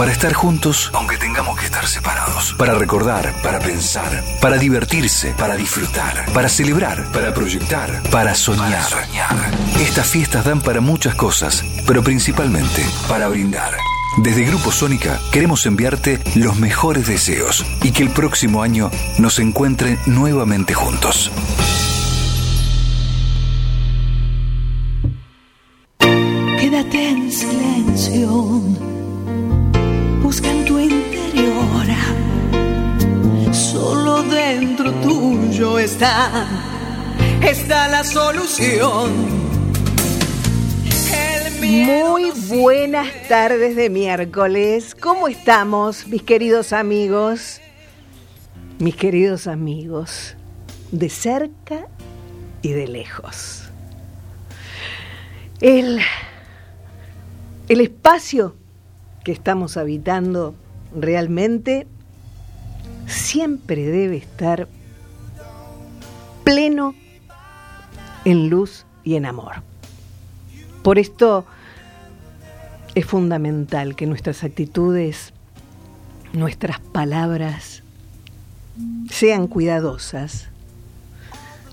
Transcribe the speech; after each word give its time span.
Para 0.00 0.12
estar 0.12 0.32
juntos, 0.32 0.90
aunque 0.94 1.18
tengamos 1.18 1.58
que 1.58 1.66
estar 1.66 1.86
separados. 1.86 2.54
Para 2.56 2.72
recordar, 2.72 3.34
para 3.42 3.58
pensar, 3.58 4.24
para 4.40 4.56
divertirse, 4.56 5.34
para 5.36 5.56
disfrutar, 5.56 6.24
para 6.32 6.48
celebrar, 6.48 7.12
para 7.12 7.34
proyectar, 7.34 8.02
para 8.04 8.34
soñar. 8.34 8.82
Estas 9.78 10.06
fiestas 10.06 10.46
dan 10.46 10.62
para 10.62 10.80
muchas 10.80 11.14
cosas, 11.14 11.62
pero 11.86 12.02
principalmente 12.02 12.82
para 13.08 13.28
brindar. 13.28 13.76
Desde 14.22 14.44
Grupo 14.44 14.72
Sónica 14.72 15.20
queremos 15.32 15.66
enviarte 15.66 16.18
los 16.34 16.56
mejores 16.56 17.06
deseos 17.06 17.66
y 17.82 17.92
que 17.92 18.02
el 18.02 18.08
próximo 18.08 18.62
año 18.62 18.90
nos 19.18 19.38
encuentren 19.38 19.98
nuevamente 20.06 20.72
juntos. 20.72 21.30
Quédate 26.58 27.08
en 27.10 27.30
silencio, 27.30 28.62
solo 33.52 34.22
dentro 34.22 34.92
tuyo 34.94 35.78
está, 35.78 36.46
está 37.42 37.88
la 37.88 38.04
solución. 38.04 39.40
Muy 41.62 42.30
buenas 42.48 43.08
tardes 43.28 43.76
de 43.76 43.90
miércoles. 43.90 44.96
¿Cómo 44.98 45.28
estamos, 45.28 46.06
mis 46.08 46.22
queridos 46.22 46.72
amigos? 46.72 47.60
Mis 48.78 48.96
queridos 48.96 49.46
amigos, 49.46 50.36
de 50.90 51.10
cerca 51.10 51.86
y 52.62 52.70
de 52.70 52.88
lejos. 52.88 53.64
El, 55.60 56.00
el 57.68 57.80
espacio 57.82 58.56
que 59.22 59.32
estamos 59.32 59.76
habitando 59.76 60.54
realmente 60.94 61.86
siempre 63.06 63.86
debe 63.86 64.16
estar 64.16 64.68
pleno 66.44 66.94
en 68.24 68.50
luz 68.50 68.84
y 69.04 69.16
en 69.16 69.26
amor. 69.26 69.62
Por 70.82 70.98
esto 70.98 71.44
es 72.94 73.04
fundamental 73.06 73.96
que 73.96 74.06
nuestras 74.06 74.44
actitudes, 74.44 75.32
nuestras 76.32 76.80
palabras 76.80 77.82
sean 79.10 79.46
cuidadosas 79.46 80.48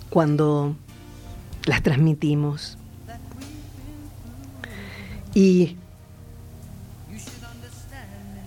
cuando 0.10 0.76
las 1.66 1.82
transmitimos. 1.84 2.78
Y, 5.34 5.78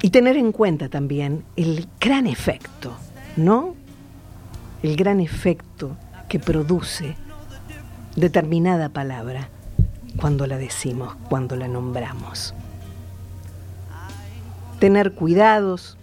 y 0.02 0.10
tener 0.10 0.36
en 0.36 0.52
cuenta 0.52 0.88
también 0.88 1.44
el 1.56 1.88
gran 2.00 2.26
efecto, 2.26 2.96
¿no? 3.36 3.74
El 4.82 4.96
gran 4.96 5.20
efecto 5.20 5.96
que 6.28 6.38
produce 6.38 7.16
determinada 8.16 8.88
palabra 8.88 9.48
cuando 10.16 10.46
la 10.46 10.58
decimos, 10.58 11.14
cuando 11.28 11.56
la 11.56 11.68
nombramos. 11.68 12.54
Tener 14.78 15.12
cuidados 15.12 15.96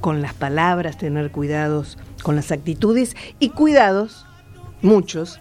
con 0.00 0.20
las 0.22 0.34
palabras, 0.34 0.98
tener 0.98 1.30
cuidados 1.30 1.98
con 2.22 2.36
las 2.36 2.52
actitudes 2.52 3.16
y 3.38 3.50
cuidados, 3.50 4.26
muchos, 4.82 5.40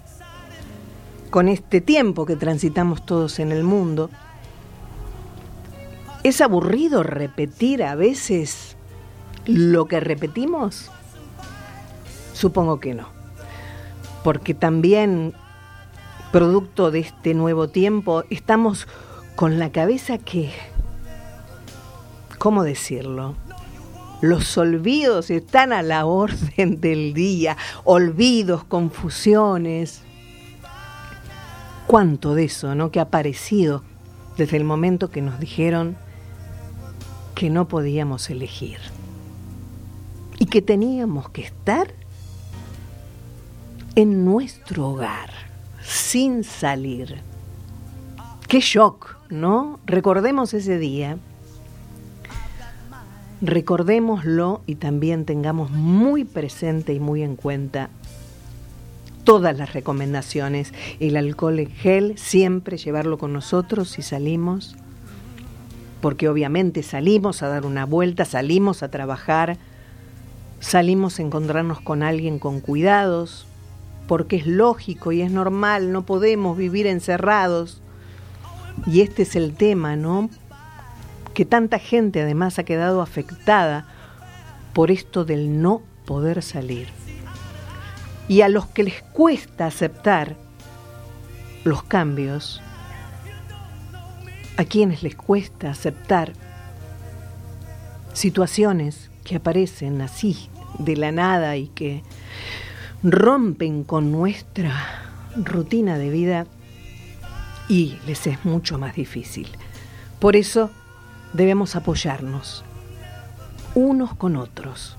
con 1.29 1.49
este 1.49 1.81
tiempo 1.81 2.25
que 2.25 2.35
transitamos 2.35 3.05
todos 3.05 3.39
en 3.39 3.51
el 3.51 3.63
mundo. 3.63 4.09
¿Es 6.25 6.41
aburrido 6.41 7.03
repetir 7.03 7.83
a 7.83 7.93
veces 7.93 8.77
lo 9.45 9.85
que 9.85 9.99
repetimos? 9.99 10.89
Supongo 12.33 12.79
que 12.79 12.95
no, 12.95 13.09
porque 14.23 14.55
también 14.55 15.35
producto 16.31 16.89
de 16.89 17.01
este 17.01 17.35
nuevo 17.35 17.67
tiempo, 17.67 18.23
estamos 18.31 18.87
con 19.35 19.59
la 19.59 19.71
cabeza 19.71 20.17
que, 20.17 20.51
¿cómo 22.39 22.63
decirlo? 22.63 23.35
Los 24.21 24.57
olvidos 24.57 25.29
están 25.29 25.73
a 25.73 25.83
la 25.83 26.07
orden 26.07 26.81
del 26.81 27.13
día, 27.13 27.55
olvidos, 27.83 28.63
confusiones. 28.63 30.01
¿Cuánto 31.85 32.33
de 32.33 32.45
eso, 32.45 32.73
no? 32.73 32.89
Que 32.89 32.99
ha 32.99 33.03
aparecido 33.03 33.83
desde 34.37 34.57
el 34.57 34.63
momento 34.63 35.11
que 35.11 35.21
nos 35.21 35.39
dijeron 35.39 36.03
que 37.35 37.49
no 37.49 37.67
podíamos 37.67 38.29
elegir 38.29 38.79
y 40.39 40.45
que 40.45 40.61
teníamos 40.61 41.29
que 41.29 41.41
estar 41.41 41.93
en 43.95 44.25
nuestro 44.25 44.89
hogar 44.89 45.29
sin 45.83 46.43
salir. 46.43 47.21
Qué 48.47 48.59
shock, 48.59 49.17
¿no? 49.29 49.79
Recordemos 49.85 50.53
ese 50.53 50.77
día. 50.77 51.17
Recordémoslo 53.41 54.61
y 54.65 54.75
también 54.75 55.25
tengamos 55.25 55.71
muy 55.71 56.23
presente 56.23 56.93
y 56.93 56.99
muy 56.99 57.21
en 57.21 57.35
cuenta 57.35 57.89
todas 59.23 59.57
las 59.57 59.73
recomendaciones. 59.73 60.73
El 60.99 61.17
alcohol 61.17 61.59
en 61.59 61.71
gel, 61.71 62.17
siempre 62.17 62.77
llevarlo 62.77 63.17
con 63.17 63.33
nosotros 63.33 63.89
si 63.89 64.01
salimos, 64.01 64.75
porque 66.05 66.29
obviamente 66.29 66.83
salimos 66.83 67.41
a 67.41 67.47
dar 67.47 67.65
una 67.65 67.83
vuelta, 67.83 68.25
salimos 68.25 68.83
a 68.83 68.91
trabajar, 68.91 69.57
salimos 70.59 71.17
a 71.17 71.23
encontrarnos 71.23 71.81
con 71.81 72.03
alguien 72.03 72.37
con 72.37 72.59
cuidados, 72.59 73.47
porque 74.07 74.35
es 74.35 74.45
lógico 74.45 75.11
y 75.13 75.23
es 75.23 75.31
normal, 75.31 75.91
no 75.91 76.05
podemos 76.05 76.57
vivir 76.57 76.85
encerrados. 76.85 77.81
Y 78.85 79.01
este 79.01 79.23
es 79.23 79.35
el 79.35 79.55
tema, 79.55 79.95
¿no? 79.95 80.29
Que 81.33 81.43
tanta 81.43 81.79
gente 81.79 82.21
además 82.21 82.59
ha 82.59 82.65
quedado 82.65 83.01
afectada 83.01 83.87
por 84.73 84.91
esto 84.91 85.25
del 85.25 85.59
no 85.59 85.81
poder 86.05 86.43
salir. 86.43 86.87
Y 88.27 88.41
a 88.41 88.47
los 88.47 88.67
que 88.67 88.83
les 88.83 89.01
cuesta 89.01 89.65
aceptar 89.65 90.35
los 91.63 91.81
cambios, 91.81 92.61
a 94.57 94.65
quienes 94.65 95.03
les 95.03 95.15
cuesta 95.15 95.69
aceptar 95.69 96.33
situaciones 98.13 99.09
que 99.23 99.35
aparecen 99.35 100.01
así 100.01 100.49
de 100.79 100.95
la 100.95 101.11
nada 101.11 101.57
y 101.57 101.67
que 101.67 102.03
rompen 103.03 103.83
con 103.83 104.11
nuestra 104.11 104.73
rutina 105.35 105.97
de 105.97 106.09
vida 106.09 106.47
y 107.67 107.97
les 108.05 108.27
es 108.27 108.45
mucho 108.45 108.77
más 108.77 108.95
difícil. 108.95 109.49
Por 110.19 110.35
eso 110.35 110.69
debemos 111.33 111.75
apoyarnos 111.75 112.63
unos 113.73 114.15
con 114.15 114.37
otros, 114.37 114.97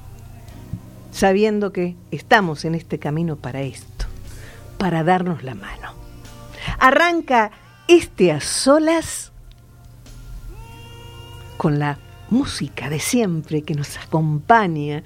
sabiendo 1.11 1.73
que 1.73 1.97
estamos 2.11 2.65
en 2.65 2.75
este 2.75 2.99
camino 2.99 3.37
para 3.37 3.63
esto, 3.63 4.05
para 4.77 5.03
darnos 5.03 5.43
la 5.43 5.55
mano. 5.55 5.95
Arranca 6.79 7.53
este 7.89 8.33
a 8.33 8.41
solas 8.41 9.33
con 11.57 11.79
la 11.79 11.99
música 12.31 12.89
de 12.91 13.01
siempre 13.01 13.63
que 13.63 13.75
nos 13.75 13.97
acompaña 13.99 15.03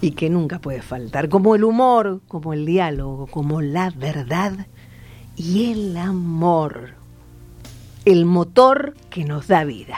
y 0.00 0.12
que 0.12 0.30
nunca 0.30 0.58
puede 0.58 0.82
faltar, 0.82 1.28
como 1.28 1.54
el 1.54 1.64
humor, 1.64 2.20
como 2.28 2.52
el 2.52 2.64
diálogo, 2.64 3.26
como 3.26 3.60
la 3.60 3.90
verdad 3.90 4.66
y 5.36 5.72
el 5.72 5.96
amor, 5.96 6.94
el 8.04 8.24
motor 8.24 8.94
que 9.10 9.24
nos 9.24 9.48
da 9.48 9.64
vida. 9.64 9.96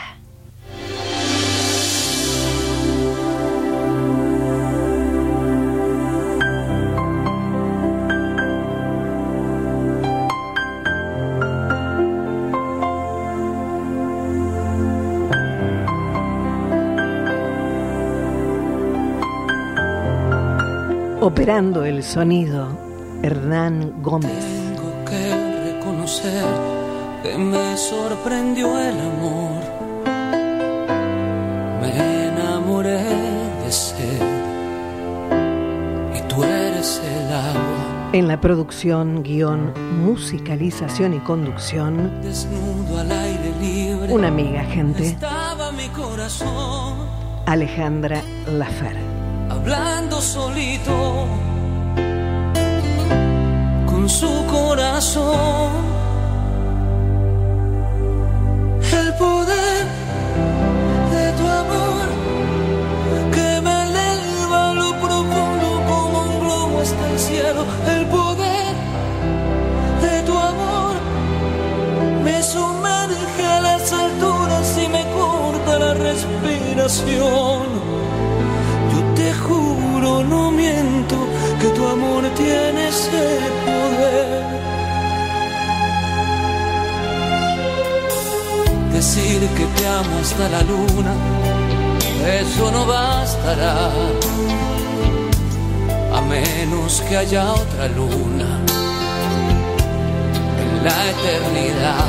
Operando 21.23 21.85
el 21.85 22.03
sonido, 22.03 22.67
Hernán 23.23 24.03
Gómez. 24.03 24.33
Tengo 24.75 25.05
que 25.05 25.73
reconocer 25.73 26.43
que 27.23 27.39
me 27.39 27.77
sorprendió 27.77 28.67
el 28.77 28.99
amor. 28.99 29.63
Me 31.81 32.27
enamoré 32.27 32.99
de 33.65 33.71
ser 33.71 34.21
y 36.19 36.21
tú 36.29 36.43
eres 36.43 37.01
el 37.05 37.33
agua. 37.33 38.11
En 38.15 38.27
la 38.27 38.41
producción, 38.41 39.23
guion, 39.23 39.73
musicalización 40.05 41.15
y 41.15 41.19
conducción, 41.21 42.21
Desnudo 42.21 42.99
al 42.99 43.13
aire 43.13 43.53
libre. 43.61 44.13
una 44.13 44.27
amiga, 44.27 44.65
gente. 44.65 45.07
Estaba 45.07 45.71
mi 45.71 45.87
corazón. 45.91 46.97
Alejandra 47.47 48.21
Lafer. 48.51 48.97
Hablando 49.51 50.02
solito 50.23 51.27
con 53.87 54.09
su 54.09 54.47
corazón. 54.47 55.73
El 58.93 59.15
poder 59.15 59.72
haya 97.33 97.53
otra 97.53 97.89
luna 97.89 98.61
en 100.61 100.85
la 100.85 101.11
eternidad. 101.11 102.07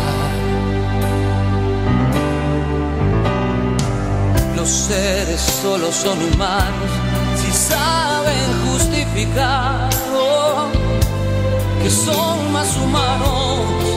Los 4.57 4.69
seres 4.69 5.39
solo 5.61 5.91
son 5.93 6.17
humanos 6.23 6.91
si 7.37 7.51
saben 7.53 8.47
justificar 8.69 9.89
oh, 10.13 10.67
que 11.81 11.89
son 11.89 12.51
más 12.51 12.75
humanos 12.75 13.92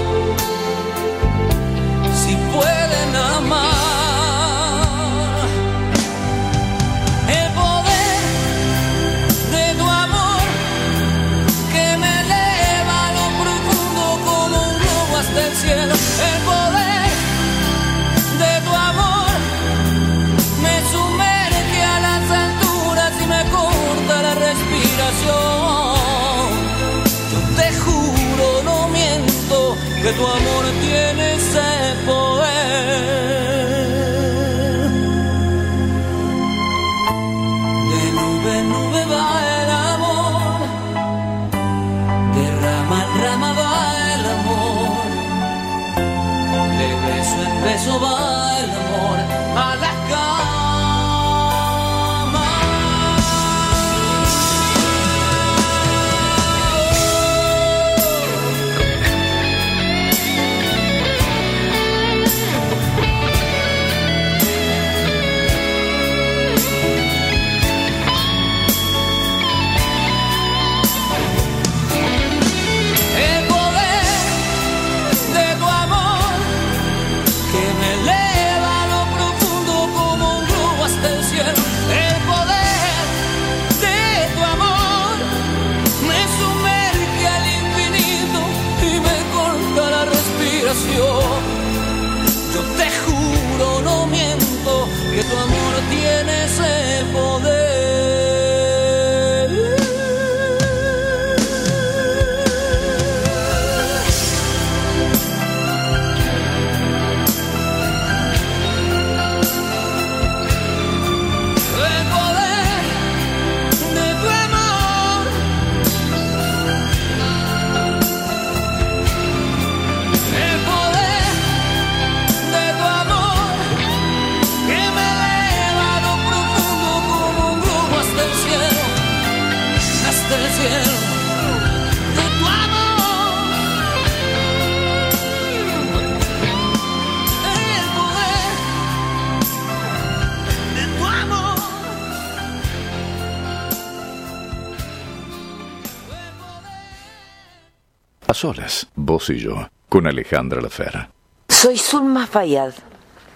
vos 149.17 149.31
y 149.31 149.39
yo, 149.39 149.71
con 149.89 150.07
Alejandra 150.07 150.61
Lafer. 150.61 151.09
Soy 151.49 151.79
Zulma 151.79 152.27
Fayad. 152.27 152.75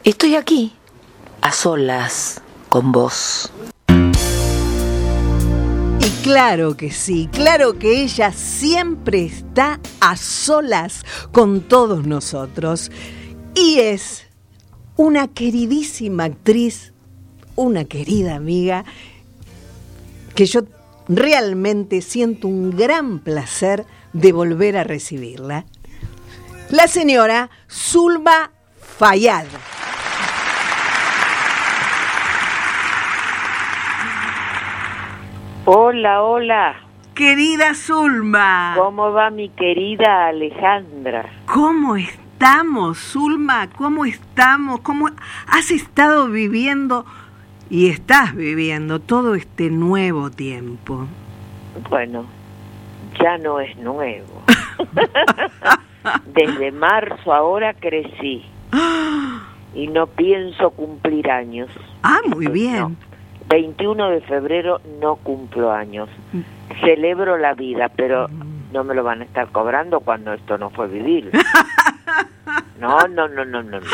Estoy 0.04 0.34
aquí, 0.34 0.74
a 1.40 1.52
solas, 1.52 2.42
con 2.68 2.92
vos. 2.92 3.50
Y 6.00 6.22
claro 6.22 6.76
que 6.76 6.90
sí, 6.90 7.30
claro 7.32 7.78
que 7.78 8.02
ella 8.02 8.30
siempre 8.30 9.24
está 9.24 9.80
a 10.02 10.18
solas 10.18 11.02
con 11.32 11.62
todos 11.62 12.06
nosotros. 12.06 12.90
Y 13.54 13.78
es 13.78 14.26
una 14.96 15.28
queridísima 15.28 16.24
actriz, 16.24 16.92
una 17.56 17.86
querida 17.86 18.34
amiga, 18.34 18.84
que 20.34 20.44
yo 20.44 20.60
realmente 21.08 22.02
siento 22.02 22.48
un 22.48 22.76
gran 22.76 23.20
placer 23.20 23.86
de 24.12 24.32
volver 24.32 24.76
a 24.76 24.84
recibirla. 24.84 25.64
La 26.70 26.86
señora 26.86 27.50
Zulma 27.68 28.52
Fayad. 28.78 29.46
Hola, 35.64 36.22
hola. 36.22 36.76
Querida 37.14 37.74
Zulma. 37.74 38.74
¿Cómo 38.76 39.10
va 39.10 39.30
mi 39.30 39.48
querida 39.48 40.28
Alejandra? 40.28 41.28
¿Cómo 41.46 41.96
estamos, 41.96 42.98
Zulma? 42.98 43.68
¿Cómo 43.76 44.04
estamos? 44.04 44.80
¿Cómo 44.82 45.08
has 45.48 45.72
estado 45.72 46.28
viviendo 46.28 47.04
y 47.68 47.90
estás 47.90 48.36
viviendo 48.36 49.00
todo 49.00 49.34
este 49.34 49.70
nuevo 49.70 50.30
tiempo? 50.30 51.08
Bueno, 51.88 52.26
ya 53.20 53.38
no 53.38 53.58
es 53.58 53.76
nuevo. 53.76 54.44
Desde 56.26 56.72
marzo 56.72 57.32
ahora 57.32 57.74
crecí 57.74 58.44
y 59.74 59.86
no 59.88 60.06
pienso 60.06 60.70
cumplir 60.70 61.30
años. 61.30 61.68
Ah, 62.02 62.18
muy 62.26 62.46
No. 62.46 62.50
bien. 62.52 62.96
21 63.48 64.10
de 64.10 64.20
febrero 64.22 64.80
no 65.00 65.16
cumplo 65.16 65.72
años. 65.72 66.08
Celebro 66.84 67.36
la 67.36 67.54
vida, 67.54 67.88
pero 67.96 68.28
no 68.72 68.84
me 68.84 68.94
lo 68.94 69.02
van 69.02 69.22
a 69.22 69.24
estar 69.24 69.48
cobrando 69.50 70.00
cuando 70.00 70.32
esto 70.32 70.56
no 70.58 70.70
fue 70.70 70.88
vivir. 70.88 71.30
No, 72.80 72.96
no, 73.08 73.28
no, 73.28 73.44
no, 73.44 73.62
no. 73.62 73.78
no. 73.78 73.86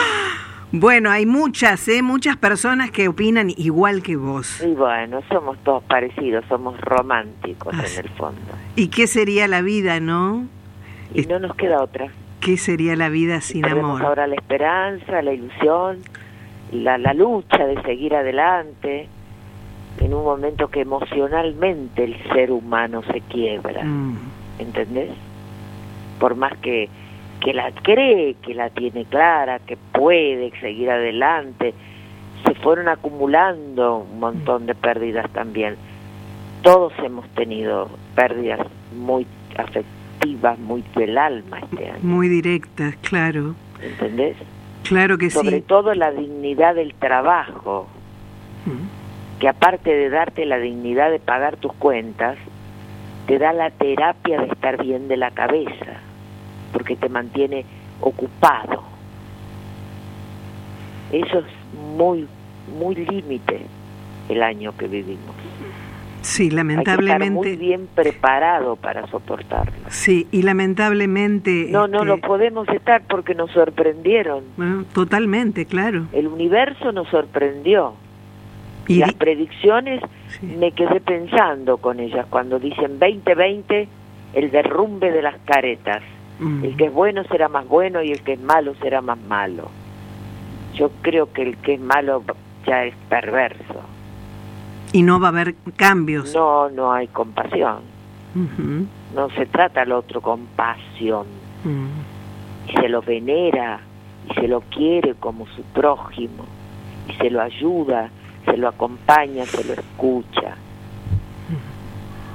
Bueno, 0.71 1.11
hay 1.11 1.27
muchas, 1.27 1.89
¿eh? 1.89 2.03
Muchas 2.03 2.37
personas 2.37 2.91
que 2.93 3.09
opinan 3.09 3.51
igual 3.51 4.01
que 4.03 4.15
vos. 4.17 4.63
Y 4.63 4.75
bueno, 4.75 5.21
somos 5.29 5.59
todos 5.65 5.83
parecidos, 5.85 6.45
somos 6.49 6.81
románticos 6.81 7.75
Ah, 7.77 7.83
en 7.85 8.05
el 8.05 8.11
fondo. 8.13 8.41
¿Y 8.77 8.89
qué 8.89 9.09
sería 9.09 9.49
la 9.49 9.61
vida, 9.61 9.99
no? 9.99 10.47
Y 11.15 11.23
no 11.23 11.39
nos 11.39 11.55
queda 11.57 11.83
otra. 11.83 12.09
¿Qué 12.41 12.57
sería 12.57 12.97
la 12.97 13.09
vida 13.09 13.41
sin 13.41 13.65
amor? 13.65 14.03
ahora 14.03 14.27
la 14.27 14.35
esperanza, 14.35 15.23
la 15.23 15.33
ilusión, 15.33 15.99
la, 16.73 16.99
la 16.99 17.15
lucha 17.15 17.67
de 17.67 17.81
seguir 17.83 18.15
adelante 18.15 19.09
en 20.01 20.15
un 20.15 20.25
momento 20.25 20.69
que 20.69 20.83
emocionalmente 20.83 22.05
el 22.05 22.17
ser 22.33 22.51
humano 22.51 23.03
se 23.11 23.21
quiebra, 23.23 23.83
Mm, 23.83 24.17
¿entendés? 24.59 25.11
Por 26.21 26.35
más 26.35 26.57
que, 26.59 26.89
que 27.41 27.53
la 27.55 27.73
cree, 27.73 28.35
que 28.43 28.55
la 28.55 28.71
tiene 28.71 29.05
clara, 29.07 29.59
que 29.61 29.77
puede 29.77 30.53
seguir 30.61 30.91
adelante, 30.91 31.75
se 32.45 32.55
fueron 32.55 32.89
acumulando 32.89 34.07
un 34.11 34.21
montón 34.21 34.67
de 34.67 34.75
pérdidas 34.75 35.31
también. 35.31 35.77
Todos 36.63 36.93
hemos 37.03 37.27
tenido 37.31 37.89
pérdidas 38.15 38.61
muy 38.97 39.27
muy 40.59 40.83
del 40.95 41.17
alma 41.19 41.61
este 41.61 41.91
año, 41.91 42.01
muy 42.03 42.29
directas, 42.29 42.97
claro. 43.03 43.55
¿entendés? 43.81 44.37
Claro 44.83 45.19
que 45.19 45.31
sobre 45.31 45.59
sí. 45.59 45.65
todo 45.67 45.95
la 45.95 46.11
dignidad 46.13 46.75
del 46.75 46.95
trabajo, 46.95 47.89
Mm, 48.67 49.39
que 49.39 49.49
aparte 49.49 49.95
de 49.95 50.11
darte 50.11 50.45
la 50.45 50.59
dignidad 50.59 51.11
de 51.11 51.21
pagar 51.21 51.57
tus 51.57 51.73
cuentas, 51.75 52.37
te 53.27 53.39
da 53.39 53.53
la 53.53 53.71
terapia 53.71 54.41
de 54.41 54.47
estar 54.47 54.83
bien 54.83 55.09
de 55.09 55.17
la 55.17 55.31
cabeza, 55.31 56.01
porque 56.73 56.97
te 56.97 57.09
mantiene 57.09 57.65
ocupado. 58.01 58.83
Eso 61.13 61.39
es 61.39 61.47
muy, 61.97 62.27
muy 62.79 62.95
límite 62.97 63.61
el 64.29 64.43
año 64.43 64.77
que 64.77 64.89
vivimos. 64.89 65.35
Sí, 66.27 66.45
Hay 66.45 66.49
que 66.49 66.55
estar 66.55 66.67
muy 66.99 67.07
lamentablemente. 67.07 67.57
bien 67.57 67.87
preparado 67.95 68.75
para 68.77 69.07
soportarlo. 69.07 69.73
Sí, 69.91 70.27
y 70.33 70.43
lamentablemente. 70.43 71.69
No, 71.71 71.87
no 71.87 71.99
este, 71.99 72.07
lo 72.09 72.19
podemos 72.19 72.69
estar 72.69 73.03
porque 73.09 73.35
nos 73.35 73.51
sorprendieron. 73.53 74.43
bueno, 74.57 74.85
totalmente, 74.93 75.67
claro. 75.67 76.07
El 76.13 76.27
universo 76.27 76.91
nos 76.93 77.09
sorprendió. 77.09 77.95
Y 78.89 78.97
las 78.99 79.11
di- 79.11 79.15
predicciones 79.17 80.01
Sí. 80.29 80.47
me 80.59 80.73
quedé 80.73 81.01
pensando 81.01 81.77
con 81.77 82.01
ellas 82.01 82.27
cuando 82.29 82.59
dicen 82.59 82.99
2020 82.99 83.89
el 84.35 84.51
derrumbe 84.51 85.13
de 85.13 85.23
las 85.23 85.37
caretas 85.45 86.03
Mm, 86.39 86.65
el 86.65 86.77
que 86.77 86.85
es 86.87 86.93
bueno 86.93 87.25
será 87.31 87.49
más 87.49 87.67
bueno 87.67 88.03
y 88.03 88.11
el 88.13 88.21
que 88.23 88.35
es 88.35 88.41
malo 88.41 88.75
será 88.83 89.01
más 89.01 89.19
malo 89.27 89.71
yo 90.75 90.91
creo 91.01 91.33
que 91.33 91.41
el 91.43 91.57
que 91.57 91.75
es 91.75 91.81
malo 91.81 92.23
ya 92.67 92.85
es 92.85 92.95
perverso 93.09 93.81
y 94.97 95.03
no 95.03 95.21
va 95.21 95.29
a 95.29 95.31
haber 95.31 95.55
cambios. 95.77 96.35
no 96.35 96.71
no 96.71 96.93
hay 96.93 97.09
compasión 97.09 97.97
no 99.15 99.31
se 99.31 99.47
trata 99.47 99.83
al 99.83 99.93
otro 99.93 100.21
con 100.21 100.47
pasión 100.57 101.27
mm. 101.65 102.71
y 102.71 102.73
se 102.73 102.89
lo 102.89 103.01
venera 103.03 103.81
y 104.31 104.35
se 104.35 104.49
lo 104.49 104.61
quiere 104.63 105.15
como 105.15 105.47
su 105.49 105.63
prójimo 105.63 106.45
y 107.09 107.13
se 107.15 107.31
lo 107.31 107.41
ayuda, 107.41 108.11
se 108.45 108.57
lo 108.57 108.69
acompaña, 108.69 109.47
se 109.47 109.65
lo 109.65 109.75
escucha. 109.75 110.57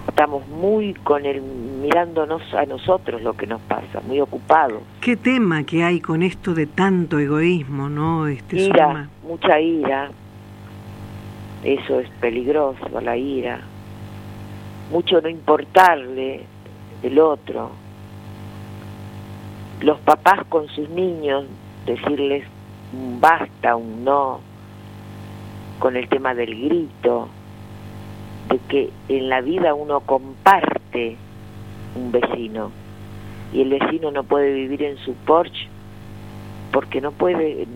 Estamos 0.07 0.47
muy 0.47 0.93
con 0.93 1.25
el 1.25 1.41
mirándonos 1.41 2.41
a 2.53 2.65
nosotros 2.65 3.21
lo 3.21 3.33
que 3.33 3.47
nos 3.47 3.61
pasa, 3.61 4.01
muy 4.07 4.19
ocupados. 4.19 4.81
Qué 4.99 5.15
tema 5.15 5.63
que 5.63 5.83
hay 5.83 5.99
con 5.99 6.23
esto 6.23 6.53
de 6.53 6.67
tanto 6.67 7.19
egoísmo, 7.19 7.89
¿no? 7.89 8.27
Este 8.27 8.57
Ira, 8.57 8.87
Suma. 8.87 9.09
mucha 9.27 9.59
ira. 9.59 10.11
Eso 11.63 11.99
es 11.99 12.09
peligroso, 12.19 13.01
la 13.01 13.15
ira. 13.17 13.61
Mucho 14.91 15.21
no 15.21 15.29
importarle 15.29 16.45
el 17.03 17.19
otro. 17.19 17.71
Los 19.81 19.99
papás 19.99 20.45
con 20.49 20.67
sus 20.69 20.89
niños, 20.89 21.45
decirles 21.85 22.45
un 22.93 23.19
basta, 23.21 23.75
un 23.75 24.03
no, 24.03 24.41
con 25.79 25.95
el 25.95 26.07
tema 26.09 26.33
del 26.33 26.55
grito, 26.55 27.29
de 28.49 28.59
que 28.67 28.89
en 29.09 29.29
la 29.29 29.41
vida 29.41 29.73
uno 29.73 30.01
comparte 30.01 31.17
un 31.95 32.11
vecino 32.11 32.71
y 33.53 33.61
el 33.61 33.69
vecino 33.69 34.11
no 34.11 34.23
puede 34.23 34.53
vivir 34.53 34.83
en 34.83 34.97
su 34.97 35.13
porche 35.13 35.67
porque 36.71 37.01
no 37.01 37.11
puede 37.11 37.67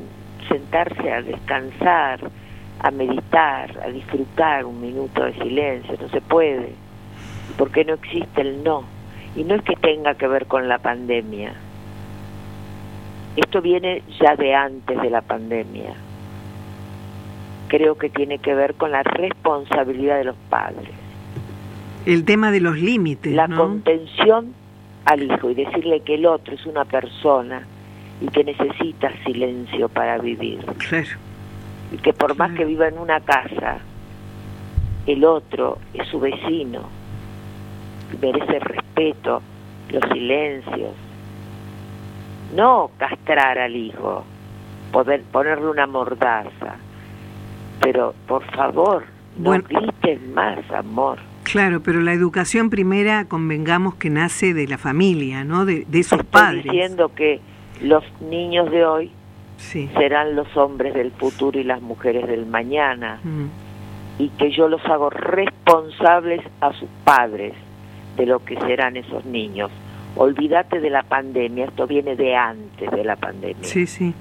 sentarse 0.48 1.12
a 1.12 1.22
descansar, 1.22 2.20
a 2.86 2.92
meditar, 2.92 3.82
a 3.84 3.90
disfrutar 3.90 4.64
un 4.64 4.80
minuto 4.80 5.24
de 5.24 5.34
silencio, 5.34 5.98
no 6.00 6.08
se 6.10 6.22
puede, 6.22 6.74
porque 7.58 7.84
no 7.84 7.96
existe 7.96 8.42
el 8.42 8.64
no. 8.64 8.84
Y 9.36 9.44
no 9.44 9.56
es 9.56 9.64
que 9.64 9.76
tenga 9.76 10.14
que 10.14 10.28
ver 10.28 10.46
con 10.46 10.68
la 10.68 10.78
pandemia, 10.78 11.54
esto 13.36 13.62
viene 13.64 14.04
ya 14.22 14.36
de 14.36 14.54
antes 14.54 15.02
de 15.02 15.10
la 15.10 15.22
pandemia. 15.22 15.96
Creo 17.70 17.98
que 17.98 18.10
tiene 18.10 18.38
que 18.38 18.54
ver 18.54 18.76
con 18.76 18.92
la 18.92 19.02
responsabilidad 19.02 20.20
de 20.20 20.26
los 20.26 20.36
padres, 20.50 20.92
El 22.06 22.24
tema 22.24 22.52
de 22.52 22.62
los 22.62 22.78
límites, 22.78 23.34
la 23.34 23.48
¿no? 23.48 23.58
contención 23.58 24.54
al 25.06 25.24
hijo 25.24 25.50
y 25.50 25.56
decirle 25.56 26.02
que 26.02 26.16
el 26.16 26.28
otro 26.28 26.54
es 26.54 26.66
una 26.68 26.86
persona 26.86 27.66
y 28.22 28.28
que 28.28 28.44
necesita 28.44 29.12
silencio 29.26 29.90
para 29.90 30.20
vivir. 30.20 30.60
Claro. 30.88 31.25
Y 31.96 31.98
que 31.98 32.12
por 32.12 32.36
más 32.38 32.52
que 32.52 32.66
viva 32.66 32.88
en 32.90 32.98
una 32.98 33.22
casa, 33.22 33.78
el 35.08 35.24
otro 35.24 35.78
es 35.94 36.06
su 36.10 36.20
vecino, 36.20 36.82
merece 38.22 38.60
respeto, 38.60 39.42
los 39.90 40.04
silencios. 40.12 40.92
No 42.54 42.92
castrar 42.98 43.58
al 43.60 43.76
hijo, 43.78 44.26
poder 44.92 45.22
ponerle 45.32 45.70
una 45.70 45.88
mordaza, 45.88 46.76
pero 47.80 48.14
por 48.28 48.44
favor, 48.52 49.06
no 49.38 49.52
Bueno. 49.52 49.64
grites 49.70 50.22
más, 50.34 50.60
amor. 50.72 51.20
Claro, 51.44 51.82
pero 51.82 52.02
la 52.02 52.12
educación 52.12 52.70
primera, 52.70 53.26
convengamos 53.26 53.96
que 53.96 54.10
nace 54.10 54.54
de 54.54 54.68
la 54.68 54.78
familia, 54.78 55.46
¿no? 55.46 55.64
De, 55.66 55.86
de 55.88 56.00
esos 56.00 56.20
Estoy 56.20 56.32
padres. 56.32 56.64
diciendo 56.64 57.12
que 57.16 57.40
los 57.82 58.04
niños 58.22 58.70
de 58.72 58.84
hoy 58.86 59.12
Sí. 59.58 59.90
serán 59.98 60.36
los 60.36 60.56
hombres 60.58 60.94
del 60.94 61.12
futuro 61.12 61.60
y 61.60 61.64
las 61.64 61.82
mujeres 61.82 62.28
del 62.28 62.46
mañana. 62.46 63.20
Mm. 63.24 63.46
y 64.18 64.30
que 64.30 64.50
yo 64.52 64.70
los 64.70 64.84
hago 64.86 65.10
responsables 65.10 66.42
a 66.62 66.72
sus 66.74 66.88
padres 67.04 67.54
de 68.16 68.26
lo 68.26 68.44
que 68.44 68.58
serán 68.62 68.96
esos 68.96 69.26
niños. 69.26 69.72
Olvídate 70.16 70.80
de 70.80 70.90
la 70.90 71.04
pandemia, 71.04 71.66
esto 71.66 71.86
viene 71.86 72.16
de 72.16 72.36
antes 72.36 72.90
de 72.92 73.04
la 73.04 73.18
pandemia. 73.18 73.64
Sí, 73.64 73.86
sí. 73.86 74.14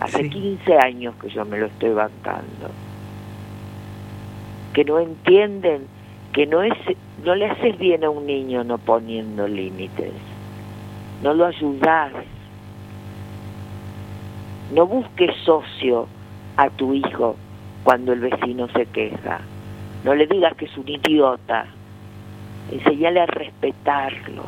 Hace 0.00 0.24
sí. 0.24 0.30
15 0.30 0.78
años 0.78 1.14
que 1.20 1.28
yo 1.28 1.44
me 1.44 1.58
lo 1.58 1.66
estoy 1.66 1.90
bancando. 1.90 2.70
Que 4.72 4.84
no 4.84 4.98
entienden 4.98 5.86
que 6.32 6.46
no 6.46 6.62
es 6.62 6.74
no 7.24 7.34
le 7.34 7.46
haces 7.46 7.78
bien 7.78 8.04
a 8.04 8.10
un 8.10 8.26
niño 8.26 8.64
no 8.64 8.78
poniendo 8.78 9.46
límites. 9.48 10.12
No 11.22 11.34
lo 11.34 11.46
ayudas. 11.46 12.12
No 14.72 14.86
busques 14.86 15.34
socio 15.44 16.06
a 16.56 16.68
tu 16.70 16.92
hijo 16.94 17.36
cuando 17.84 18.12
el 18.12 18.20
vecino 18.20 18.68
se 18.68 18.86
queja. 18.86 19.40
No 20.04 20.14
le 20.14 20.26
digas 20.26 20.54
que 20.56 20.66
es 20.66 20.76
un 20.76 20.88
idiota. 20.88 21.66
Enseñale 22.70 23.20
a 23.20 23.26
respetarlo, 23.26 24.42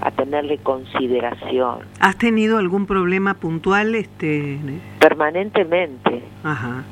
a 0.00 0.10
tenerle 0.10 0.56
consideración 0.58 1.80
¿Has 2.00 2.16
tenido 2.16 2.56
algún 2.56 2.86
problema 2.86 3.34
puntual? 3.34 3.94
Este... 3.94 4.58
permanentemente. 4.98 6.22
Ajá. 6.42 6.84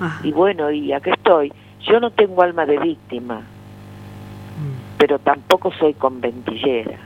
Ajá. 0.00 0.20
Y 0.26 0.30
bueno, 0.30 0.70
y 0.70 0.92
aquí 0.92 1.10
estoy. 1.10 1.52
Yo 1.80 1.98
no 1.98 2.10
tengo 2.12 2.42
alma 2.42 2.66
de 2.66 2.78
víctima, 2.78 3.40
Mm. 4.58 4.96
pero 4.98 5.18
tampoco 5.20 5.72
soy 5.78 5.94
conventillera. 5.94 6.98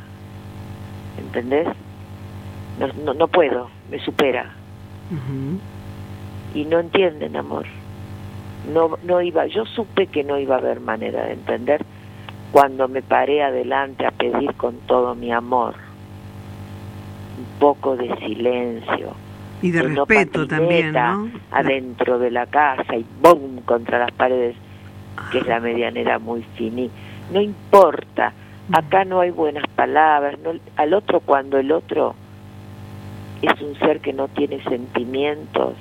¿Entendés? 1.18 1.68
No, 2.86 3.04
no, 3.04 3.14
no 3.14 3.28
puedo, 3.28 3.68
me 3.90 3.98
supera. 4.00 4.50
Y 6.54 6.64
no 6.64 6.78
entienden, 6.80 7.36
amor. 7.36 7.66
No, 8.72 8.96
no 9.02 9.20
iba, 9.22 9.46
yo 9.46 9.64
supe 9.66 10.06
que 10.06 10.22
no 10.24 10.38
iba 10.38 10.54
a 10.56 10.58
haber 10.58 10.80
manera 10.80 11.24
de 11.26 11.32
entender 11.32 11.84
cuando 12.52 12.86
me 12.88 13.02
paré 13.02 13.42
adelante 13.42 14.06
a 14.06 14.10
pedir 14.10 14.54
con 14.54 14.76
todo 14.86 15.14
mi 15.14 15.32
amor 15.32 15.74
un 17.38 17.58
poco 17.58 17.96
de 17.96 18.14
silencio, 18.18 19.14
Y 19.62 19.70
de 19.70 19.82
respeto 19.82 20.46
también, 20.46 20.94
adentro 21.50 22.18
de 22.18 22.30
la 22.30 22.46
casa 22.46 22.94
y 22.96 23.04
¡boom! 23.20 23.62
contra 23.64 23.98
las 23.98 24.12
paredes, 24.12 24.54
que 25.32 25.38
es 25.38 25.46
la 25.46 25.58
medianera 25.60 26.18
muy 26.18 26.42
finita. 26.54 26.94
No 27.32 27.40
importa, 27.40 28.32
acá 28.72 29.04
no 29.04 29.20
hay 29.20 29.30
buenas 29.30 29.64
palabras, 29.74 30.38
no- 30.44 30.52
al 30.76 30.94
otro 30.94 31.20
cuando 31.20 31.58
el 31.58 31.72
otro 31.72 32.14
es 33.42 33.60
un 33.60 33.76
ser 33.78 34.00
que 34.00 34.12
no 34.12 34.28
tiene 34.28 34.62
sentimientos 34.64 35.74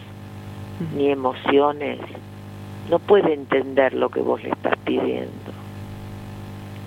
ni 0.96 1.10
emociones, 1.10 2.00
no 2.90 2.98
puede 3.00 3.34
entender 3.34 3.94
lo 3.94 4.10
que 4.10 4.20
vos 4.22 4.42
le 4.44 4.50
estás 4.50 4.76
pidiendo. 4.84 5.30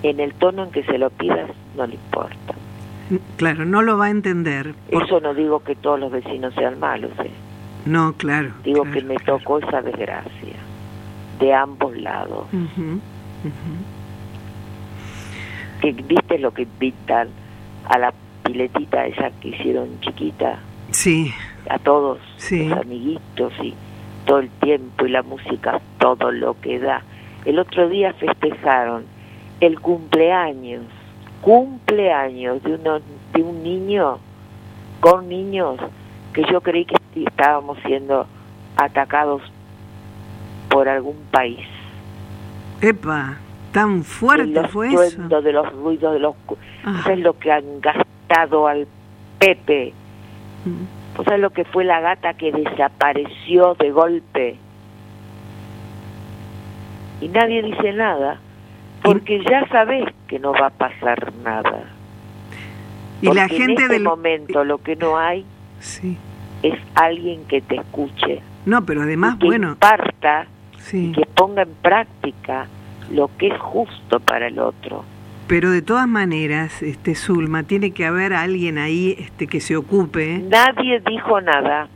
En 0.03 0.19
el 0.19 0.33
tono 0.33 0.63
en 0.65 0.71
que 0.71 0.83
se 0.83 0.97
lo 0.97 1.09
pidas, 1.09 1.49
no 1.75 1.87
le 1.87 1.95
importa. 1.95 2.53
Claro, 3.37 3.65
no 3.65 3.81
lo 3.81 3.97
va 3.97 4.05
a 4.05 4.09
entender. 4.09 4.73
por- 4.91 5.03
Eso 5.03 5.19
no 5.21 5.33
digo 5.33 5.63
que 5.63 5.75
todos 5.75 5.99
los 5.99 6.11
vecinos 6.11 6.53
sean 6.55 6.79
malos, 6.79 7.11
¿eh? 7.23 7.31
No, 7.85 8.13
claro. 8.13 8.49
digo 8.63 8.81
claro, 8.81 8.97
que 8.97 9.03
me 9.05 9.15
claro. 9.15 9.37
tocó 9.39 9.59
esa 9.59 9.81
desgracia, 9.81 10.55
de 11.39 11.53
ambos 11.53 11.95
lados. 11.97 12.45
Que 15.81 15.91
viste 15.91 16.39
lo 16.39 16.51
que 16.53 16.63
invitan 16.63 17.27
a 17.87 17.97
la 17.99 18.13
piletita 18.45 19.05
esa 19.07 19.31
que 19.41 19.49
hicieron 19.49 19.99
chiquita, 20.01 20.59
Sí, 20.91 21.33
a 21.69 21.77
todos 21.79 22.19
Sí. 22.37 22.67
los 22.69 22.79
amiguitos 22.79 23.51
y 23.61 23.73
todo 24.25 24.39
el 24.39 24.49
tiempo 24.61 25.05
y 25.05 25.09
la 25.09 25.23
música, 25.23 25.81
todo 25.99 26.31
lo 26.31 26.59
que 26.61 26.79
da. 26.79 27.01
El 27.43 27.59
otro 27.59 27.89
día 27.89 28.13
festejaron 28.13 29.03
el 29.59 29.79
cumpleaños, 29.81 30.83
cumpleaños 31.41 32.61
de, 32.63 32.73
uno, 32.75 32.99
de 33.33 33.43
un 33.43 33.63
niño 33.63 34.19
con 34.99 35.27
niños 35.27 35.77
que 36.33 36.43
yo 36.51 36.61
creí 36.61 36.85
que 36.85 36.95
estábamos 37.25 37.77
siendo 37.85 38.27
atacados 38.77 39.41
por 40.69 40.87
algún 40.89 41.17
país. 41.31 41.65
epa, 42.81 43.37
tan 43.71 44.03
fuerte 44.03 44.59
el 44.59 44.67
fue 44.67 44.89
eso. 44.93 45.41
de 45.41 45.51
los 45.53 45.71
ruidos 45.73 46.13
de 46.13 46.19
los... 46.19 46.35
Ah. 46.83 47.01
¿Sabes 47.03 47.19
lo 47.19 47.37
que 47.37 47.51
han 47.51 47.63
al 48.29 48.87
Pepe? 49.39 49.93
Mm. 50.65 51.15
¿Vos 51.17 51.25
sabés 51.25 51.39
lo 51.39 51.49
que 51.51 51.63
fue 51.65 51.83
la 51.85 52.01
gata 52.01 52.33
que 52.33 52.51
desapareció 52.51 53.75
de 53.75 53.91
golpe? 53.91 54.57
Y 57.21 57.27
nadie 57.29 57.61
dice 57.63 57.93
nada, 57.93 58.39
porque 59.01 59.41
ya 59.49 59.65
sabés 59.69 60.05
que 60.27 60.39
no 60.39 60.51
va 60.53 60.67
a 60.67 60.69
pasar 60.71 61.31
nada. 61.43 61.85
Y 63.21 63.31
la 63.33 63.47
gente 63.47 63.63
en 63.63 63.71
este 63.71 63.87
del 63.93 64.03
momento 64.03 64.63
lo 64.65 64.77
que 64.79 64.95
no 64.97 65.17
hay 65.17 65.45
Sí. 65.79 66.17
es 66.63 66.73
alguien 66.95 67.45
que 67.45 67.61
te 67.61 67.75
escuche, 67.75 68.41
No, 68.65 68.85
pero 68.85 69.03
además, 69.03 69.35
y 69.35 69.39
que 69.39 69.45
bueno, 69.45 69.69
imparta 69.69 70.47
sí. 70.79 71.07
y 71.09 71.11
que 71.13 71.25
ponga 71.27 71.61
en 71.61 71.73
práctica 71.81 72.67
lo 73.11 73.29
que 73.37 73.47
es 73.47 73.57
justo 73.59 74.19
para 74.19 74.47
el 74.47 74.59
otro. 74.59 75.05
Pero 75.47 75.69
de 75.69 75.81
todas 75.81 76.07
maneras, 76.07 76.81
este 76.81 77.13
Zulma, 77.13 77.63
tiene 77.63 77.91
que 77.91 78.05
haber 78.05 78.33
alguien 78.33 78.77
ahí 78.77 79.15
este 79.19 79.47
que 79.47 79.59
se 79.59 79.77
ocupe. 79.77 80.39
Nadie 80.39 81.01
dijo 81.01 81.39
nada. 81.39 81.87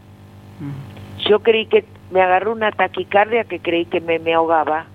Yo 1.27 1.39
creí 1.39 1.65
que 1.65 1.85
me 2.11 2.21
agarró 2.21 2.51
una 2.51 2.71
taquicardia 2.71 3.43
que 3.43 3.59
creí 3.59 3.85
que 3.85 4.01
me, 4.01 4.19
me 4.19 4.33
ahogaba. 4.33 4.85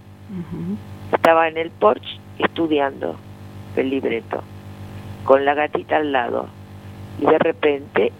Estaba 1.12 1.48
en 1.48 1.56
el 1.56 1.70
porche 1.70 2.18
estudiando 2.38 3.16
el 3.76 3.90
libreto, 3.90 4.42
con 5.24 5.44
la 5.44 5.54
gatita 5.54 5.96
al 5.96 6.12
lado. 6.12 6.48
Y 7.20 7.26
de 7.26 7.38
repente 7.38 8.12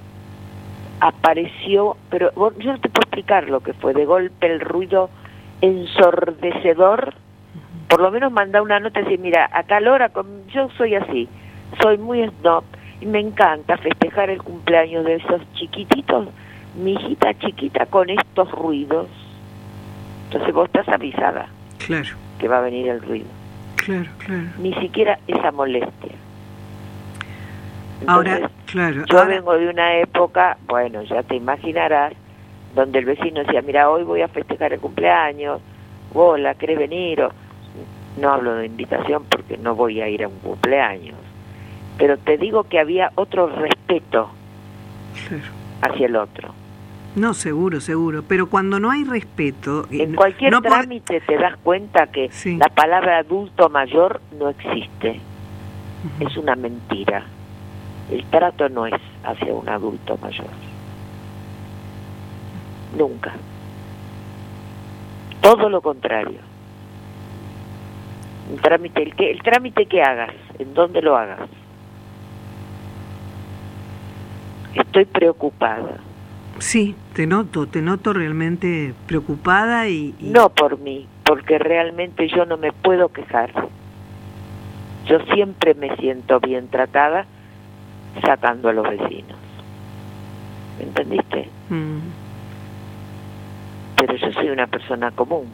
apareció, 1.00 1.96
pero 2.10 2.32
yo 2.58 2.72
no 2.72 2.80
te 2.80 2.88
puedo 2.88 3.02
explicar 3.02 3.48
lo 3.48 3.60
que 3.60 3.72
fue, 3.72 3.94
de 3.94 4.04
golpe 4.04 4.46
el 4.46 4.60
ruido 4.60 5.10
ensordecedor. 5.60 7.14
Por 7.94 8.00
lo 8.02 8.10
menos 8.10 8.32
manda 8.32 8.60
una 8.60 8.80
nota 8.80 8.98
y 8.98 9.04
decir, 9.04 9.20
mira, 9.20 9.48
a 9.52 9.62
tal 9.62 9.86
hora, 9.86 10.08
con- 10.08 10.48
yo 10.48 10.68
soy 10.76 10.96
así, 10.96 11.28
soy 11.80 11.96
muy 11.96 12.28
snob 12.28 12.64
y 13.00 13.06
me 13.06 13.20
encanta 13.20 13.76
festejar 13.76 14.30
el 14.30 14.42
cumpleaños 14.42 15.04
de 15.04 15.14
esos 15.14 15.40
chiquititos, 15.54 16.26
mi 16.74 16.94
hijita 16.94 17.32
chiquita 17.38 17.86
con 17.86 18.10
estos 18.10 18.50
ruidos. 18.50 19.06
Entonces 20.24 20.52
vos 20.52 20.66
estás 20.66 20.88
avisada 20.88 21.46
Claro, 21.86 22.16
que 22.40 22.48
va 22.48 22.58
a 22.58 22.62
venir 22.62 22.88
el 22.88 23.00
ruido. 23.00 23.26
claro, 23.76 24.10
claro. 24.18 24.42
Ni 24.58 24.74
siquiera 24.74 25.20
esa 25.28 25.52
molestia. 25.52 26.14
Ahora, 28.08 28.38
Entonces, 28.38 28.56
claro. 28.72 29.04
yo 29.06 29.18
ahora- 29.20 29.30
vengo 29.36 29.56
de 29.56 29.68
una 29.68 29.94
época, 29.98 30.56
bueno, 30.66 31.00
ya 31.04 31.22
te 31.22 31.36
imaginarás, 31.36 32.12
donde 32.74 32.98
el 32.98 33.04
vecino 33.04 33.38
decía, 33.44 33.62
mira, 33.62 33.88
hoy 33.88 34.02
voy 34.02 34.22
a 34.22 34.26
festejar 34.26 34.72
el 34.72 34.80
cumpleaños, 34.80 35.60
hola, 36.12 36.54
¿querés 36.56 36.76
venir? 36.78 37.22
O- 37.22 37.43
no 38.16 38.30
hablo 38.32 38.54
de 38.54 38.66
invitación 38.66 39.24
porque 39.28 39.56
no 39.58 39.74
voy 39.74 40.00
a 40.00 40.08
ir 40.08 40.24
a 40.24 40.28
un 40.28 40.38
cumpleaños, 40.38 41.16
pero 41.98 42.16
te 42.18 42.36
digo 42.38 42.64
que 42.64 42.78
había 42.78 43.10
otro 43.16 43.46
respeto 43.48 44.30
claro. 45.28 45.42
hacia 45.82 46.06
el 46.06 46.16
otro. 46.16 46.54
No, 47.16 47.32
seguro, 47.32 47.80
seguro. 47.80 48.24
Pero 48.26 48.48
cuando 48.50 48.80
no 48.80 48.90
hay 48.90 49.04
respeto. 49.04 49.86
y 49.88 50.00
En 50.02 50.16
cualquier 50.16 50.50
no 50.50 50.60
trámite 50.60 51.20
te 51.20 51.38
das 51.38 51.56
cuenta 51.58 52.08
que 52.08 52.28
Sí. 52.32 52.56
la 52.56 52.66
palabra 52.68 53.18
adulto 53.18 53.68
mayor 53.68 54.20
no 54.36 54.48
existe. 54.48 55.20
Es 56.18 56.36
una 56.36 56.56
mentira. 56.56 57.22
El 58.10 58.24
trato 58.26 58.68
no 58.68 58.86
es 58.86 59.00
hacia 59.22 59.54
un 59.54 59.68
adulto 59.68 60.18
mayor. 60.20 60.48
Nunca. 62.98 63.32
Todo 65.40 65.68
lo 65.68 65.80
contrario. 65.80 66.40
Un 68.50 68.58
trámite, 68.58 69.02
el, 69.02 69.14
que, 69.14 69.30
el 69.30 69.42
trámite 69.42 69.86
que 69.86 70.02
hagas, 70.02 70.34
en 70.58 70.74
dónde 70.74 71.00
lo 71.02 71.16
hagas. 71.16 71.48
Estoy 74.74 75.04
preocupada. 75.04 75.98
Sí, 76.58 76.94
te 77.14 77.26
noto, 77.26 77.66
te 77.66 77.80
noto 77.82 78.12
realmente 78.12 78.94
preocupada 79.06 79.88
y. 79.88 80.14
y- 80.18 80.30
No 80.30 80.50
por 80.50 80.78
mí, 80.78 81.06
porque 81.24 81.58
realmente 81.58 82.28
yo 82.28 82.44
no 82.44 82.56
me 82.56 82.72
puedo 82.72 83.08
quejar. 83.08 83.52
Yo 85.06 85.18
siempre 85.34 85.74
me 85.74 85.94
siento 85.96 86.40
bien 86.40 86.68
tratada 86.68 87.26
sacando 88.24 88.68
a 88.68 88.72
los 88.72 88.88
vecinos. 88.88 89.38
¿Me 90.78 90.84
entendiste? 90.84 91.50
Mm, 91.70 91.98
Pero 93.96 94.16
yo 94.16 94.32
soy 94.32 94.48
una 94.50 94.66
persona 94.66 95.10
común, 95.12 95.46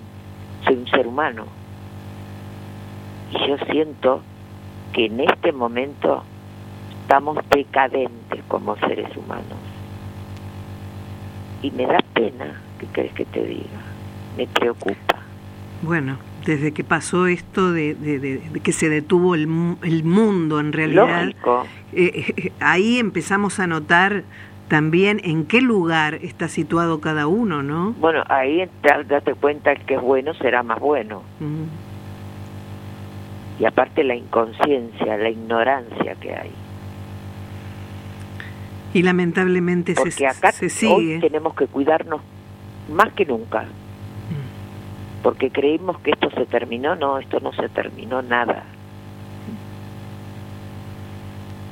soy 0.65 0.75
un 0.77 0.87
ser 0.89 1.07
humano. 1.07 1.47
Y 3.33 3.49
yo 3.49 3.57
siento 3.71 4.23
que 4.93 5.07
en 5.07 5.21
este 5.21 5.53
momento 5.53 6.23
estamos 7.03 7.39
decadentes 7.51 8.41
como 8.49 8.77
seres 8.77 9.15
humanos. 9.17 9.59
Y 11.63 11.71
me 11.73 11.87
da 11.87 11.99
pena, 12.15 12.61
¿qué 12.79 12.87
crees 12.93 13.13
que 13.13 13.25
te 13.27 13.45
diga? 13.45 13.81
Me 14.37 14.47
preocupa. 14.47 15.19
Bueno, 15.83 16.17
desde 16.47 16.73
que 16.73 16.85
pasó 16.85 17.27
esto 17.27 17.73
de, 17.73 17.95
de- 17.95 18.19
de- 18.19 18.39
de 18.39 18.61
que 18.61 18.73
se 18.73 18.89
detuvo 18.89 19.35
el, 19.35 19.77
el 19.83 20.05
mundo 20.05 20.59
en 20.61 20.73
realidad, 20.73 21.25
Lógico. 21.25 21.67
eh, 21.93 22.33
eh, 22.37 22.53
ahí 22.61 22.99
empezamos 22.99 23.61
a 23.61 23.67
notar 23.67 24.25
también 24.69 25.21
en 25.25 25.47
qué 25.47 25.61
lugar 25.61 26.15
está 26.23 26.49
situado 26.49 27.01
cada 27.01 27.27
uno, 27.27 27.63
¿no? 27.63 27.93
Bueno, 27.99 28.23
ahí 28.29 28.69
da- 28.83 29.03
date 29.03 29.35
cuenta 29.35 29.75
que 29.75 29.95
es 29.95 30.01
bueno 30.01 30.33
será 30.35 30.63
más 30.63 30.79
bueno. 30.81 31.23
Y 33.61 33.67
aparte 33.67 34.03
la 34.03 34.15
inconsciencia, 34.15 35.19
la 35.19 35.29
ignorancia 35.29 36.15
que 36.15 36.35
hay. 36.35 36.51
Y 38.95 39.03
lamentablemente 39.03 39.95
se, 39.95 40.01
Porque 40.01 40.27
acá 40.27 40.51
se 40.51 40.65
hoy 40.65 40.71
sigue. 40.71 41.21
tenemos 41.21 41.55
que 41.55 41.67
cuidarnos 41.67 42.23
más 42.91 43.13
que 43.13 43.27
nunca. 43.27 43.67
Porque 45.23 45.51
creímos 45.51 45.99
que 46.01 46.13
esto 46.13 46.31
se 46.31 46.47
terminó, 46.47 46.97
no, 46.97 47.19
esto 47.19 47.39
no 47.41 47.53
se 47.53 47.69
terminó 47.69 48.23
nada. 48.23 48.65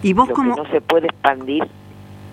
¿Y 0.02 0.12
vos 0.12 0.28
Lo 0.28 0.34
que 0.34 0.42
no 0.42 0.70
se 0.70 0.82
puede 0.82 1.06
expandir 1.06 1.66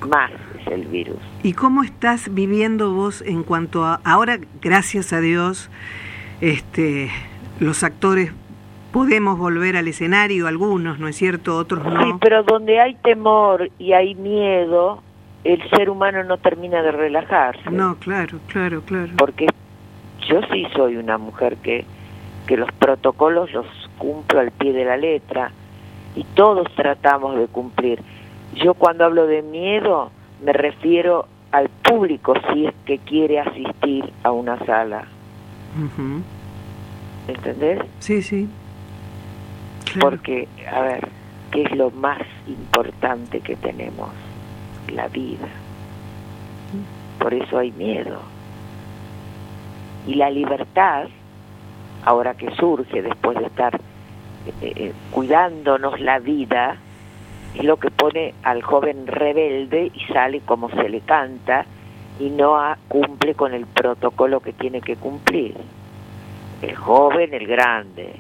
más 0.06 0.32
es 0.60 0.68
el 0.68 0.86
virus. 0.88 1.18
¿Y 1.44 1.54
cómo 1.54 1.84
estás 1.84 2.34
viviendo 2.34 2.94
vos 2.94 3.22
en 3.22 3.44
cuanto 3.44 3.86
a 3.86 4.02
ahora, 4.04 4.40
gracias 4.62 5.14
a 5.14 5.22
Dios, 5.22 5.70
este, 6.42 7.10
los 7.62 7.84
actores 7.84 8.34
podemos 8.96 9.38
volver 9.38 9.76
al 9.76 9.90
escenario, 9.90 10.48
algunos, 10.48 11.00
¿no 11.00 11.10
es 11.10 11.18
cierto? 11.18 11.58
Otros 11.58 11.84
Sí, 11.84 11.90
no. 12.12 12.18
pero 12.20 12.44
donde 12.44 12.80
hay 12.80 12.96
temor 13.04 13.70
y 13.78 13.92
hay 13.92 14.16
miedo, 14.16 15.02
el 15.44 15.62
ser 15.72 15.90
humano 15.90 16.24
no 16.24 16.38
termina 16.38 16.82
de 16.82 16.94
relajarse. 16.94 17.70
No, 17.72 17.96
claro, 17.98 18.40
claro, 18.48 18.82
claro. 18.86 19.12
porque 19.18 19.48
yo 20.30 20.40
sí 20.54 20.66
soy 20.78 20.96
una 20.96 21.18
mujer 21.18 21.58
que, 21.58 21.84
que 22.48 22.56
los 22.56 22.72
protocolos 22.72 23.52
los 23.52 23.66
cumplo 23.98 24.40
al 24.40 24.52
pie 24.52 24.72
de 24.72 24.86
la 24.86 24.96
letra 24.96 25.52
y 26.16 26.24
todos 26.34 26.74
tratamos 26.76 27.38
de 27.38 27.48
cumplir. 27.48 28.00
Yo 28.56 28.76
cuando 28.76 29.04
hablo 29.04 29.28
de 29.28 29.42
miedo 29.42 30.10
me 30.42 30.54
refiero 30.54 31.28
al 31.52 31.68
público 31.68 32.34
si 32.54 32.66
es 32.68 32.74
que 32.86 33.00
quiere 33.00 33.42
asistir 33.42 34.06
a 34.24 34.32
una 34.32 34.58
sala, 34.66 35.04
Ujú. 35.84 36.22
¿entendés? 37.28 37.80
Sí, 38.00 38.22
sí. 38.22 38.48
Porque, 40.00 40.48
a 40.72 40.82
ver, 40.82 41.08
¿qué 41.52 41.64
es 41.64 41.72
lo 41.76 41.92
más 41.92 42.22
importante 42.48 43.40
que 43.40 43.56
tenemos? 43.56 44.10
La 44.92 45.08
vida. 45.08 45.48
por 47.20 47.34
eso 47.34 47.58
hay 47.58 47.72
miedo. 47.72 48.20
Y 50.08 50.16
la 50.16 50.30
libertad, 50.30 51.08
ahora 52.04 52.36
que 52.36 52.52
surge 52.56 53.02
después 53.02 53.38
de 53.40 53.46
estar 53.46 53.76
eh, 53.76 54.52
eh, 54.62 54.94
cuidándonos 55.12 56.00
la 56.00 56.20
vida, 56.20 56.78
es 57.56 57.64
lo 57.64 57.78
que 57.78 57.90
pone 57.90 58.34
al 58.44 58.62
joven 58.62 59.08
rebelde 59.08 59.92
y 59.94 60.14
sale 60.14 60.42
como 60.42 60.70
se 60.70 60.90
le 60.90 61.00
canta 61.00 61.66
y 62.20 62.30
no 62.30 62.58
cumple 62.88 63.34
con 63.34 63.54
el 63.54 63.66
protocolo 63.66 64.40
que 64.40 64.54
tiene 64.54 64.82
que 64.82 64.96
cumplir. 64.96 65.56
El 66.62 66.76
joven, 66.76 67.34
el 67.34 67.48
grande. 67.48 68.14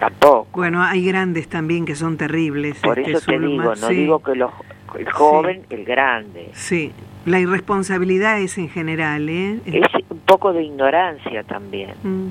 Tampoco. 0.00 0.48
Bueno, 0.54 0.82
hay 0.82 1.04
grandes 1.04 1.46
también 1.48 1.84
que 1.84 1.94
son 1.94 2.16
terribles. 2.16 2.80
Por 2.80 2.98
este, 2.98 3.12
eso 3.12 3.26
te 3.30 3.38
digo, 3.38 3.62
no 3.64 3.76
sí. 3.76 3.94
digo 3.94 4.22
que 4.22 4.34
los, 4.34 4.50
el 4.98 5.10
joven, 5.12 5.66
el 5.68 5.84
grande. 5.84 6.48
Sí, 6.54 6.90
la 7.26 7.38
irresponsabilidad 7.38 8.40
es 8.40 8.56
en 8.56 8.70
general, 8.70 9.28
¿eh? 9.28 9.60
Es 9.66 9.86
un 10.08 10.20
poco 10.20 10.54
de 10.54 10.62
ignorancia 10.62 11.42
también. 11.44 11.90
Mm. 12.02 12.28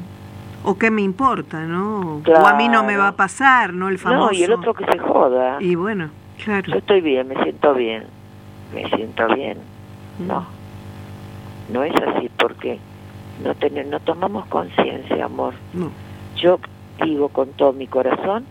O 0.63 0.77
qué 0.79 0.89
me 0.89 1.03
importa, 1.03 1.61
¿no? 1.61 2.21
O 2.25 2.47
a 2.47 2.55
mí 2.55 2.67
no 2.67 2.83
me 2.83 2.97
va 2.97 3.09
a 3.09 3.15
pasar, 3.15 3.71
¿no? 3.71 3.87
El 3.87 3.99
famoso. 3.99 4.31
No, 4.31 4.33
y 4.33 4.43
el 4.43 4.51
otro 4.51 4.73
que 4.73 4.85
se 4.85 4.97
joda. 4.97 5.57
Y 5.61 5.75
bueno, 5.75 6.09
claro. 6.43 6.71
Yo 6.71 6.79
estoy 6.79 7.01
bien, 7.01 7.27
me 7.27 7.35
siento 7.43 7.75
bien. 7.75 8.03
Me 8.73 8.89
siento 8.89 9.27
bien. 9.35 9.59
Mm. 10.17 10.27
No. 10.27 10.47
No 11.71 11.83
es 11.83 11.93
así 11.95 12.31
porque 12.35 12.79
no, 13.43 13.53
ten- 13.53 13.89
no 13.91 13.99
tomamos 13.99 14.47
conciencia, 14.47 15.25
amor. 15.25 15.53
No. 15.73 15.91
Yo 16.35 16.59
digo 17.03 17.29
con 17.29 17.49
todo 17.53 17.73
mi 17.73 17.87
corazón 17.87 18.45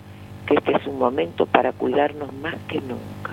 que 0.46 0.54
este 0.54 0.76
es 0.76 0.86
un 0.86 0.98
momento 0.98 1.46
para 1.46 1.72
cuidarnos 1.72 2.32
más 2.34 2.54
que 2.68 2.80
nunca. 2.80 3.32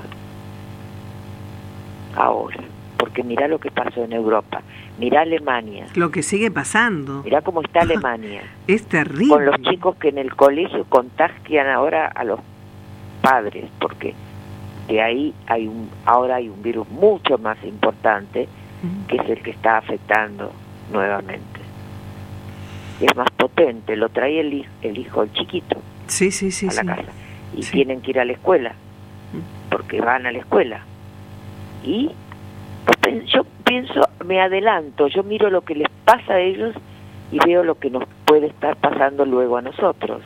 Ahora. 2.15 2.58
Porque 2.97 3.23
mira 3.23 3.47
lo 3.47 3.60
que 3.60 3.71
pasó 3.71 4.04
en 4.06 4.13
Europa. 4.13 4.62
Mira 4.97 5.21
Alemania. 5.21 5.88
Lo 5.95 6.12
que 6.12 6.23
sigue 6.23 6.49
pasando 6.49 7.21
Mira 7.23 7.41
cómo 7.41 7.62
está 7.62 7.82
Alemania. 7.84 8.41
es 8.67 8.86
terrible. 8.88 9.28
con 9.30 9.45
los 9.45 9.62
chicos 9.63 9.95
que 9.97 10.10
en 10.10 10.17
el 10.17 10.34
colegio 10.36 10.86
contagian 10.88 11.67
ahora 11.67 12.08
a 12.08 12.23
los 12.23 12.39
padres, 13.21 13.65
porque 13.80 14.13
de 14.88 15.01
ahí 15.01 15.34
hay 15.47 15.67
un, 15.67 15.89
ahora 16.06 16.36
hay 16.36 16.47
un 16.47 16.62
virus 16.63 16.88
mucho 16.89 17.38
más 17.38 17.58
importante 17.63 18.47
que 19.08 19.15
es 19.17 19.30
el 19.30 19.41
que 19.41 19.49
está 19.51 19.78
afectando 19.78 20.51
nuevamente. 20.93 21.55
Es 23.01 23.15
más 23.15 23.29
potente, 23.31 23.95
lo 23.95 24.10
trae 24.10 24.39
el, 24.39 24.65
el 24.81 24.97
hijo, 24.97 25.23
el 25.23 25.34
chiquito, 25.34 25.81
Sí, 26.08 26.31
sí, 26.31 26.51
sí, 26.51 26.67
a 26.67 26.73
la 26.73 26.81
sí. 26.81 26.88
casa. 26.88 27.12
Y 27.58 27.63
Sí. 27.63 27.71
tienen 27.73 28.01
que 28.01 28.12
ir 28.12 28.19
a 28.19 28.25
la 28.25 28.34
escuela, 28.34 28.73
porque 29.69 29.99
van 30.01 30.25
a 30.25 30.31
la 30.31 30.39
escuela. 30.39 30.81
Y 31.84 32.10
pues, 33.01 33.25
yo 33.34 33.43
pienso, 33.65 34.01
me 34.25 34.41
adelanto, 34.41 35.08
yo 35.08 35.23
miro 35.23 35.49
lo 35.49 35.62
que 35.62 35.75
les 35.75 35.89
pasa 36.05 36.34
a 36.34 36.39
ellos 36.39 36.75
y 37.31 37.39
veo 37.45 37.63
lo 37.63 37.77
que 37.79 37.89
nos 37.89 38.03
puede 38.25 38.47
estar 38.47 38.75
pasando 38.77 39.25
luego 39.25 39.58
a 39.58 39.62
nosotros. 39.62 40.21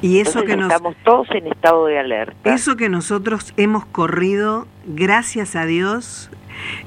Y 0.00 0.20
eso 0.20 0.38
Entonces 0.40 0.50
que 0.50 0.56
nos 0.56 0.72
estamos 0.72 0.96
todos 1.04 1.28
en 1.32 1.46
estado 1.48 1.86
de 1.86 1.98
alerta. 1.98 2.54
Eso 2.54 2.76
que 2.76 2.88
nosotros 2.88 3.52
hemos 3.56 3.84
corrido, 3.84 4.66
gracias 4.86 5.56
a 5.56 5.66
Dios, 5.66 6.30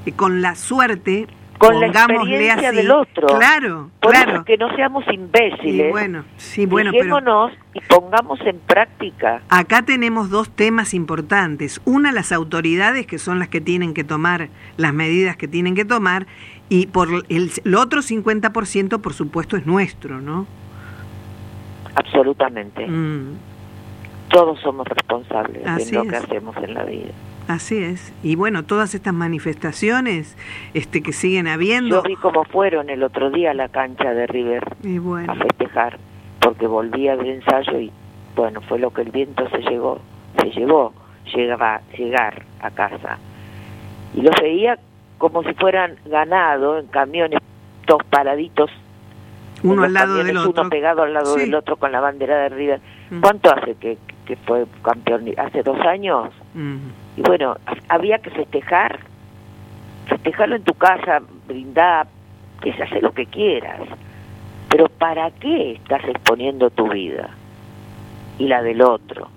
eh, 0.06 0.12
con 0.12 0.40
la 0.40 0.54
suerte, 0.54 1.26
Con 1.66 1.80
la 1.80 1.86
experiencia 1.86 2.68
así. 2.68 2.76
del 2.76 2.90
otro. 2.90 3.26
Claro, 3.38 3.90
Por 4.00 4.14
eso 4.14 4.24
claro. 4.24 4.44
que 4.44 4.56
no 4.56 4.74
seamos 4.74 5.04
Y 5.08 5.14
imbéciles. 5.14 5.90
bueno, 5.90 6.24
sí, 6.36 6.66
bueno, 6.66 6.90
pero 6.92 7.50
y 7.74 7.80
pongamos 7.88 8.40
en 8.42 8.58
práctica. 8.58 9.42
acá 9.48 9.82
tenemos 9.82 10.28
dos 10.30 10.50
temas 10.50 10.92
importantes. 10.94 11.80
Una, 11.84 12.12
las 12.12 12.32
autoridades, 12.32 13.06
que 13.06 13.18
son 13.18 13.38
las 13.38 13.48
que 13.48 13.60
tienen 13.60 13.94
que 13.94 14.04
tomar 14.04 14.48
las 14.76 14.92
medidas 14.92 15.36
que 15.36 15.48
tienen 15.48 15.74
que 15.74 15.84
tomar, 15.84 16.26
y 16.68 16.86
por 16.86 17.08
el, 17.28 17.50
el 17.64 17.74
otro 17.74 18.00
50%, 18.00 19.00
por 19.00 19.12
supuesto, 19.14 19.56
es 19.56 19.66
nuestro, 19.66 20.20
¿no? 20.20 20.46
Absolutamente. 21.94 22.86
Mm, 22.86 23.34
Todos 24.30 24.58
somos 24.60 24.86
responsables 24.88 25.66
Así 25.66 25.90
de 25.90 25.98
lo 25.98 26.04
que 26.04 26.16
hacemos 26.16 26.56
en 26.56 26.74
la 26.74 26.84
vida. 26.84 27.12
Así 27.48 27.78
es. 27.82 28.12
Y 28.22 28.36
bueno, 28.36 28.64
todas 28.64 28.94
estas 28.94 29.14
manifestaciones 29.14 30.36
este, 30.74 31.02
que 31.02 31.12
siguen 31.12 31.46
Yo 31.46 31.52
habiendo. 31.52 32.02
vi 32.02 32.16
cómo 32.16 32.44
fueron 32.44 32.90
el 32.90 33.02
otro 33.02 33.30
día 33.30 33.50
a 33.52 33.54
la 33.54 33.68
cancha 33.68 34.12
de 34.12 34.26
River 34.26 34.64
Y 34.82 34.98
bueno. 34.98 35.32
a 35.32 35.36
festejar, 35.36 35.98
porque 36.40 36.66
volvía 36.66 37.16
del 37.16 37.28
ensayo 37.28 37.78
y 37.80 37.90
bueno, 38.36 38.60
fue 38.62 38.78
lo 38.78 38.90
que 38.92 39.02
el 39.02 39.10
viento 39.10 39.48
se 39.50 39.58
llegó, 39.58 40.00
se 40.40 40.50
llevó, 40.50 40.92
llegaba, 41.34 41.80
llegar 41.96 42.42
a 42.60 42.70
casa. 42.70 43.18
Y 44.14 44.22
los 44.22 44.34
veía 44.40 44.78
como 45.18 45.42
si 45.42 45.52
fueran 45.54 45.96
ganado 46.06 46.78
en 46.78 46.86
camiones, 46.86 47.40
todos 47.86 48.02
paraditos 48.04 48.70
uno 49.62 49.84
al 49.84 49.92
lado 49.92 50.14
del 50.16 50.36
otro. 50.36 50.62
Uno 50.62 50.70
pegado 50.70 51.02
al 51.04 51.12
lado 51.14 51.34
Sí. 51.34 51.42
del 51.42 51.54
otro 51.54 51.76
con 51.76 51.92
la 51.92 52.00
bandera 52.00 52.36
de 52.36 52.48
River. 52.48 52.80
Mm. 53.10 53.20
¿Cuánto 53.20 53.54
hace 53.54 53.76
que, 53.76 53.96
que 54.26 54.34
fue 54.34 54.66
campeón? 54.82 55.24
¿Hace 55.38 55.62
dos 55.62 55.78
años? 55.82 56.30
Mm. 56.54 56.78
Y 57.16 57.22
bueno, 57.22 57.56
ha- 57.66 57.94
había 57.94 58.18
que 58.18 58.30
festejar. 58.30 59.00
Festejarlo 60.06 60.56
en 60.56 60.64
tu 60.64 60.74
casa, 60.74 61.20
brindar, 61.46 62.06
que 62.60 62.72
se 62.72 62.82
hace 62.82 63.00
lo 63.00 63.12
que 63.12 63.26
quieras. 63.26 63.80
Pero 64.68 64.88
¿para 64.88 65.30
qué 65.30 65.72
estás 65.72 66.02
exponiendo 66.04 66.70
tu 66.70 66.88
vida? 66.88 67.30
Y 68.38 68.46
la 68.48 68.62
del 68.62 68.82
otro. 68.82 69.28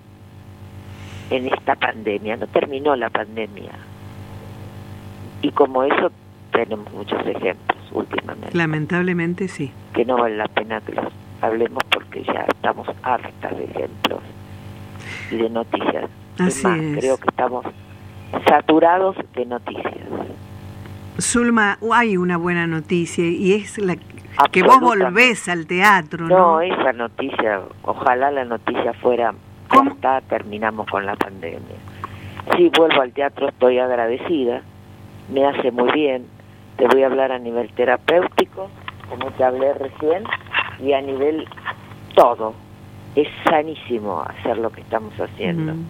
En 1.30 1.46
esta 1.46 1.74
pandemia. 1.76 2.36
No 2.36 2.46
terminó 2.46 2.96
la 2.96 3.10
pandemia. 3.10 3.72
Y 5.42 5.50
como 5.50 5.82
eso 5.84 6.10
tenemos 6.52 6.90
muchos 6.92 7.20
ejemplos 7.26 7.76
últimamente 7.92 8.56
Lamentablemente 8.56 9.48
sí. 9.48 9.70
que 9.92 10.04
no 10.04 10.16
vale 10.16 10.36
la 10.36 10.48
pena 10.48 10.80
que 10.80 10.92
los 10.92 11.06
hablemos 11.42 11.82
porque 11.90 12.22
ya 12.24 12.46
estamos 12.48 12.88
hartas 13.02 13.56
de 13.56 13.64
ejemplos 13.64 14.20
y 15.30 15.36
de 15.36 15.50
noticias. 15.50 16.08
Así 16.38 16.58
es 16.58 16.64
más, 16.64 16.78
es. 16.78 16.98
creo 16.98 17.16
que 17.18 17.28
estamos 17.28 17.64
saturados 18.46 19.16
de 19.34 19.46
noticias. 19.46 19.94
Zulma, 21.20 21.78
hay 21.92 22.16
una 22.16 22.36
buena 22.36 22.66
noticia 22.66 23.24
y 23.26 23.54
es 23.54 23.78
la 23.78 23.96
que 24.52 24.62
vos 24.62 24.80
volvés 24.80 25.48
al 25.48 25.66
teatro, 25.66 26.26
¿no? 26.28 26.36
No, 26.38 26.60
esa 26.60 26.92
noticia, 26.92 27.60
ojalá 27.82 28.30
la 28.30 28.44
noticia 28.44 28.92
fuera, 28.94 29.32
¿Cómo? 29.68 29.92
está, 29.92 30.20
terminamos 30.22 30.86
con 30.88 31.06
la 31.06 31.16
pandemia. 31.16 31.58
Sí, 32.56 32.70
vuelvo 32.76 33.00
al 33.00 33.12
teatro, 33.12 33.48
estoy 33.48 33.78
agradecida, 33.78 34.60
me 35.32 35.46
hace 35.46 35.70
muy 35.70 35.90
bien, 35.92 36.26
te 36.76 36.86
voy 36.86 37.02
a 37.02 37.06
hablar 37.06 37.32
a 37.32 37.38
nivel 37.38 37.70
terapéutico, 37.72 38.68
como 39.08 39.30
te 39.32 39.42
hablé 39.44 39.72
recién, 39.72 40.24
y 40.80 40.92
a 40.92 41.00
nivel 41.00 41.48
todo. 42.14 42.54
Es 43.14 43.28
sanísimo 43.48 44.20
hacer 44.22 44.58
lo 44.58 44.70
que 44.70 44.82
estamos 44.82 45.14
haciendo, 45.18 45.72
Mm. 45.72 45.86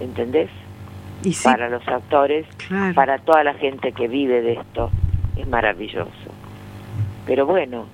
¿Entendés? 0.00 0.50
Y 1.22 1.32
sí, 1.32 1.44
Para 1.44 1.68
los 1.70 1.86
actores, 1.88 2.46
claro. 2.68 2.94
para 2.94 3.18
toda 3.18 3.44
la 3.44 3.54
gente 3.54 3.92
que 3.92 4.08
vive 4.08 4.42
de 4.42 4.52
esto, 4.54 4.90
es 5.36 5.48
maravilloso. 5.48 6.10
Pero 7.26 7.46
bueno, 7.46 7.86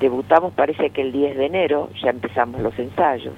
debutamos 0.00 0.52
parece 0.54 0.90
que 0.90 1.02
el 1.02 1.12
10 1.12 1.36
de 1.36 1.46
enero, 1.46 1.90
ya 2.02 2.10
empezamos 2.10 2.60
los 2.60 2.76
ensayos. 2.78 3.34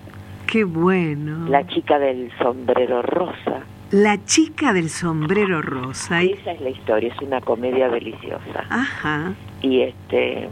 qué 0.46 0.62
bueno. 0.64 1.48
La 1.48 1.66
chica 1.66 1.98
del 1.98 2.30
sombrero 2.38 3.02
rosa, 3.02 3.62
La 3.90 4.24
chica 4.24 4.72
del 4.72 4.88
sombrero 4.90 5.60
rosa. 5.60 6.22
y- 6.22 6.32
esa 6.32 6.52
es 6.52 6.60
la 6.60 6.70
historia, 6.70 7.12
es 7.12 7.20
una 7.20 7.40
comedia 7.40 7.88
deliciosa. 7.88 8.64
Ajá. 8.70 9.32
Y 9.60 9.80
este 9.82 10.48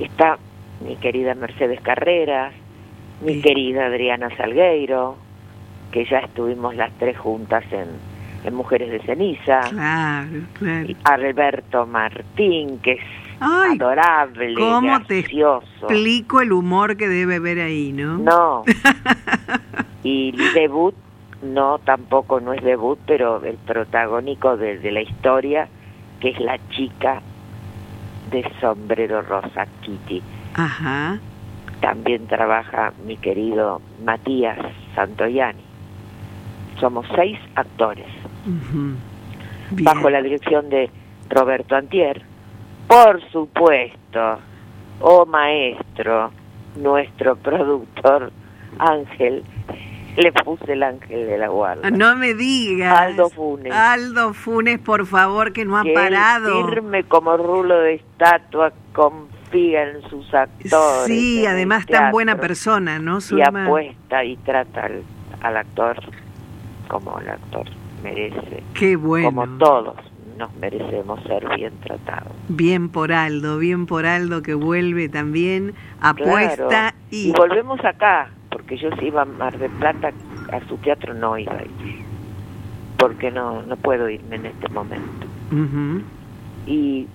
está 0.00 0.38
mi 0.86 0.96
querida 0.96 1.34
Mercedes 1.36 1.80
Carreras, 1.80 2.52
mi 3.24 3.34
Sí. 3.34 3.42
querida 3.42 3.86
Adriana 3.86 4.28
Salgueiro, 4.36 5.16
que 5.92 6.04
ya 6.06 6.18
estuvimos 6.18 6.74
las 6.74 6.90
tres 6.98 7.16
juntas 7.16 7.64
en, 7.70 7.86
en 8.44 8.54
Mujeres 8.54 8.90
de 8.90 9.00
Ceniza. 9.00 9.60
Claro, 9.70 10.40
claro. 10.54 10.86
y 10.88 10.96
Alberto 11.04 11.86
Martín, 11.86 12.80
que 12.80 12.92
es 12.92 13.00
Ay, 13.38 13.76
adorable, 13.76 14.54
¿cómo 14.54 15.02
te 15.02 15.20
explico 15.20 16.40
el 16.40 16.52
humor 16.52 16.96
que 16.96 17.08
debe 17.08 17.36
haber 17.36 17.60
ahí, 17.60 17.92
no? 17.92 18.18
No. 18.18 18.64
y 20.02 20.32
debut, 20.54 20.94
no, 21.42 21.78
tampoco 21.78 22.40
no 22.40 22.52
es 22.52 22.62
debut, 22.62 22.98
pero 23.06 23.44
el 23.44 23.56
protagónico 23.56 24.56
de, 24.56 24.78
de 24.78 24.92
la 24.92 25.02
historia, 25.02 25.68
que 26.20 26.30
es 26.30 26.40
la 26.40 26.58
chica 26.70 27.20
de 28.30 28.48
sombrero 28.60 29.22
rosa, 29.22 29.66
Kitty. 29.82 30.22
Ajá. 30.54 31.18
También 31.80 32.28
trabaja 32.28 32.92
mi 33.04 33.16
querido 33.16 33.80
Matías 34.04 34.58
Santoyani. 34.94 35.71
Somos 36.82 37.06
seis 37.14 37.38
actores, 37.54 38.08
bajo 39.70 40.10
la 40.10 40.20
dirección 40.20 40.68
de 40.68 40.90
Roberto 41.30 41.76
Antier. 41.76 42.22
Por 42.88 43.22
supuesto, 43.30 44.40
oh 45.00 45.24
maestro, 45.24 46.32
nuestro 46.74 47.36
productor 47.36 48.32
Ángel, 48.80 49.44
Le 50.16 50.32
puse 50.32 50.72
el 50.72 50.82
ángel 50.82 51.28
de 51.28 51.38
la 51.38 51.46
guarda. 51.46 51.88
No 51.88 52.16
me 52.16 52.34
digas. 52.34 52.98
Aldo 53.00 53.30
Funes. 53.30 53.72
Aldo 53.72 54.34
Funes, 54.34 54.80
por 54.80 55.06
favor, 55.06 55.52
que 55.52 55.64
no 55.64 55.78
ha 55.78 55.84
que 55.84 55.94
parado. 55.94 56.66
firme 56.68 57.04
como 57.04 57.36
rulo 57.36 57.78
de 57.78 57.94
estatua, 57.94 58.72
confía 58.92 59.88
en 59.88 60.02
sus 60.10 60.34
actores. 60.34 61.06
Sí, 61.06 61.46
además 61.46 61.86
tan 61.86 62.10
buena 62.10 62.38
persona, 62.38 62.98
¿no, 62.98 63.18
Y 63.30 63.40
apuesta 63.40 64.24
y 64.24 64.36
trata 64.38 64.86
al, 64.86 65.04
al 65.42 65.56
actor 65.58 66.02
como 66.92 67.18
el 67.18 67.28
actor 67.30 67.64
merece. 68.02 68.62
Qué 68.74 68.96
bueno. 68.96 69.28
Como 69.32 69.46
todos 69.58 69.96
nos 70.38 70.54
merecemos 70.56 71.22
ser 71.24 71.48
bien 71.56 71.72
tratados. 71.82 72.32
Bien 72.48 72.88
por 72.90 73.12
Aldo, 73.12 73.58
bien 73.58 73.86
por 73.86 74.04
Aldo 74.06 74.42
que 74.42 74.54
vuelve 74.54 75.08
también, 75.08 75.74
apuesta 76.00 76.66
Claro. 76.68 76.96
y... 77.10 77.28
y 77.30 77.32
volvemos 77.32 77.82
acá, 77.84 78.28
porque 78.50 78.76
yo 78.76 78.90
si 78.98 79.06
iba 79.06 79.22
a 79.22 79.24
Mar 79.24 79.56
del 79.58 79.70
Plata, 79.72 80.12
a 80.52 80.60
su 80.68 80.76
teatro 80.78 81.14
no 81.14 81.38
iba 81.38 81.52
a 81.54 81.62
ir. 81.62 82.02
Porque 82.98 83.30
no, 83.30 83.62
no 83.62 83.76
puedo 83.76 84.08
irme 84.08 84.36
en 84.36 84.46
este 84.46 84.68
momento. 84.68 85.26
Y, 86.66 87.06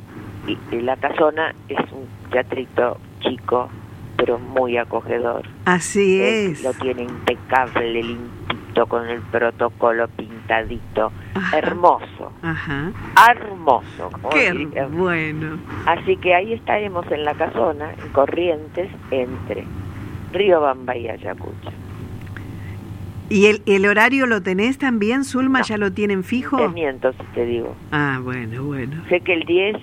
y- 0.47 0.57
y 0.71 0.81
La 0.81 0.95
Casona 0.97 1.53
es 1.69 1.79
un 1.91 2.05
teatrito 2.31 2.97
chico, 3.21 3.69
pero 4.17 4.37
muy 4.39 4.77
acogedor. 4.77 5.43
Así 5.65 6.21
es. 6.21 6.63
Lo 6.63 6.73
tiene 6.73 7.03
impecable, 7.03 8.17
con 8.85 9.07
el 9.09 9.21
protocolo 9.21 10.07
pintadito. 10.09 11.11
Ajá. 11.33 11.57
Hermoso, 11.57 12.31
Ajá. 12.41 12.91
hermoso. 13.29 14.09
Qué 14.31 14.53
bueno. 14.91 15.57
Así 15.85 16.17
que 16.17 16.35
ahí 16.35 16.53
estaremos 16.53 17.09
en 17.11 17.25
La 17.25 17.33
Casona, 17.33 17.91
en 17.93 18.09
Corrientes, 18.11 18.89
entre 19.11 19.65
Río 20.33 20.61
Bamba 20.61 20.95
y 20.95 21.07
Ayacucho. 21.09 21.71
¿Y 23.29 23.47
el, 23.47 23.61
el 23.65 23.85
horario 23.85 24.25
lo 24.25 24.41
tenés 24.41 24.77
también, 24.77 25.25
Zulma? 25.25 25.59
No. 25.59 25.65
¿Ya 25.65 25.77
lo 25.77 25.91
tienen 25.91 26.23
fijo? 26.23 26.57
Te 26.57 26.69
miento 26.69 27.11
si 27.11 27.23
te 27.35 27.45
digo. 27.45 27.75
Ah, 27.91 28.19
bueno, 28.23 28.63
bueno. 28.63 29.03
Sé 29.09 29.19
que 29.19 29.33
el 29.33 29.41
10 29.43 29.75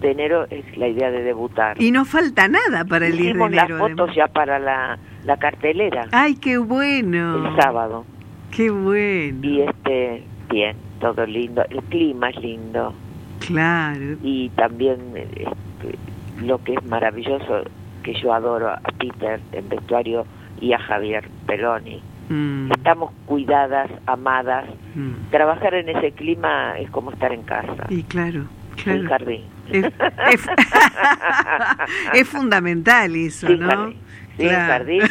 de 0.00 0.10
enero 0.12 0.46
es 0.50 0.64
la 0.78 0.88
idea 0.88 1.10
de 1.10 1.22
debutar. 1.22 1.80
Y 1.80 1.90
no 1.90 2.04
falta 2.06 2.48
nada 2.48 2.84
para 2.86 3.06
el 3.06 3.12
10 3.12 3.22
de 3.24 3.28
Hicimos 3.30 3.48
enero. 3.52 3.68
las 3.68 3.78
fotos 3.78 3.98
además. 4.10 4.16
ya 4.16 4.26
para 4.28 4.58
la, 4.58 4.98
la 5.24 5.36
cartelera 5.36 6.06
Ay, 6.12 6.36
qué 6.36 6.56
bueno. 6.56 7.48
el 7.48 7.56
sábado. 7.62 8.06
Qué 8.50 8.70
bueno. 8.70 9.38
Y 9.42 9.60
este, 9.62 10.24
bien, 10.50 10.76
todo 11.00 11.26
lindo. 11.26 11.62
El 11.70 11.82
clima 11.84 12.30
es 12.30 12.36
lindo. 12.40 12.94
Claro. 13.40 14.16
Y 14.22 14.48
también 14.50 14.98
este, 15.14 15.98
lo 16.44 16.62
que 16.64 16.74
es 16.74 16.84
maravilloso, 16.86 17.64
que 18.02 18.14
yo 18.14 18.32
adoro 18.32 18.68
a 18.70 18.80
Peter 18.98 19.40
en 19.52 19.68
vestuario 19.68 20.26
y 20.60 20.72
a 20.72 20.78
Javier 20.78 21.28
Peloni. 21.46 22.00
Mm, 22.28 22.72
Estamos 22.72 23.12
cuidadas, 23.26 23.90
amadas. 24.06 24.64
mm. 24.94 25.30
Trabajar 25.30 25.74
en 25.74 25.88
ese 25.90 26.12
clima 26.12 26.78
es 26.78 26.90
como 26.90 27.12
estar 27.12 27.32
en 27.32 27.42
casa, 27.42 27.86
Y 27.88 28.02
claro, 28.04 28.46
en 28.78 28.82
claro. 28.82 29.08
jardín. 29.08 29.42
Es, 29.70 29.84
es- 29.84 30.46
es 32.14 32.28
fundamental 32.28 33.14
eso, 33.14 33.48
¿no? 33.50 33.68
jardín. 33.68 33.96
Sí, 34.36 34.42
en 34.42 34.48
Claro. 34.48 34.66
jardín. 34.72 35.02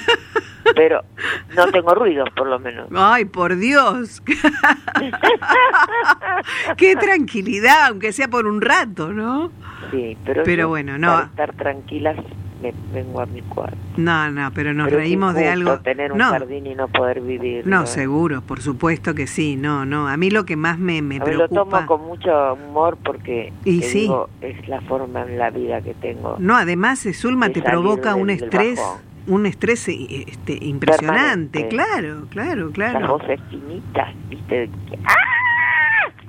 Pero 0.75 1.01
no 1.55 1.67
tengo 1.71 1.95
ruidos, 1.95 2.29
por 2.35 2.47
lo 2.47 2.59
menos. 2.59 2.87
Ay, 2.95 3.25
por 3.25 3.55
Dios. 3.55 4.21
Qué 6.77 6.95
tranquilidad, 6.95 7.87
aunque 7.89 8.11
sea 8.11 8.27
por 8.27 8.45
un 8.45 8.61
rato, 8.61 9.11
¿no? 9.13 9.51
Sí, 9.91 10.17
pero, 10.25 10.43
Pero 10.43 10.63
yo, 10.63 10.67
bueno, 10.69 10.97
no. 10.97 11.07
Para 11.07 11.25
estar 11.25 11.53
tranquilas, 11.53 12.17
me 12.61 12.73
vengo 12.93 13.21
a 13.21 13.25
mi 13.25 13.41
cuarto. 13.41 13.77
No, 13.97 14.29
no, 14.31 14.51
pero 14.53 14.73
nos 14.73 14.87
Pero 14.87 14.97
reímos 14.99 15.33
de 15.35 15.47
algo. 15.47 15.79
tener 15.79 16.11
un 16.11 16.17
no, 16.17 16.29
jardín 16.31 16.65
y 16.67 16.75
no 16.75 16.87
poder 16.87 17.21
vivir. 17.21 17.65
no, 17.67 17.85
seguro, 17.85 18.41
por 18.41 18.61
supuesto 18.61 19.13
que 19.13 19.27
sí. 19.27 19.55
No, 19.55 19.85
no. 19.85 20.07
A 20.07 20.17
mí 20.17 20.29
lo 20.31 20.45
que 20.45 20.55
más 20.55 20.77
me, 20.79 21.01
me 21.01 21.17
A 21.17 21.19
mí 21.25 21.31
lo 21.33 21.47
preocupa. 21.47 21.79
tomo 21.81 21.87
con 21.87 22.01
mucho 22.07 22.53
humor 22.53 22.97
porque 23.03 23.53
Y 23.63 23.81
sí. 23.83 24.01
digo, 24.01 24.29
es 24.41 24.67
la 24.67 24.81
forma 24.81 25.21
en 25.23 25.37
la 25.37 25.49
vida 25.51 25.81
que 25.81 25.93
tengo. 25.93 26.35
No, 26.39 26.55
además, 26.57 27.07
Zulma, 27.13 27.49
te 27.49 27.61
provoca 27.61 28.15
un 28.15 28.27
del- 28.27 28.37
del 28.39 28.45
estrés, 28.49 28.79
bajón. 28.79 29.14
Un 29.27 29.45
estrés 29.45 29.87
eh, 29.87 30.25
este, 30.27 30.57
impresionante. 30.65 31.61
Permanente. 31.61 31.67
Claro, 31.69 32.27
claro, 32.29 32.65
Las 32.65 32.73
claro. 32.73 33.07
voces 33.17 33.39
finitas, 33.49 34.13
¿viste? 34.29 34.69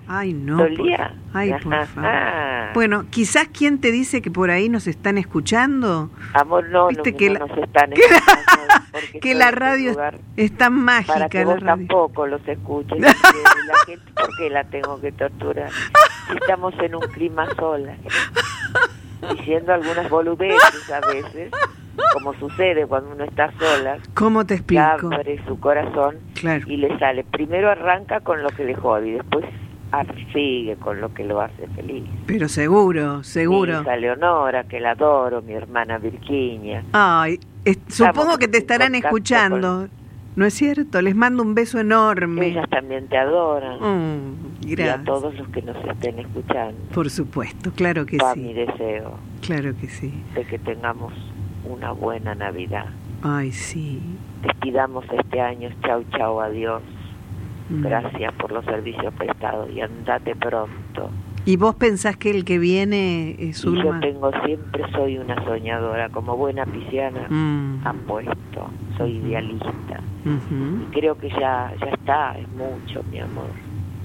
Ay, 0.08 0.32
no. 0.34 0.58
por- 0.58 0.76
¿Dolía? 0.76 1.14
Ay, 1.34 1.52
por 1.62 1.74
Ajá. 1.74 1.86
favor. 1.86 2.74
Bueno, 2.74 3.06
quizás 3.10 3.48
quién 3.52 3.80
te 3.80 3.90
dice 3.90 4.22
que 4.22 4.30
por 4.30 4.50
ahí 4.50 4.68
nos 4.68 4.86
están 4.86 5.18
escuchando, 5.18 6.10
Amor, 6.34 6.68
no, 6.70 6.88
Viste 6.88 7.10
no, 7.12 7.18
que 7.18 7.26
no 7.26 7.32
la- 7.34 7.38
nos 7.40 7.58
están 7.58 7.92
escuchando, 7.92 8.82
que 9.20 9.34
la 9.34 9.50
radio 9.50 9.96
es 10.36 10.56
tan 10.56 10.74
mágica. 10.74 11.12
para 11.14 11.28
que 11.28 11.38
la 11.38 11.44
vos 11.44 11.54
radio. 11.60 11.66
tampoco 11.88 12.26
los 12.28 12.46
escuches. 12.46 12.98
porque 13.22 13.66
la 13.66 13.78
gente, 13.86 14.12
¿Por 14.14 14.36
qué 14.38 14.50
la 14.50 14.64
tengo 14.64 15.00
que 15.00 15.10
torturar? 15.12 15.70
Si 16.28 16.36
estamos 16.36 16.74
en 16.80 16.94
un 16.94 17.02
clima 17.12 17.46
sola, 17.56 17.96
diciendo 19.36 19.74
algunas 19.74 20.08
boludeces 20.08 20.90
a 20.92 21.00
veces, 21.08 21.50
como 22.12 22.34
sucede 22.34 22.86
cuando 22.86 23.10
uno 23.14 23.24
está 23.24 23.52
sola, 23.58 23.98
¿Cómo 24.14 24.44
te 24.46 24.54
explico? 24.54 24.82
abre 25.12 25.40
su 25.46 25.58
corazón 25.60 26.16
Claro. 26.34 26.64
y 26.70 26.76
le 26.76 26.98
sale. 26.98 27.24
Primero 27.24 27.70
arranca 27.70 28.20
con 28.20 28.42
lo 28.42 28.48
que 28.50 28.64
le 28.64 28.74
jode 28.74 29.08
y 29.08 29.12
después 29.12 29.44
sigue 30.32 30.76
con 30.76 31.00
lo 31.00 31.12
que 31.14 31.24
lo 31.24 31.40
hace 31.40 31.66
feliz. 31.74 32.04
Pero 32.26 32.48
seguro, 32.48 33.18
Mi 33.18 33.24
seguro. 33.24 33.80
hija 33.82 33.96
Leonora, 33.96 34.64
que 34.64 34.80
la 34.80 34.90
adoro, 34.92 35.40
mi 35.42 35.54
hermana 35.54 35.98
Virginia. 35.98 36.82
Ay, 36.92 37.38
es- 37.64 37.78
supongo 37.88 38.38
que 38.38 38.48
te 38.48 38.58
estarán 38.58 38.94
escuchando. 38.94 39.88
¿No 40.34 40.44
es 40.44 40.52
cierto? 40.52 41.00
Les 41.00 41.16
mando 41.16 41.42
un 41.42 41.54
beso 41.54 41.78
enorme. 41.78 42.48
Ellas 42.48 42.68
también 42.68 43.08
te 43.08 43.16
adoran. 43.16 43.78
Mm, 43.80 44.66
y 44.66 44.72
a 44.74 44.76
gracias. 44.76 45.04
todos 45.06 45.34
los 45.34 45.48
que 45.48 45.62
nos 45.62 45.76
estén 45.82 46.18
escuchando. 46.18 46.76
Por 46.92 47.08
supuesto, 47.08 47.72
claro 47.74 48.04
que 48.04 48.18
Va 48.18 48.34
mi 48.34 48.48
sí. 48.48 48.52
deseo 48.52 49.14
Claro 49.40 49.72
que 49.80 49.88
sí. 49.88 50.12
de 50.34 50.44
que 50.44 50.58
tengamos 50.58 51.14
una 51.68 51.92
buena 51.92 52.34
Navidad. 52.34 52.86
Ay, 53.22 53.52
sí. 53.52 54.00
Despidamos 54.42 55.04
este 55.10 55.40
año. 55.40 55.70
Chau, 55.84 56.04
chau, 56.16 56.40
adiós. 56.40 56.82
Mm. 57.68 57.82
Gracias 57.82 58.32
por 58.34 58.52
los 58.52 58.64
servicios 58.64 59.12
prestados 59.14 59.68
y 59.74 59.80
andate 59.80 60.34
pronto. 60.36 61.10
¿Y 61.44 61.56
vos 61.56 61.76
pensás 61.76 62.16
que 62.16 62.30
el 62.30 62.44
que 62.44 62.58
viene 62.58 63.36
es 63.38 63.64
Y 63.64 63.76
yo 63.80 64.00
tengo 64.00 64.30
siempre, 64.44 64.82
soy 64.92 65.18
una 65.18 65.36
soñadora, 65.44 66.08
como 66.08 66.36
buena 66.36 66.66
pisciana, 66.66 67.26
Mm, 67.28 67.86
apuesto, 67.86 68.68
soy 68.96 69.12
idealista. 69.18 70.00
ujú. 70.24 70.82
Y 70.88 70.92
creo 70.92 71.16
que 71.16 71.28
ya, 71.30 71.72
ya 71.80 71.86
está, 71.92 72.36
es 72.36 72.48
mucho, 72.48 73.02
mi 73.12 73.20
amor. 73.20 73.46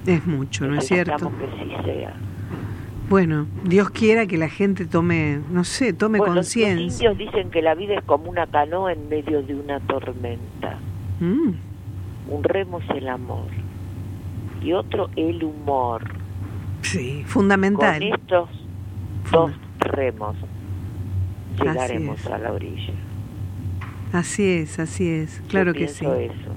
Es 0.06 0.26
mucho, 0.28 0.68
¿no 0.68 0.76
es 0.78 0.86
cierto? 0.88 1.32
Que 1.40 1.64
sí 1.64 1.72
sea. 1.84 2.14
Bueno, 3.12 3.46
Dios 3.66 3.90
quiera 3.90 4.26
que 4.26 4.38
la 4.38 4.48
gente 4.48 4.86
tome, 4.86 5.42
no 5.52 5.66
sé, 5.66 5.92
tome 5.92 6.18
Bueno, 6.20 6.36
los 6.36 6.46
conciencia. 6.46 7.10
indios 7.12 7.18
dicen 7.18 7.52
que 7.52 7.62
la 7.62 7.76
vida 7.76 7.96
es 7.96 8.04
como 8.06 8.30
una 8.30 8.48
canoa 8.48 8.94
en 8.94 9.10
medio 9.10 9.44
de 9.44 9.54
una 9.54 9.82
tormenta. 9.82 10.80
Mm, 11.20 11.52
Un 12.30 12.44
remo 12.44 12.80
es 12.80 12.90
el 12.92 13.10
amor 13.10 13.48
y 14.64 14.72
otro 14.72 15.10
el 15.18 15.44
humor. 15.44 16.04
sí, 16.84 17.18
Con 17.24 17.28
fundamental. 17.32 18.02
estos 18.02 18.50
dos 19.30 19.52
remos 19.80 20.38
llegaremos 21.62 22.26
a 22.28 22.38
la 22.38 22.54
orilla. 22.54 22.94
Así 24.14 24.48
es, 24.48 24.80
así 24.80 25.10
es, 25.10 25.42
Yo 25.44 25.48
claro 25.50 25.74
que 25.74 25.90
sí. 25.90 26.06
eso. 26.06 26.51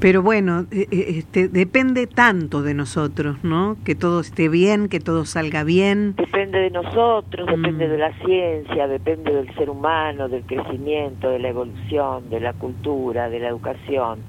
Pero 0.00 0.22
bueno, 0.22 0.66
eh, 0.70 0.86
eh, 0.92 1.04
este, 1.18 1.48
depende 1.48 2.06
tanto 2.06 2.62
de 2.62 2.72
nosotros, 2.72 3.42
¿no? 3.42 3.76
Que 3.84 3.96
todo 3.96 4.20
esté 4.20 4.48
bien, 4.48 4.88
que 4.88 5.00
todo 5.00 5.24
salga 5.24 5.64
bien. 5.64 6.14
Depende 6.16 6.58
de 6.60 6.70
nosotros, 6.70 7.46
depende 7.48 7.88
Mm. 7.88 7.90
de 7.90 7.98
la 7.98 8.12
ciencia, 8.24 8.86
depende 8.86 9.32
del 9.32 9.52
ser 9.56 9.68
humano, 9.70 10.28
del 10.28 10.44
crecimiento, 10.44 11.30
de 11.30 11.40
la 11.40 11.48
evolución, 11.48 12.30
de 12.30 12.38
la 12.38 12.52
cultura, 12.52 13.28
de 13.28 13.40
la 13.40 13.48
educación, 13.48 14.20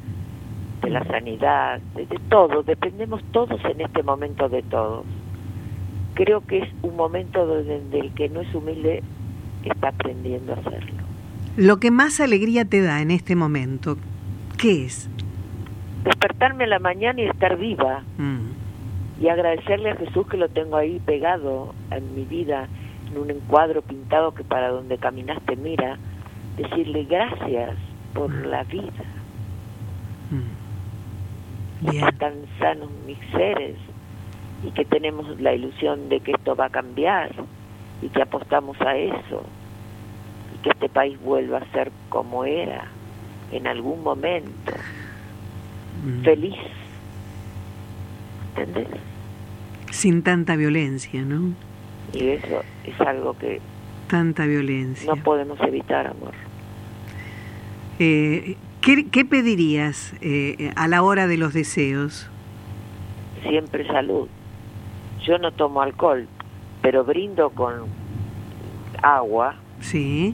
de 0.82 0.89
la 0.89 1.03
sanidad, 1.05 1.79
de, 1.95 2.08
de 2.08 2.19
todo. 2.29 2.63
Dependemos 2.63 3.21
todos 3.32 3.60
en 3.65 3.82
este 3.82 4.01
momento 4.01 4.49
de 4.49 4.63
todos. 4.63 5.05
Creo 6.15 6.41
que 6.41 6.60
es 6.60 6.69
un 6.82 6.95
momento 6.95 7.45
donde 7.45 7.99
el 7.99 8.12
que 8.15 8.27
no 8.29 8.41
es 8.41 8.53
humilde 8.55 9.03
está 9.63 9.89
aprendiendo 9.89 10.53
a 10.53 10.55
hacerlo. 10.55 11.03
Lo 11.58 11.77
que 11.79 11.91
más 11.91 12.19
alegría 12.19 12.65
te 12.65 12.82
da 12.82 13.01
en 13.01 13.12
este 13.12 13.36
momento, 13.36 13.97
¿qué 14.58 14.86
es? 14.86 15.09
Despertarme 16.10 16.63
a 16.63 16.67
la 16.67 16.80
mañana 16.80 17.22
y 17.22 17.26
estar 17.26 17.56
viva. 17.56 18.02
Mm, 18.17 18.50
y 19.22 19.28
agradecerle 19.28 19.91
a 19.91 19.95
Jesús 19.95 20.26
que 20.28 20.38
lo 20.38 20.50
tengo 20.50 20.76
ahí 20.76 21.00
pegado 21.06 21.76
en 21.91 22.15
mi 22.15 22.24
vida, 22.24 22.67
en 23.12 23.17
un 23.19 23.30
encuadro 23.30 23.84
pintado 23.84 24.34
que 24.34 24.43
para 24.43 24.69
donde 24.69 24.98
caminaste 24.98 25.56
mira, 25.56 25.98
decirle 26.58 27.04
gracias 27.04 27.76
por 28.13 28.34
la 28.34 28.63
vida, 28.63 29.04
mm. 30.32 31.91
Bien, 31.91 32.08
están 32.08 32.34
sanos 32.60 32.89
mis 33.06 33.19
seres 33.32 33.76
y 34.65 34.72
que 34.72 34.84
tenemos 34.86 35.39
la 35.39 35.54
ilusión 35.54 36.10
de 36.10 36.22
que 36.22 36.32
esto 36.32 36.56
va 36.56 36.65
a 36.65 36.69
cambiar 36.69 37.32
y 38.02 38.10
que 38.10 38.22
apostamos 38.22 38.80
a 38.82 38.98
eso 38.98 39.43
y 40.56 40.63
que 40.63 40.69
este 40.69 40.89
país 40.89 41.22
vuelva 41.22 41.60
a 41.60 41.72
ser 41.72 41.91
como 42.10 42.45
era 42.45 42.86
en 43.52 43.67
algún 43.67 44.04
momento. 44.04 44.74
Mm. 46.06 46.23
feliz. 46.23 46.56
¿Entendés? 48.56 48.88
Sin 49.91 50.23
tanta 50.23 50.56
violencia, 50.56 51.21
¿no? 51.23 51.54
Y 52.13 52.30
eso 52.30 52.62
es 52.84 52.99
algo 53.02 53.38
que 53.38 53.60
Tanta 54.08 54.45
violencia. 54.45 55.13
no 55.13 55.21
podemos 55.21 55.60
evitar, 55.62 56.08
amor. 56.08 56.34
Eh, 57.99 58.56
¿qué, 58.82 59.08
qué 59.10 59.25
pedirías 59.25 60.13
eh, 60.21 60.71
a 60.75 60.88
la 60.88 61.04
hora 61.04 61.28
de 61.28 61.38
los 61.38 61.54
deseos? 61.54 62.28
Siempre 63.47 63.86
salud. 63.88 64.28
Yo 65.25 65.38
no 65.38 65.52
tomo 65.52 65.82
alcohol, 65.82 66.28
pero 66.82 67.04
brindo 67.04 67.49
con 67.52 67.73
agua 69.04 69.56
Sí. 69.82 70.34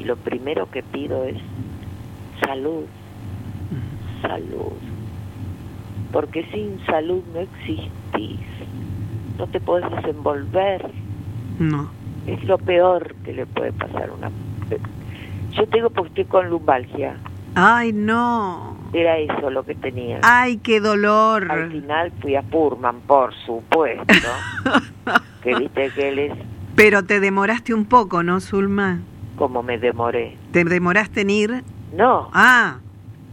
y 0.00 0.04
lo 0.04 0.16
primero 0.16 0.70
que 0.70 0.82
pido 0.82 1.24
es 1.24 1.36
salud, 2.44 2.84
salud. 4.22 4.72
Porque 6.12 6.44
sin 6.52 6.78
salud 6.86 7.22
no 7.34 7.40
existís, 7.40 8.40
no 9.38 9.46
te 9.46 9.60
puedes 9.60 9.90
desenvolver, 9.90 10.90
No. 11.58 11.90
es 12.26 12.42
lo 12.44 12.58
peor 12.58 13.14
que 13.24 13.32
le 13.32 13.46
puede 13.46 13.72
pasar 13.72 14.10
a 14.10 14.12
una... 14.12 14.30
Yo 15.52 15.66
te 15.68 15.76
digo 15.78 15.90
porque 15.90 16.08
estoy 16.08 16.24
con 16.24 16.48
lumbalgia, 16.50 17.16
Ay, 17.54 17.92
no. 17.92 18.76
era 18.94 19.18
eso 19.18 19.50
lo 19.50 19.62
que 19.64 19.74
tenía. 19.74 20.20
Ay, 20.22 20.56
qué 20.58 20.80
dolor. 20.80 21.50
Al 21.52 21.70
final 21.70 22.12
fui 22.22 22.34
a 22.36 22.42
Purman, 22.42 23.00
por 23.06 23.34
supuesto, 23.46 24.28
que 25.42 25.54
viste 25.56 25.90
que 25.94 26.08
él 26.08 26.18
es 26.18 26.32
Pero 26.76 27.04
te 27.04 27.20
demoraste 27.20 27.74
un 27.74 27.84
poco, 27.84 28.22
¿no, 28.22 28.40
Zulma? 28.40 29.00
como 29.36 29.62
me 29.62 29.76
demoré. 29.78 30.36
¿Te 30.52 30.62
demoraste 30.64 31.22
en 31.22 31.30
ir? 31.30 31.64
No, 31.96 32.28
Ah, 32.32 32.76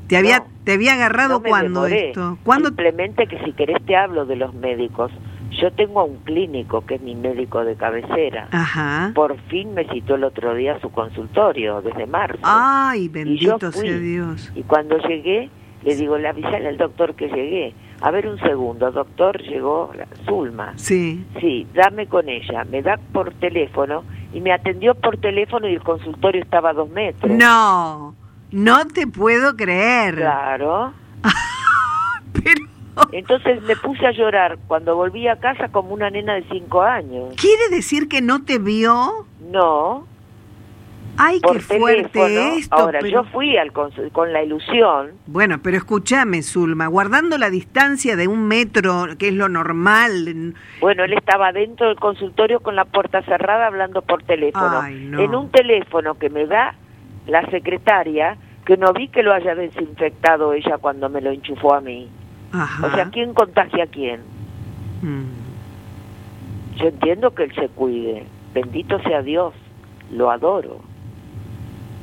te 0.10 0.17
había, 0.17 0.39
No. 0.39 0.45
te 0.65 0.74
había 0.74 0.93
agarrado 0.93 1.36
no 1.36 1.39
me 1.39 1.50
cuando 1.50 1.84
demoré. 1.84 2.10
esto. 2.10 2.38
¿Cuándo? 2.43 2.67
Simplemente 2.69 3.28
que 3.28 3.39
si 3.45 3.54
querés 3.54 3.78
te 3.86 3.95
hablo 3.95 4.26
de 4.26 4.36
los 4.36 4.54
médicos. 4.54 5.12
Yo 5.52 5.72
tengo 5.72 6.02
a 6.02 6.04
un 6.04 6.17
clínico 6.17 6.86
que 6.86 6.95
es 6.95 7.02
mi 7.02 7.15
médico 7.15 7.63
de 7.65 7.76
cabecera. 7.76 8.48
Ajá. 8.52 9.12
Por 9.15 9.36
fin 9.50 9.74
me 9.74 9.84
citó 9.89 10.15
el 10.15 10.24
otro 10.24 10.54
día 10.54 10.76
a 10.76 10.80
su 10.80 10.91
consultorio, 10.91 11.82
desde 11.82 12.06
marzo. 12.06 12.39
Ay, 12.43 13.08
bendito 13.10 13.72
sea 13.72 13.98
Dios. 13.98 14.52
Y 14.56 14.62
cuando 14.62 14.98
llegué, 15.00 15.50
le 15.84 15.95
digo, 15.95 16.17
le 16.19 16.28
avisale 16.28 16.67
al 16.67 16.78
doctor 16.78 17.15
que 17.15 17.28
llegué. 17.30 17.74
A 18.02 18.12
ver 18.12 18.28
un 18.28 18.38
segundo, 18.39 18.91
doctor, 18.91 19.41
llegó 19.41 19.91
Zulma. 20.26 20.74
Sí. 20.78 21.26
Sí, 21.41 21.67
dame 21.74 22.06
con 22.08 22.30
ella. 22.30 22.63
Me 22.65 22.82
da 22.82 22.98
por 23.12 23.34
teléfono 23.34 24.04
y 24.32 24.41
me 24.41 24.54
atendió 24.54 24.93
por 24.95 25.17
teléfono 25.17 25.67
y 25.67 25.74
el 25.74 25.82
consultorio 25.84 26.41
estaba 26.43 26.69
a 26.69 26.74
dos 26.74 26.89
metros. 26.91 27.32
No, 27.32 28.15
no 28.52 28.86
te 28.88 29.08
puedo 29.08 29.56
creer. 29.56 30.16
Claro. 30.16 30.94
Pero, 32.34 32.66
Entonces 33.12 33.62
me 33.64 33.76
puse 33.76 34.06
a 34.06 34.12
llorar 34.12 34.58
cuando 34.68 34.96
volví 34.96 35.28
a 35.28 35.38
casa 35.38 35.70
como 35.70 35.94
una 35.94 36.10
nena 36.10 36.36
de 36.36 36.44
cinco 36.52 36.82
años. 36.82 37.34
¿quiere 37.40 37.70
decir 37.70 38.08
que 38.08 38.22
no 38.22 38.44
te 38.44 38.60
vio? 38.60 39.26
No, 39.52 40.06
Ay, 41.22 41.42
por 41.42 41.58
qué 41.58 41.60
fuerte 41.78 42.10
teléfono. 42.10 42.56
esto. 42.58 42.76
Ahora, 42.76 43.00
pero- 43.02 43.12
yo 43.12 43.30
fui 43.32 43.58
al 43.58 43.74
consu- 43.74 44.10
con 44.12 44.32
la 44.32 44.42
ilusión. 44.42 45.12
Bueno, 45.28 45.60
pero 45.62 45.76
escúchame, 45.76 46.42
Zulma, 46.44 46.88
guardando 46.88 47.38
la 47.38 47.50
distancia 47.50 48.16
de 48.16 48.28
un 48.30 48.48
metro, 48.48 49.06
que 49.18 49.28
es 49.30 49.34
lo 49.34 49.50
normal. 49.50 50.54
Bueno, 50.80 51.04
él 51.04 51.12
estaba 51.14 51.52
dentro 51.52 51.88
del 51.88 51.98
consultorio 51.98 52.62
con 52.62 52.76
la 52.78 52.86
puerta 52.86 53.22
cerrada 53.24 53.68
hablando 53.68 54.02
por 54.02 54.24
teléfono. 54.24 54.80
Ay, 54.82 55.08
no. 55.10 55.20
En 55.20 55.36
un 55.36 55.50
teléfono 55.52 56.14
que 56.18 56.30
me 56.30 56.46
da 56.46 56.76
la 57.30 57.50
secretaria, 57.50 58.38
que 58.65 58.78
no 58.78 58.94
vi 58.94 59.08
que 59.08 59.24
lo 59.24 59.34
haya 59.34 59.56
desinfectado 59.56 60.54
ella 60.54 60.78
cuando 60.78 61.10
me 61.10 61.22
lo 61.22 61.32
enchufó 61.32 61.74
a 61.74 61.82
mí. 61.82 62.08
Ajá. 62.52 62.88
O 62.88 62.92
sea, 62.92 63.10
¿quién 63.10 63.34
contagia 63.34 63.84
a 63.86 63.88
quién? 63.88 64.22
Mm. 65.02 66.78
Yo 66.78 66.88
entiendo 66.88 67.32
que 67.34 67.44
él 67.44 67.54
se 67.56 67.68
cuide. 67.70 68.26
Bendito 68.54 69.00
sea 69.04 69.22
Dios. 69.22 69.54
Lo 70.12 70.32
adoro. 70.32 70.80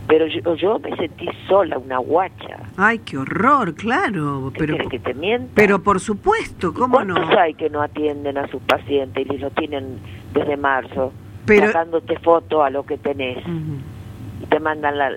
Pero 0.09 0.27
yo, 0.29 0.55
yo 0.55 0.79
me 0.79 0.95
sentí 0.97 1.27
sola, 1.49 1.79
una 1.79 1.99
guacha. 1.99 2.59
Ay, 2.77 3.01
qué 3.01 3.19
horror, 3.19 3.75
claro. 3.75 4.53
¿Qué 4.55 4.61
Pero, 4.61 4.89
que 4.89 5.01
te 5.01 5.15
mienta? 5.15 5.51
pero 5.57 5.83
por 5.83 5.99
supuesto, 5.99 6.73
¿cómo 6.73 7.03
no? 7.03 7.15
¿Cuántos 7.15 7.37
hay 7.39 7.55
que 7.55 7.69
no 7.71 7.83
atienden 7.83 8.39
a 8.39 8.47
sus 8.49 8.63
pacientes 8.63 9.27
y 9.29 9.39
los 9.39 9.53
tienen 9.55 9.99
desde 10.33 10.57
marzo? 10.57 11.13
Pero- 11.45 11.67
Sacándote 11.67 12.17
foto 12.21 12.63
a 12.63 12.71
lo 12.71 12.85
que 12.87 12.99
tenés. 12.99 13.39
Y 13.39 13.96
te 14.49 14.61
mandan 14.61 14.99
la, 14.99 15.11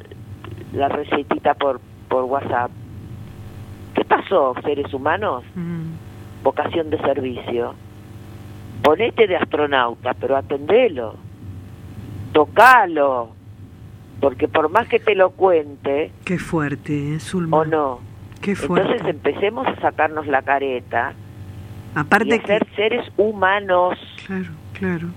la 0.73 0.89
recetita 0.89 1.53
por, 1.53 1.79
por 2.07 2.23
WhatsApp. 2.25 2.71
¿Qué 3.95 4.03
pasó, 4.05 4.55
seres 4.63 4.93
humanos? 4.93 5.43
Mm. 5.55 6.43
Vocación 6.43 6.89
de 6.89 6.97
servicio. 6.99 7.73
Ponete 8.81 9.27
de 9.27 9.35
astronauta, 9.37 10.13
pero 10.13 10.37
atendelo. 10.37 11.15
Tocalo. 12.33 13.29
Porque 14.21 14.47
por 14.47 14.69
más 14.69 14.87
que 14.87 14.99
te 14.99 15.15
lo 15.15 15.31
cuente, 15.31 16.11
Qué 16.25 16.37
fuerte, 16.37 17.15
¿eh, 17.15 17.19
Zulma? 17.19 17.57
o 17.57 17.65
no, 17.65 17.99
Qué 18.41 18.55
fuerte. 18.55 18.85
entonces 18.91 19.09
empecemos 19.15 19.65
a 19.67 19.79
sacarnos 19.79 20.27
la 20.27 20.41
careta 20.41 21.13
y 21.95 21.99
Aparte 21.99 22.35
a 22.35 22.45
ser 22.45 22.67
seres 22.75 23.07
humanos. 23.17 23.97
Claro, 24.27 24.49
claro. 24.73 25.07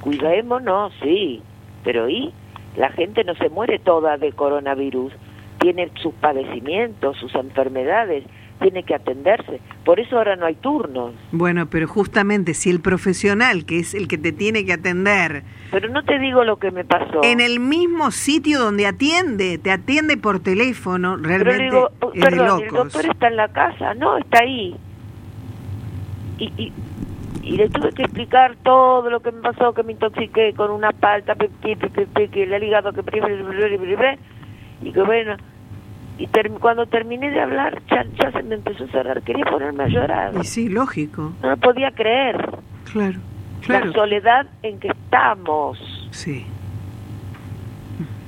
Cuidémonos, 0.00 0.92
sí, 1.02 1.42
pero 1.84 2.08
¿y? 2.08 2.32
La 2.76 2.90
gente 2.90 3.24
no 3.24 3.34
se 3.34 3.48
muere 3.48 3.78
toda 3.78 4.16
de 4.18 4.32
coronavirus, 4.32 5.12
tiene 5.58 5.90
sus 6.02 6.12
padecimientos, 6.14 7.16
sus 7.16 7.34
enfermedades, 7.34 8.24
tiene 8.60 8.82
que 8.82 8.94
atenderse. 8.94 9.60
Por 9.84 10.00
eso 10.00 10.16
ahora 10.16 10.36
no 10.36 10.46
hay 10.46 10.54
turnos. 10.54 11.12
Bueno, 11.32 11.66
pero 11.66 11.86
justamente 11.86 12.54
si 12.54 12.70
el 12.70 12.80
profesional, 12.80 13.64
que 13.64 13.78
es 13.78 13.94
el 13.94 14.08
que 14.08 14.18
te 14.18 14.32
tiene 14.32 14.64
que 14.64 14.72
atender, 14.72 15.42
Pero 15.70 15.88
no 15.88 16.02
te 16.04 16.18
digo 16.18 16.44
lo 16.44 16.58
que 16.58 16.70
me 16.70 16.84
pasó. 16.84 17.22
en 17.22 17.40
el 17.40 17.60
mismo 17.60 18.10
sitio 18.10 18.58
donde 18.60 18.86
atiende, 18.86 19.58
te 19.58 19.70
atiende 19.70 20.16
por 20.16 20.40
teléfono, 20.40 21.16
Pero 21.16 21.28
realmente 21.28 21.58
le 21.58 21.64
digo, 21.64 21.90
es 22.14 22.20
de 22.20 22.20
perdón, 22.20 22.62
el 22.62 22.70
doctor 22.70 23.06
está 23.06 23.28
en 23.28 23.36
la 23.36 23.48
casa, 23.48 23.94
no, 23.94 24.18
está 24.18 24.40
ahí. 24.40 24.76
Y, 26.38 26.44
y, 26.56 26.72
y 27.46 27.56
le 27.56 27.68
tuve 27.68 27.92
que 27.92 28.02
explicar 28.02 28.56
todo 28.64 29.08
lo 29.08 29.20
que 29.20 29.30
me 29.30 29.40
pasó, 29.40 29.72
que 29.72 29.84
me 29.84 29.92
intoxiqué 29.92 30.52
con 30.54 30.72
una 30.72 30.90
palta, 30.90 31.36
que 31.36 32.42
el 32.42 32.62
hígado, 32.64 32.92
que 32.92 33.02
y 34.82 34.90
que 34.92 35.02
bueno, 35.02 35.36
y 36.18 36.26
ter- 36.26 36.50
cuando 36.50 36.86
terminé 36.86 37.30
de 37.30 37.40
hablar 37.40 37.80
ya, 37.88 38.04
ya 38.20 38.32
se 38.32 38.42
me 38.42 38.56
empezó 38.56 38.82
a 38.84 38.88
cerrar, 38.88 39.22
quería 39.22 39.44
ponerme 39.44 39.84
a 39.84 39.88
llorar, 39.88 40.32
Y 40.40 40.44
sí, 40.44 40.68
lógico, 40.68 41.34
no 41.40 41.50
lo 41.50 41.56
podía 41.58 41.92
creer, 41.92 42.36
claro, 42.92 43.20
claro. 43.64 43.86
la 43.86 43.92
soledad 43.92 44.46
en 44.64 44.80
que 44.80 44.88
estamos, 44.88 45.78
Sí, 46.10 46.44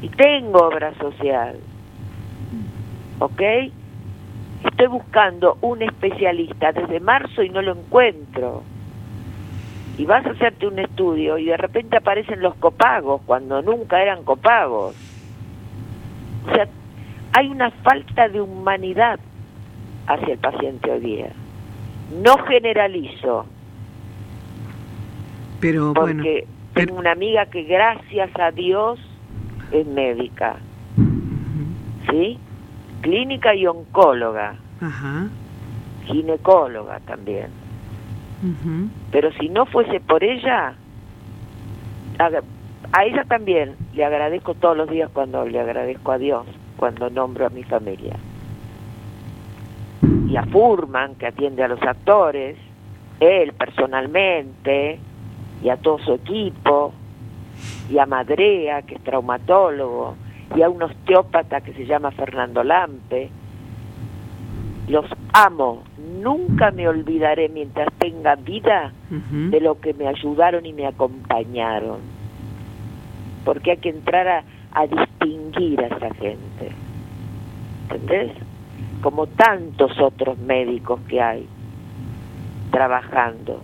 y 0.00 0.08
tengo 0.10 0.60
obra 0.68 0.94
social, 0.94 1.56
¿ok? 3.18 3.42
Estoy 4.64 4.86
buscando 4.86 5.58
un 5.60 5.82
especialista 5.82 6.70
desde 6.70 7.00
marzo 7.00 7.42
y 7.42 7.48
no 7.48 7.62
lo 7.62 7.72
encuentro. 7.72 8.62
Y 9.98 10.04
vas 10.06 10.24
a 10.26 10.30
hacerte 10.30 10.66
un 10.66 10.78
estudio 10.78 11.38
y 11.38 11.46
de 11.46 11.56
repente 11.56 11.96
aparecen 11.96 12.40
los 12.40 12.54
copagos 12.54 13.20
cuando 13.26 13.60
nunca 13.62 14.00
eran 14.00 14.22
copagos. 14.22 14.94
O 16.48 16.54
sea, 16.54 16.68
hay 17.32 17.48
una 17.48 17.70
falta 17.70 18.28
de 18.28 18.40
humanidad 18.40 19.18
hacia 20.06 20.34
el 20.34 20.38
paciente 20.38 20.90
hoy 20.90 21.00
día. 21.00 21.32
No 22.22 22.38
generalizo, 22.44 23.44
pero 25.60 25.92
bueno, 25.92 26.22
porque 26.22 26.46
pero- 26.72 26.86
tengo 26.86 27.00
una 27.00 27.12
amiga 27.12 27.46
que 27.46 27.64
gracias 27.64 28.30
a 28.38 28.50
Dios 28.52 28.98
es 29.72 29.86
médica, 29.86 30.56
¿sí? 32.08 32.38
Clínica 33.02 33.54
y 33.54 33.66
oncóloga, 33.66 34.54
ajá, 34.80 35.28
ginecóloga 36.06 37.00
también. 37.00 37.48
Pero 39.10 39.32
si 39.32 39.48
no 39.48 39.66
fuese 39.66 40.00
por 40.00 40.22
ella, 40.22 40.74
a, 42.18 42.30
a 42.92 43.04
ella 43.04 43.24
también 43.24 43.74
le 43.94 44.04
agradezco 44.04 44.54
todos 44.54 44.76
los 44.76 44.88
días 44.88 45.10
cuando 45.12 45.44
le 45.44 45.58
agradezco 45.60 46.12
a 46.12 46.18
Dios, 46.18 46.46
cuando 46.76 47.10
nombro 47.10 47.46
a 47.46 47.50
mi 47.50 47.64
familia. 47.64 48.16
Y 50.28 50.36
a 50.36 50.44
Furman, 50.44 51.16
que 51.16 51.26
atiende 51.26 51.64
a 51.64 51.68
los 51.68 51.82
actores, 51.82 52.56
él 53.20 53.52
personalmente, 53.54 55.00
y 55.62 55.68
a 55.68 55.76
todo 55.76 55.98
su 55.98 56.12
equipo, 56.12 56.92
y 57.90 57.98
a 57.98 58.06
Madrea, 58.06 58.82
que 58.82 58.94
es 58.96 59.02
traumatólogo, 59.02 60.14
y 60.54 60.62
a 60.62 60.68
un 60.68 60.82
osteópata 60.82 61.60
que 61.60 61.72
se 61.72 61.86
llama 61.86 62.10
Fernando 62.10 62.62
Lampe. 62.62 63.30
Los 64.88 65.06
amo, 65.32 65.84
nunca 66.22 66.70
me 66.70 66.88
olvidaré 66.88 67.48
mientras 67.48 67.88
tenga 67.98 68.36
vida 68.36 68.92
de 69.10 69.60
lo 69.60 69.80
que 69.80 69.94
me 69.94 70.08
ayudaron 70.08 70.64
y 70.66 70.72
me 70.72 70.86
acompañaron. 70.86 72.00
Porque 73.44 73.72
hay 73.72 73.76
que 73.78 73.90
entrar 73.90 74.26
a, 74.28 74.44
a 74.72 74.86
distinguir 74.86 75.80
a 75.80 75.86
esa 75.86 76.14
gente. 76.14 76.72
¿Entendés? 77.90 78.32
como 79.00 79.26
tantos 79.26 79.98
otros 80.00 80.38
médicos 80.38 81.00
que 81.08 81.20
hay 81.20 81.46
trabajando 82.70 83.62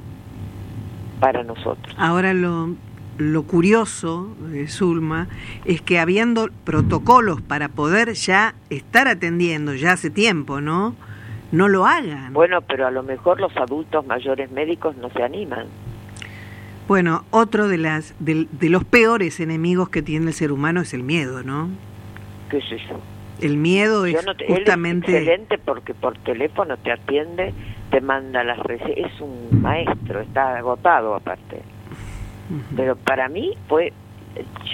para 1.21 1.43
nosotros. 1.43 1.95
Ahora 1.99 2.33
lo, 2.35 2.75
lo 3.19 3.43
curioso, 3.45 4.35
de 4.51 4.69
Zulma, 4.69 5.29
es 5.65 5.83
que 5.83 5.99
habiendo 5.99 6.49
protocolos 6.65 7.41
para 7.41 7.69
poder 7.69 8.15
ya 8.15 8.55
estar 8.71 9.09
atendiendo, 9.09 9.75
ya 9.75 9.93
hace 9.93 10.11
tiempo, 10.11 10.61
¿no? 10.61 10.95
No 11.53 11.69
lo 11.69 11.87
hagan. 11.87 12.33
Bueno, 12.33 12.61
pero 12.63 12.87
a 12.87 12.91
lo 12.91 13.03
mejor 13.03 13.41
los 13.41 13.57
adultos 13.57 14.05
mayores 14.07 14.51
médicos 14.51 14.97
no 14.97 15.11
se 15.11 15.23
animan. 15.23 15.67
Bueno, 16.89 17.25
otro 17.31 17.69
de, 17.69 17.79
las, 17.79 18.15
de, 18.19 18.47
de 18.51 18.69
los 18.69 18.85
peores 18.85 19.41
enemigos 19.41 19.89
que 19.89 20.03
tiene 20.03 20.27
el 20.27 20.35
ser 20.35 20.53
humano 20.53 20.81
es 20.83 20.93
el 20.95 21.03
miedo, 21.03 21.43
¿no? 21.43 21.69
¿Qué 22.51 22.61
sé 22.61 22.79
yo? 22.89 23.01
El 23.41 23.57
miedo 23.57 24.05
es 24.07 24.25
no 24.25 24.35
te- 24.35 24.45
él 24.47 24.51
es 24.53 24.57
justamente... 24.59 25.17
excelente 25.17 25.59
porque 25.59 25.95
por 25.95 26.17
teléfono 26.19 26.77
te 26.77 26.93
atiende, 26.93 27.53
te 27.91 28.01
manda 28.01 28.45
las 28.45 28.59
recetas. 28.59 29.13
Es 29.13 29.21
un 29.21 29.63
maestro, 29.63 30.21
está 30.21 30.57
agotado 30.59 31.15
aparte. 31.15 31.63
Pero 32.77 32.97
para 32.97 33.29
mí 33.29 33.53
fue... 33.69 33.93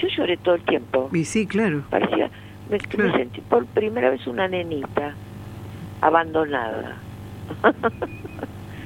Yo 0.01 0.07
lloré 0.09 0.37
todo 0.37 0.55
el 0.55 0.63
tiempo. 0.63 1.09
Y 1.13 1.25
sí, 1.25 1.47
claro. 1.47 1.83
Parecía... 1.89 2.29
Me, 2.69 2.77
me 2.77 2.79
Claro. 2.79 3.13
sentí 3.17 3.41
por 3.41 3.65
primera 3.67 4.09
vez 4.09 4.25
una 4.27 4.47
nenita 4.47 5.13
abandonada. 6.01 6.97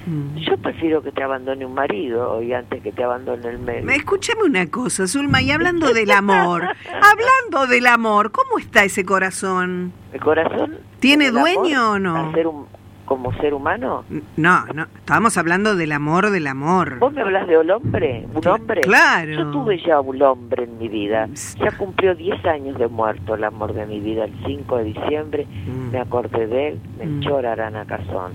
Mm. 0.07 0.35
Yo 0.37 0.55
prefiero 0.57 1.01
que 1.01 1.11
te 1.11 1.23
abandone 1.23 1.65
un 1.65 1.73
marido 1.73 2.33
hoy 2.33 2.53
antes 2.53 2.83
que 2.83 2.91
te 2.91 3.03
abandone 3.03 3.47
el 3.49 3.57
médico. 3.57 3.89
Escúchame 3.91 4.43
una 4.43 4.67
cosa, 4.69 5.07
Zulma, 5.07 5.41
y 5.41 5.49
hablando 5.49 5.93
del 5.95 6.11
amor, 6.11 6.61
hablando 7.01 7.65
del 7.67 7.87
amor, 7.87 8.31
¿cómo 8.31 8.59
está 8.59 8.83
ese 8.83 9.03
corazón? 9.03 9.93
¿El 10.13 10.19
corazón? 10.19 10.77
¿Tiene 10.99 11.25
el 11.29 11.33
dueño 11.33 11.93
o 11.93 11.97
no? 11.99 12.17
a 12.17 12.31
ser 12.33 12.45
un- 12.45 12.67
como 13.05 13.31
ser 13.35 13.53
humano? 13.53 14.03
No, 14.37 14.65
no, 14.73 14.83
estábamos 14.97 15.37
hablando 15.37 15.75
del 15.75 15.91
amor, 15.91 16.29
del 16.31 16.47
amor. 16.47 16.99
¿Vos 16.99 17.13
me 17.13 17.21
hablas 17.21 17.47
de 17.47 17.57
un 17.57 17.69
hombre? 17.71 18.25
¿Un 18.33 18.47
hombre? 18.47 18.81
claro. 18.81 19.31
Yo 19.31 19.51
tuve 19.51 19.79
ya 19.85 19.99
un 20.01 20.21
hombre 20.21 20.63
en 20.65 20.77
mi 20.77 20.87
vida. 20.89 21.29
Ya 21.59 21.71
cumplió 21.77 22.15
10 22.15 22.43
años 22.45 22.77
de 22.77 22.87
muerto 22.87 23.35
el 23.35 23.43
amor 23.43 23.73
de 23.73 23.85
mi 23.85 23.99
vida. 23.99 24.25
El 24.25 24.33
5 24.45 24.77
de 24.77 24.83
diciembre 24.85 25.47
Mm. 25.67 25.91
me 25.91 25.99
acordé 25.99 26.47
de 26.47 26.67
él, 26.69 26.79
Mm. 26.95 26.99
Melchor 27.19 27.45
Arana 27.45 27.85
Cazón. 27.85 28.33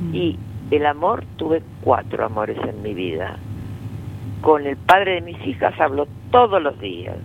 Mm. 0.00 0.14
Y 0.14 0.38
el 0.70 0.84
amor, 0.86 1.24
tuve 1.36 1.62
cuatro 1.80 2.24
amores 2.26 2.58
en 2.68 2.82
mi 2.82 2.94
vida. 2.94 3.36
Con 4.42 4.66
el 4.66 4.76
padre 4.76 5.14
de 5.14 5.20
mis 5.22 5.46
hijas 5.46 5.78
hablo 5.80 6.06
todos 6.30 6.62
los 6.62 6.78
días. 6.80 7.16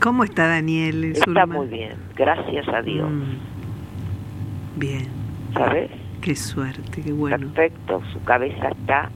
¿Cómo 0.00 0.24
está 0.24 0.46
Daniel, 0.48 1.04
Está 1.04 1.46
muy 1.46 1.66
bien, 1.68 1.94
gracias 2.16 2.66
a 2.68 2.82
Dios. 2.82 3.10
Mm. 3.10 4.78
Bien, 4.78 5.06
¿Sabes? 5.54 5.90
Qué 6.26 6.34
suerte, 6.34 7.02
qué 7.02 7.12
bueno, 7.12 7.38
Perfecto, 7.38 8.02
su 8.12 8.20
cabeza 8.24 8.70
está 8.70 9.10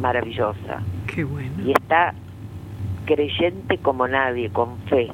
maravillosa. 0.00 0.80
qué 1.12 1.24
bueno. 1.24 1.50
Y 1.66 1.72
está 1.72 2.14
creyente 3.06 3.76
como 3.78 4.06
nadie, 4.06 4.48
con 4.50 4.78
fe. 4.88 5.08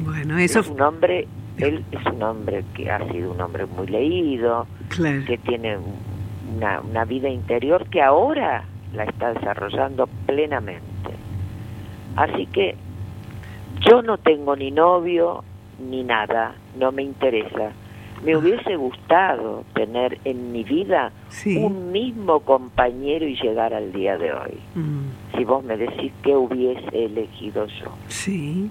Bueno, 0.00 0.38
eso, 0.38 0.60
es 0.60 0.68
un 0.68 0.80
hombre, 0.80 1.28
él 1.58 1.84
es 1.92 2.06
un 2.06 2.22
hombre 2.22 2.64
que 2.72 2.90
ha 2.90 3.06
sido 3.12 3.32
un 3.32 3.42
hombre 3.42 3.66
muy 3.66 3.88
leído, 3.88 4.66
claro. 4.88 5.22
que 5.26 5.36
tiene 5.36 5.76
una, 6.56 6.80
una 6.80 7.04
vida 7.04 7.28
interior 7.28 7.86
que 7.90 8.00
ahora 8.00 8.64
la 8.94 9.04
está 9.04 9.34
desarrollando 9.34 10.06
plenamente. 10.24 11.10
Así 12.16 12.46
que 12.46 12.74
yo 13.86 14.00
no 14.00 14.16
tengo 14.16 14.56
ni 14.56 14.70
novio 14.70 15.44
ni 15.78 16.02
nada, 16.04 16.54
no 16.78 16.90
me 16.90 17.02
interesa. 17.02 17.72
Me 18.26 18.36
hubiese 18.36 18.76
gustado 18.76 19.64
tener 19.74 20.18
en 20.24 20.52
mi 20.52 20.64
vida 20.64 21.12
Sí. 21.28 21.56
un 21.56 21.92
mismo 21.92 22.40
compañero 22.40 23.26
y 23.26 23.36
llegar 23.40 23.72
al 23.72 23.92
día 23.92 24.18
de 24.18 24.32
hoy. 24.32 24.58
Mm, 24.74 25.36
Si 25.36 25.44
vos 25.44 25.64
me 25.64 25.76
decís 25.76 26.12
qué 26.22 26.34
hubiese 26.36 27.04
elegido 27.04 27.66
yo. 27.66 27.92
sí. 28.08 28.68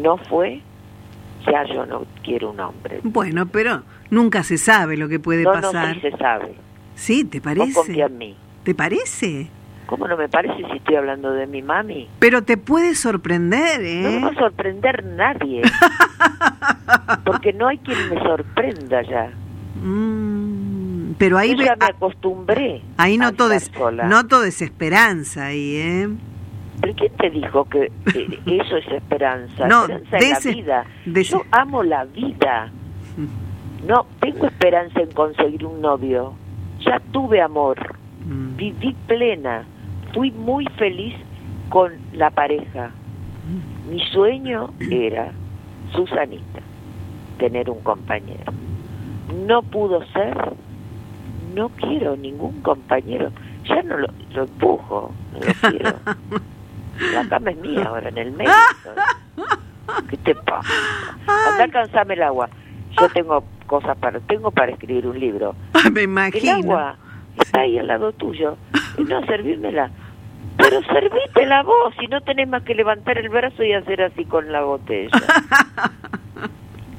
No 0.00 0.16
fue, 0.18 0.60
ya 1.46 1.64
yo 1.72 1.84
no 1.86 2.04
quiero 2.22 2.50
un 2.50 2.60
hombre. 2.60 3.00
Bueno, 3.02 3.46
pero 3.46 3.82
nunca 4.10 4.42
se 4.44 4.56
sabe 4.58 4.96
lo 4.96 5.08
que 5.08 5.18
puede 5.18 5.42
no, 5.42 5.54
no, 5.54 5.60
pasar. 5.60 5.94
sí 5.94 6.00
se 6.00 6.10
sabe. 6.16 6.54
Sí, 6.94 7.24
¿te 7.24 7.40
Vos 7.40 7.54
confía 7.74 7.74
parece? 7.74 8.02
en 8.02 8.18
mí. 8.18 8.36
¿Te 8.62 8.74
parece? 8.74 9.48
¿Cómo 9.90 10.06
no 10.06 10.16
me 10.16 10.28
parece 10.28 10.54
si 10.54 10.76
estoy 10.76 10.94
hablando 10.94 11.32
de 11.32 11.48
mi 11.48 11.62
mami? 11.62 12.08
Pero 12.20 12.42
te 12.44 12.56
puede 12.56 12.94
sorprender, 12.94 13.80
No 13.80 14.08
me 14.10 14.16
¿eh? 14.18 14.20
va 14.22 14.28
a 14.28 14.34
sorprender 14.34 15.04
nadie. 15.04 15.62
Porque 17.24 17.52
no 17.52 17.66
hay 17.66 17.78
quien 17.78 17.98
me 18.08 18.20
sorprenda 18.22 19.02
ya. 19.02 19.30
Mm, 19.82 21.14
pero 21.18 21.38
ahí, 21.38 21.56
Yo 21.56 21.64
ya 21.64 21.74
me 21.74 21.86
acostumbré. 21.86 22.82
ahí 22.98 23.18
noto, 23.18 23.48
des- 23.48 23.70
desesperanza 24.40 25.46
ahí, 25.46 25.74
¿eh? 25.76 26.08
¿Pero 26.80 26.94
quién 26.94 27.12
te 27.16 27.30
dijo 27.30 27.64
que 27.64 27.90
eso 28.46 28.76
es 28.76 28.86
esperanza? 28.92 29.66
No, 29.66 29.86
esperanza 29.86 30.38
es 30.38 30.44
la 30.44 30.52
vida. 30.52 30.84
Yo 31.22 31.42
amo 31.50 31.82
la 31.82 32.04
vida. 32.04 32.70
No 33.88 34.06
tengo 34.20 34.46
esperanza 34.46 35.00
en 35.00 35.10
conseguir 35.10 35.64
un 35.66 35.80
novio. 35.80 36.34
Ya 36.86 37.00
tuve 37.12 37.42
amor. 37.42 37.96
Mm, 38.24 38.56
Viví 38.56 38.94
plena. 39.08 39.64
Fui 40.14 40.30
muy 40.30 40.66
feliz 40.76 41.14
con 41.68 41.92
la 42.12 42.30
pareja. 42.30 42.90
Mi 43.88 44.00
sueño 44.12 44.70
era, 44.90 45.32
Susanita, 45.92 46.60
tener 47.38 47.70
un 47.70 47.80
compañero. 47.80 48.52
No 49.46 49.62
pudo 49.62 50.04
ser. 50.12 50.52
No 51.54 51.68
quiero 51.70 52.16
ningún 52.16 52.60
compañero. 52.62 53.30
Ya 53.64 53.82
no 53.82 53.96
lo, 53.98 54.08
lo 54.32 54.42
empujo. 54.42 55.12
No 55.32 55.38
lo 55.40 55.70
quiero. 55.70 55.96
La 57.14 57.26
cama 57.28 57.50
es 57.50 57.56
mía 57.58 57.84
ahora, 57.86 58.08
en 58.10 58.18
el 58.18 58.32
medio. 58.32 58.52
¿Qué 60.10 60.16
te 60.18 60.34
pasa? 60.34 60.68
Anda, 61.26 61.64
alcanzame 61.64 62.14
el 62.14 62.22
agua. 62.22 62.50
Yo 63.00 63.08
tengo 63.08 63.42
cosas 63.66 63.96
para... 63.96 64.20
Tengo 64.20 64.50
para 64.50 64.72
escribir 64.72 65.06
un 65.06 65.18
libro. 65.18 65.54
Me 65.90 66.00
El 66.00 66.04
imagino. 66.04 66.52
agua 66.56 66.96
está 67.38 67.60
ahí 67.62 67.78
al 67.78 67.86
lado 67.86 68.12
tuyo. 68.12 68.56
Y 68.98 69.04
no 69.04 69.24
servírmela. 69.26 69.90
Pero 70.56 70.82
servítela 70.82 71.62
vos, 71.62 71.94
si 71.98 72.06
no 72.08 72.20
tenés 72.20 72.48
más 72.48 72.62
que 72.64 72.74
levantar 72.74 73.16
el 73.18 73.28
brazo 73.28 73.62
y 73.64 73.72
hacer 73.72 74.02
así 74.02 74.24
con 74.24 74.50
la 74.52 74.62
botella. 74.62 75.10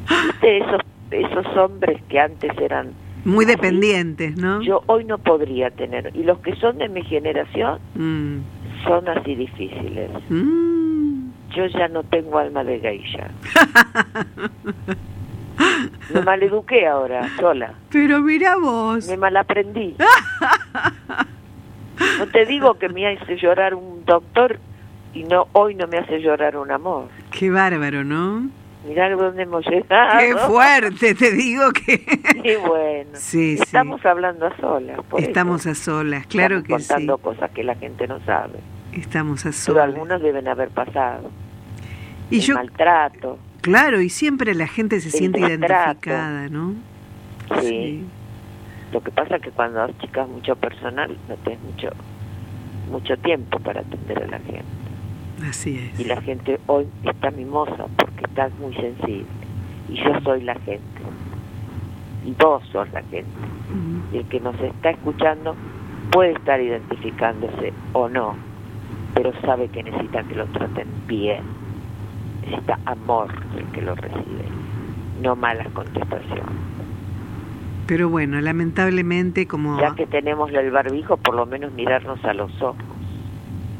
¿Viste 0.09 0.57
esos, 0.57 0.81
esos 1.11 1.45
hombres 1.57 2.01
que 2.09 2.19
antes 2.19 2.51
eran... 2.59 2.91
Muy 3.23 3.45
así? 3.45 3.53
dependientes, 3.53 4.35
¿no? 4.37 4.61
Yo 4.63 4.81
hoy 4.87 5.05
no 5.05 5.19
podría 5.19 5.69
tener. 5.69 6.09
Y 6.15 6.23
los 6.23 6.39
que 6.39 6.55
son 6.55 6.77
de 6.79 6.89
mi 6.89 7.03
generación 7.03 7.79
Mm, 7.95 8.37
son 8.83 9.07
así 9.09 9.35
difíciles. 9.35 10.09
mm. 10.29 11.29
Yo 11.55 11.65
ya 11.67 11.87
no 11.89 12.01
tengo 12.03 12.39
alma 12.39 12.63
de 12.63 12.79
geisha. 12.79 13.29
Me 16.13 16.21
maleduqué 16.21 16.87
ahora, 16.87 17.27
sola. 17.39 17.73
Pero 17.91 18.19
mira 18.21 18.55
vos. 18.57 19.07
Me 19.07 19.17
malaprendí. 19.17 19.95
No 22.21 22.27
te 22.31 22.45
digo 22.45 22.75
que 22.75 22.87
me 22.89 23.07
hace 23.07 23.35
llorar 23.37 23.73
un 23.73 24.05
doctor 24.05 24.59
y 25.13 25.23
no 25.23 25.47
hoy 25.53 25.73
no 25.75 25.87
me 25.87 25.97
hace 25.97 26.19
llorar 26.21 26.55
un 26.55 26.69
amor. 26.71 27.07
Qué 27.31 27.49
bárbaro, 27.49 28.03
¿no? 28.03 28.47
Mirá 28.87 29.09
dónde 29.09 29.43
hemos 29.43 29.65
llegado. 29.67 30.19
Qué 30.19 30.35
fuerte, 30.37 31.15
te 31.15 31.31
digo 31.31 31.71
que... 31.71 32.03
Qué 32.43 32.57
bueno. 32.57 33.09
Sí, 33.13 33.57
sí. 33.57 33.63
Estamos 33.63 34.05
hablando 34.05 34.45
a 34.47 34.55
solas. 34.57 34.99
por 35.09 35.19
Estamos 35.21 35.61
eso. 35.65 35.71
a 35.71 35.75
solas, 35.75 36.25
claro 36.27 36.57
Estamos 36.57 36.79
que 36.79 36.83
sí. 36.83 36.89
contando 36.93 37.17
cosas 37.17 37.51
que 37.51 37.63
la 37.63 37.75
gente 37.75 38.07
no 38.07 38.19
sabe. 38.25 38.59
Estamos 38.93 39.41
a 39.41 39.49
Pero 39.49 39.53
solas. 39.53 39.83
algunos 39.85 40.21
deben 40.21 40.47
haber 40.47 40.69
pasado. 40.69 41.29
Y 42.29 42.35
El 42.37 42.41
yo, 42.41 42.55
maltrato. 42.55 43.39
claro, 43.61 43.99
y 44.01 44.09
siempre 44.09 44.53
la 44.55 44.67
gente 44.67 44.99
se 44.99 45.07
El 45.09 45.13
siente 45.13 45.39
identificada, 45.39 46.49
¿no? 46.49 46.73
Sí. 47.61 48.03
Lo 48.91 49.01
que 49.01 49.11
pasa 49.11 49.37
es 49.37 49.41
que 49.41 49.51
cuando 49.51 49.87
chicas 50.01 50.27
mucho 50.27 50.55
personal 50.55 51.15
no 51.29 51.35
tenés 51.37 51.59
mucho 51.61 51.89
mucho 52.91 53.17
tiempo 53.17 53.59
para 53.59 53.81
atender 53.81 54.23
a 54.23 54.27
la 54.27 54.39
gente. 54.39 54.63
así 55.47 55.77
es. 55.77 55.99
Y 55.99 56.03
la 56.03 56.21
gente 56.21 56.59
hoy 56.67 56.87
está 57.03 57.31
mimosa 57.31 57.85
porque 57.97 58.25
está 58.25 58.49
muy 58.59 58.73
sensible. 58.75 59.25
Y 59.89 59.95
yo 59.95 60.19
soy 60.23 60.41
la 60.43 60.55
gente. 60.55 61.01
Y 62.25 62.33
vos 62.33 62.63
sos 62.71 62.91
la 62.91 63.01
gente. 63.03 63.31
Y 64.13 64.17
el 64.17 64.25
que 64.25 64.39
nos 64.39 64.59
está 64.59 64.91
escuchando 64.91 65.55
puede 66.11 66.33
estar 66.33 66.59
identificándose 66.61 67.73
o 67.93 68.09
no, 68.09 68.35
pero 69.15 69.31
sabe 69.41 69.69
que 69.69 69.81
necesita 69.81 70.23
que 70.23 70.35
lo 70.35 70.45
traten 70.47 70.87
bien. 71.07 71.41
Necesita 72.41 72.79
amor 72.85 73.29
el 73.57 73.65
que 73.67 73.81
lo 73.81 73.95
recibe, 73.95 74.45
no 75.21 75.35
malas 75.35 75.69
contestaciones. 75.69 76.70
Pero 77.91 78.07
bueno, 78.07 78.39
lamentablemente 78.39 79.47
como... 79.47 79.77
Ya 79.77 79.93
que 79.95 80.07
tenemos 80.07 80.49
el 80.53 80.71
barbijo, 80.71 81.17
por 81.17 81.35
lo 81.35 81.45
menos 81.45 81.73
mirarnos 81.73 82.23
a 82.23 82.33
los 82.33 82.49
ojos. 82.61 82.77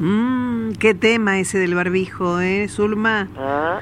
Mm, 0.00 0.72
qué 0.72 0.92
tema 0.92 1.38
ese 1.38 1.58
del 1.58 1.74
barbijo, 1.74 2.38
¿eh, 2.38 2.68
Zulma? 2.68 3.30
¿ah? 3.38 3.80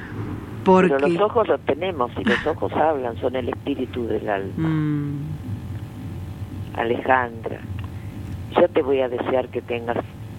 Porque... 0.64 0.94
Pero 0.94 1.08
los 1.08 1.20
ojos 1.20 1.48
los 1.48 1.60
tenemos 1.62 2.12
y 2.16 2.22
los 2.22 2.46
ojos 2.46 2.72
hablan, 2.74 3.16
son 3.16 3.34
el 3.34 3.48
espíritu 3.48 4.06
del 4.06 4.28
alma. 4.28 4.68
Mm, 4.68 5.18
Alejandra, 6.76 7.58
yo 8.54 8.68
te 8.68 8.82
voy 8.82 9.00
a 9.00 9.08
desear 9.08 9.48
que 9.48 9.62
tengas 9.62 9.98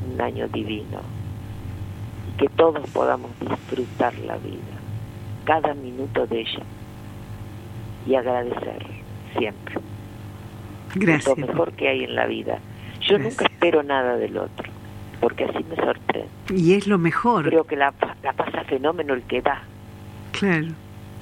un 0.09 0.21
año 0.21 0.47
divino 0.47 1.01
que 2.37 2.47
todos 2.47 2.89
podamos 2.91 3.31
disfrutar 3.41 4.13
la 4.19 4.37
vida, 4.37 4.71
cada 5.43 5.73
minuto 5.73 6.25
de 6.27 6.39
ella 6.39 6.63
y 8.07 8.15
agradecer 8.15 9.00
siempre. 9.37 9.75
Es 10.89 10.95
gracias. 10.99 11.37
lo 11.37 11.47
mejor 11.47 11.71
que 11.73 11.87
hay 11.89 12.03
en 12.03 12.15
la 12.15 12.25
vida. 12.27 12.59
Yo 13.01 13.17
Gracias. 13.17 13.21
nunca 13.39 13.45
espero 13.53 13.83
nada 13.83 14.17
del 14.17 14.37
otro, 14.37 14.69
porque 15.19 15.45
así 15.45 15.63
me 15.69 15.75
sorprende. 15.75 16.27
Y 16.55 16.73
es 16.73 16.87
lo 16.87 16.97
mejor. 16.97 17.45
Creo 17.47 17.63
que 17.65 17.75
la, 17.75 17.93
la 18.23 18.33
pasa 18.33 18.63
fenómeno 18.65 19.13
el 19.13 19.23
que 19.23 19.41
da, 19.41 19.61
Claro. 20.37 20.67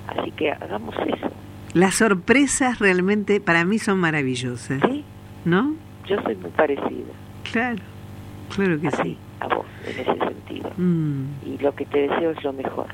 así 0.08 0.32
que 0.32 0.52
hagamos 0.52 0.96
eso. 1.06 1.30
Las 1.74 1.96
sorpresas 1.96 2.80
realmente 2.80 3.40
para 3.40 3.64
mí 3.64 3.78
son 3.80 4.00
maravillosas, 4.00 4.82
¿sí? 4.90 5.04
¿no? 5.46 5.76
Yo 6.08 6.20
soy 6.24 6.36
muy 6.36 6.50
parecida 6.50 7.14
Claro, 7.52 7.78
claro 8.56 8.82
que 8.82 8.88
así 8.88 9.02
sí. 9.04 9.18
a 9.40 9.48
vos 9.48 9.66
en 9.86 10.00
ese 10.00 10.18
sentido. 10.18 10.72
Mm. 10.78 11.26
y 11.46 11.58
lo 11.60 11.74
que 11.76 11.86
te 11.86 12.08
deseo 12.08 12.32
es 12.32 12.44
lo 12.44 12.54
mejor. 12.54 12.88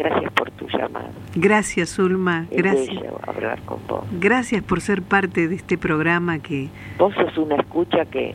Gracias 0.00 0.32
por 0.32 0.50
tu 0.52 0.66
llamado. 0.68 1.10
Gracias, 1.34 1.98
Ulma. 1.98 2.46
Es 2.50 2.56
Gracias. 2.56 2.88
bello 2.88 3.20
hablar 3.26 3.60
con 3.62 3.78
vos. 3.86 4.04
Gracias 4.18 4.62
por 4.64 4.80
ser 4.80 5.02
parte 5.02 5.46
de 5.46 5.54
este 5.56 5.76
programa 5.76 6.38
que 6.38 6.68
Vos 6.98 7.14
sos 7.14 7.36
una 7.36 7.56
escucha 7.56 8.04
que 8.06 8.34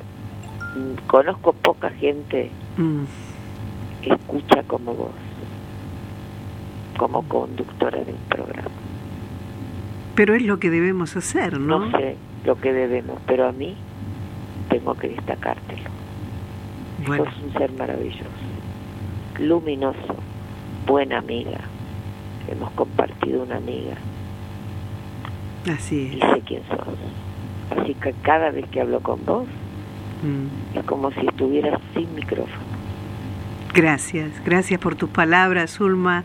mm, 0.76 1.07
conozco 1.07 1.53
poca 1.53 1.89
gente 1.89 2.51
mm, 2.78 3.03
que 4.03 4.09
escucha 4.13 4.61
como 4.68 4.93
vos, 4.93 5.11
como 6.97 7.24
conductora 7.28 7.97
del 8.03 8.16
programa. 8.30 8.70
pero 10.16 10.34
es 10.36 10.43
lo 10.43 10.59
que 10.59 10.70
debemos 10.70 11.18
hacer, 11.18 11.59
¿no? 11.59 11.80
No 11.80 11.97
sé 11.97 12.16
lo 12.45 12.55
que 12.61 12.72
debemos, 12.72 13.20
pero 13.26 13.47
a 13.47 13.51
mí 13.51 13.76
tengo 14.70 14.93
que 14.95 15.09
destacártelo. 15.09 15.89
Bueno, 17.07 17.26
Sos 17.26 17.43
un 17.43 17.53
ser 17.53 17.72
maravilloso, 17.74 18.24
luminoso, 19.39 20.16
buena 20.86 21.18
amiga. 21.20 21.60
Hemos 22.50 22.72
compartido 22.72 23.44
una 23.44 23.58
amiga 23.58 23.96
así 25.74 26.12
y 26.14 26.24
es. 26.24 26.32
sé 26.34 26.42
quién 26.46 26.62
sos. 26.70 27.80
Así 27.80 27.96
que 27.96 28.14
cada 28.22 28.52
vez 28.52 28.68
que 28.70 28.82
hablo 28.82 29.00
con 29.02 29.24
vos, 29.26 29.48
Mm. 30.24 30.78
es 30.80 30.86
como 30.86 31.12
si 31.12 31.20
estuvieras 31.28 31.80
sin 31.94 32.14
micrófono. 32.16 32.64
Gracias, 33.74 34.30
gracias 34.46 34.80
por 34.80 34.96
tus 34.96 35.10
palabras, 35.10 35.80
Ulma. 35.82 36.24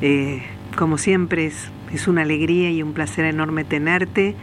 Eh, 0.00 0.42
como 0.78 0.96
siempre 0.96 1.44
es, 1.46 1.70
es 1.92 2.08
una 2.08 2.22
alegría 2.22 2.70
y 2.70 2.82
un 2.82 2.92
placer 2.92 3.24
enorme 3.24 3.64
tenerte. 3.64 4.34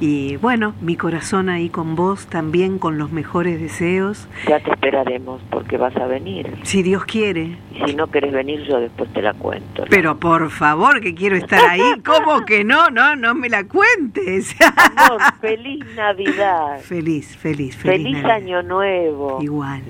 Y 0.00 0.36
bueno, 0.36 0.74
mi 0.80 0.96
corazón 0.96 1.48
ahí 1.48 1.68
con 1.68 1.94
vos, 1.96 2.26
también 2.26 2.78
con 2.78 2.98
los 2.98 3.12
mejores 3.12 3.60
deseos. 3.60 4.28
Ya 4.48 4.60
te 4.60 4.70
esperaremos 4.70 5.40
porque 5.50 5.76
vas 5.76 5.96
a 5.96 6.06
venir. 6.06 6.54
Si 6.62 6.82
Dios 6.82 7.04
quiere. 7.04 7.56
Y 7.72 7.90
si 7.90 7.94
no 7.96 8.06
querés 8.08 8.32
venir, 8.32 8.62
yo 8.68 8.80
después 8.80 9.12
te 9.12 9.22
la 9.22 9.34
cuento. 9.34 9.82
¿no? 9.82 9.88
Pero 9.90 10.18
por 10.18 10.50
favor, 10.50 11.00
que 11.00 11.14
quiero 11.14 11.36
estar 11.36 11.60
ahí. 11.68 11.80
¿Cómo 12.04 12.44
que 12.44 12.64
no? 12.64 12.90
No, 12.90 13.16
no 13.16 13.34
me 13.34 13.48
la 13.48 13.64
cuentes. 13.64 14.54
Amor, 14.60 15.20
feliz 15.40 15.84
Navidad. 15.96 16.80
feliz, 16.80 17.36
feliz, 17.36 17.76
feliz. 17.76 18.02
Feliz 18.02 18.22
Navidad. 18.22 18.36
Año 18.36 18.62
Nuevo. 18.62 19.38
Igual. 19.40 19.82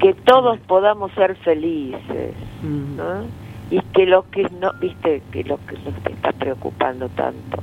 Que 0.00 0.14
todos 0.14 0.58
podamos 0.60 1.12
ser 1.12 1.36
felices. 1.36 2.34
Mm. 2.62 2.96
¿no? 2.96 3.49
Y 3.70 3.80
que 3.92 4.06
lo 4.06 4.28
que 4.30 4.42
no, 4.60 4.72
viste, 4.80 5.22
que 5.30 5.44
lo 5.44 5.58
que 5.66 5.74
nos 5.78 5.94
está 6.06 6.32
preocupando 6.32 7.08
tanto 7.10 7.62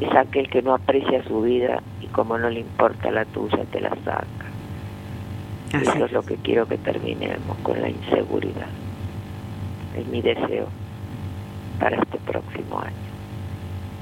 es 0.00 0.12
aquel 0.16 0.48
que 0.50 0.60
no 0.62 0.74
aprecia 0.74 1.22
su 1.24 1.42
vida 1.42 1.82
y 2.00 2.06
como 2.06 2.36
no 2.38 2.50
le 2.50 2.60
importa 2.60 3.10
la 3.10 3.24
tuya, 3.26 3.64
te 3.70 3.80
la 3.80 3.90
saca. 3.90 4.24
Así 5.72 5.82
Eso 5.82 5.90
es 5.98 6.02
es. 6.06 6.12
lo 6.12 6.22
que 6.22 6.34
quiero 6.36 6.66
que 6.66 6.78
terminemos 6.78 7.56
con 7.62 7.80
la 7.80 7.88
inseguridad. 7.88 8.66
Es 9.96 10.06
mi 10.08 10.20
deseo 10.20 10.66
para 11.78 11.96
este 11.96 12.18
próximo 12.18 12.80
año. 12.80 12.96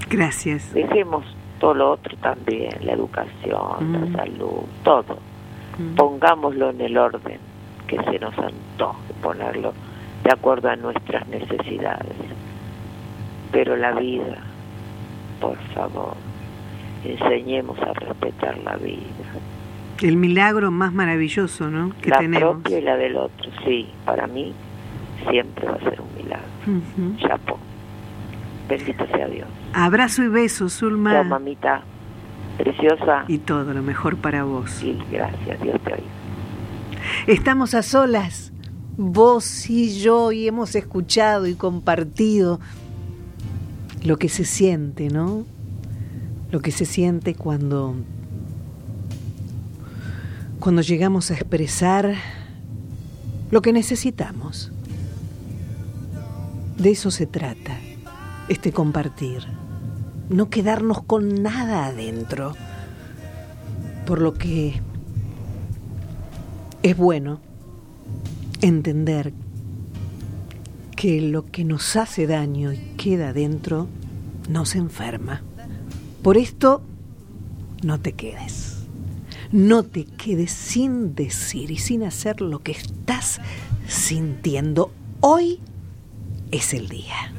Gracias. 0.08 0.72
Dejemos 0.72 1.24
todo 1.60 1.74
lo 1.74 1.90
otro 1.92 2.16
también, 2.18 2.72
la 2.82 2.92
educación, 2.92 3.90
Mm. 3.92 4.12
la 4.12 4.18
salud, 4.24 4.62
todo. 4.82 5.18
Mm. 5.78 5.94
Pongámoslo 5.94 6.70
en 6.70 6.80
el 6.80 6.96
orden 6.96 7.38
que 7.86 7.96
se 8.04 8.18
nos 8.18 8.36
antoje 8.38 9.12
ponerlo 9.22 9.74
de 10.28 10.34
acuerdo 10.34 10.68
a 10.68 10.76
nuestras 10.76 11.26
necesidades. 11.28 12.14
Pero 13.50 13.76
la 13.76 13.92
vida, 13.92 14.36
por 15.40 15.56
favor, 15.74 16.14
enseñemos 17.02 17.78
a 17.80 17.94
respetar 17.94 18.58
la 18.58 18.76
vida. 18.76 19.06
El 20.02 20.18
milagro 20.18 20.70
más 20.70 20.92
maravilloso, 20.92 21.70
¿no? 21.70 21.94
Que 22.02 22.10
la 22.10 22.18
tenemos. 22.18 22.56
propia 22.56 22.78
y 22.78 22.82
la 22.82 22.96
del 22.98 23.16
otro, 23.16 23.50
sí, 23.64 23.88
para 24.04 24.26
mí 24.26 24.52
siempre 25.30 25.66
va 25.66 25.76
a 25.76 25.78
ser 25.78 25.98
un 25.98 26.22
milagro. 26.22 26.46
Ujú. 26.66 27.26
Chapo. 27.26 27.58
Bendito 28.68 29.06
sea 29.06 29.28
Dios. 29.28 29.48
Abrazo 29.72 30.24
y 30.24 30.28
besos, 30.28 30.74
Zulma. 30.74 31.12
Chao, 31.12 31.24
mamita. 31.24 31.80
Preciosa. 32.58 33.24
Y 33.28 33.38
todo 33.38 33.72
lo 33.72 33.80
mejor 33.82 34.18
para 34.18 34.44
vos. 34.44 34.82
Y 34.82 34.98
gracias, 35.10 35.58
Dios 35.62 35.80
te 35.80 35.94
oiga. 35.94 36.04
Estamos 37.26 37.72
a 37.74 37.82
solas, 37.82 38.52
vos 38.98 39.70
y 39.70 39.96
yo, 40.00 40.32
y 40.32 40.48
hemos 40.48 40.74
escuchado 40.74 41.46
y 41.46 41.54
compartido 41.54 42.58
lo 44.02 44.18
que 44.18 44.28
se 44.28 44.44
siente, 44.44 45.08
¿no? 45.08 45.44
Lo 46.50 46.60
que 46.60 46.72
se 46.72 46.84
siente 46.84 47.34
cuando 47.34 47.94
cuando 50.58 50.82
llegamos 50.82 51.30
a 51.30 51.34
expresar 51.34 52.14
lo 53.52 53.62
que 53.62 53.72
necesitamos. 53.72 54.72
De 56.76 56.90
eso 56.90 57.12
se 57.12 57.26
trata, 57.26 57.78
este 58.48 58.72
compartir. 58.72 59.44
No 60.28 60.50
quedarnos 60.50 61.02
con 61.04 61.42
nada 61.42 61.86
adentro. 61.86 62.54
Por 64.04 64.20
lo 64.20 64.34
que 64.34 64.80
es 66.82 66.96
bueno 66.96 67.40
entender 68.60 69.32
que 70.96 71.20
lo 71.20 71.46
que 71.46 71.64
nos 71.64 71.96
hace 71.96 72.26
daño 72.26 72.72
y 72.72 72.78
queda 72.96 73.32
dentro 73.32 73.86
nos 74.48 74.74
enferma. 74.74 75.42
Por 76.22 76.36
esto, 76.36 76.82
no 77.82 78.00
te 78.00 78.12
quedes. 78.12 78.78
No 79.52 79.82
te 79.82 80.04
quedes 80.04 80.50
sin 80.50 81.14
decir 81.14 81.70
y 81.70 81.78
sin 81.78 82.02
hacer 82.02 82.40
lo 82.40 82.58
que 82.58 82.72
estás 82.72 83.40
sintiendo. 83.86 84.92
Hoy 85.20 85.60
es 86.50 86.74
el 86.74 86.88
día. 86.88 87.32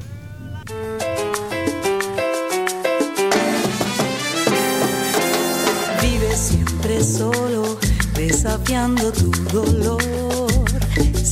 Vives 6.02 6.38
siempre 6.38 7.04
solo, 7.04 7.78
desafiando 8.16 9.12
tu 9.12 9.30
dolor. 9.52 10.29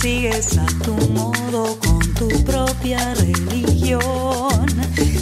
Sigues 0.00 0.56
a 0.56 0.66
tu 0.84 0.94
modo 1.10 1.76
con 1.80 1.98
tu 2.14 2.28
propia 2.44 3.14
religión. 3.14 4.66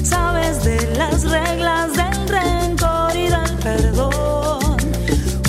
Sabes 0.05 0.65
de 0.65 0.95
las 0.99 1.23
reglas 1.23 1.95
del 1.95 2.29
rencor 2.29 3.17
y 3.17 3.29
del 3.29 3.57
perdón. 3.63 4.77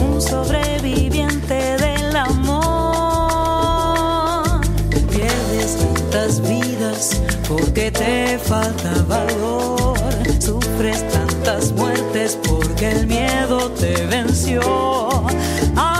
Un 0.01 0.21
sobreviviente 0.21 1.75
del 1.75 2.15
amor. 2.15 2.61
Pierdes 5.11 5.75
tantas 5.75 6.41
vidas 6.41 7.21
porque 7.49 7.91
te 7.91 8.39
falta 8.39 8.93
valor. 9.09 9.97
Sufres 10.39 11.05
tantas 11.09 11.73
muertes 11.73 12.37
porque 12.47 12.91
el 12.91 13.07
miedo 13.07 13.71
te 13.71 14.05
venció. 14.05 14.61
Abres 15.75 15.96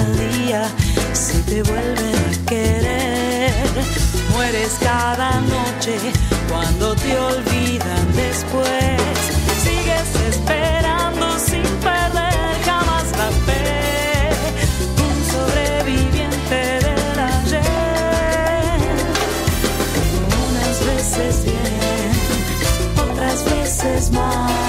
cada 0.00 0.12
día 0.12 0.62
si 1.12 1.38
te 1.42 1.62
vuelven 1.62 2.14
a 2.14 2.46
querer. 2.46 3.52
Mueres 4.32 4.78
cada 4.80 5.40
noche 5.40 5.98
cuando 6.48 6.94
te 6.96 7.18
olvidan 7.18 8.06
después. 8.14 9.00
Sigues 9.62 10.34
esperando 10.34 11.38
sin 11.38 11.62
perder 11.62 12.56
jamás 12.64 13.06
la 13.18 13.30
fe. 13.46 14.30
Un 15.06 15.16
sobreviviente 15.32 16.60
del 16.86 17.18
ayer. 17.34 17.60
Unas 20.48 20.76
veces 20.86 21.44
bien, 21.44 23.10
otras 23.10 23.44
veces 23.44 24.10
mal. 24.12 24.59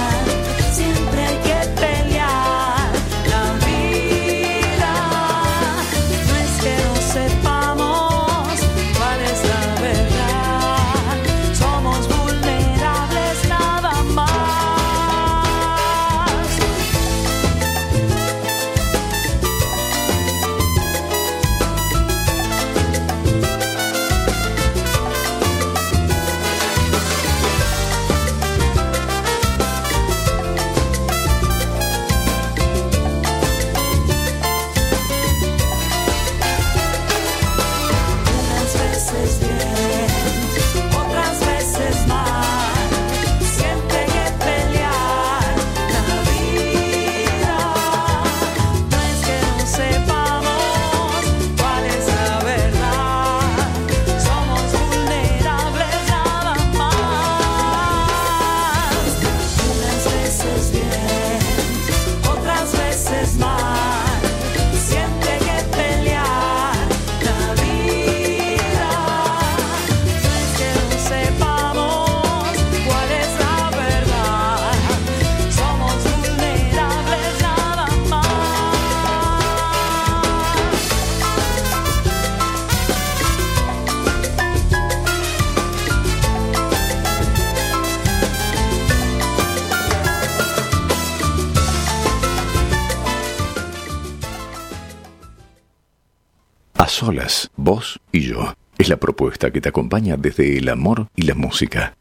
Solas, 97.02 97.49
vos 97.56 97.99
y 98.12 98.22
yo. 98.22 98.54
Es 98.78 98.88
la 98.88 98.97
propuesta 98.97 99.49
que 99.49 99.60
te 99.60 99.70
acompaña 99.70 100.18
desde 100.18 100.60
el 100.60 100.70
amor 100.70 101.08
y 101.16 101.24
la 101.24 101.34
música. 101.34 101.95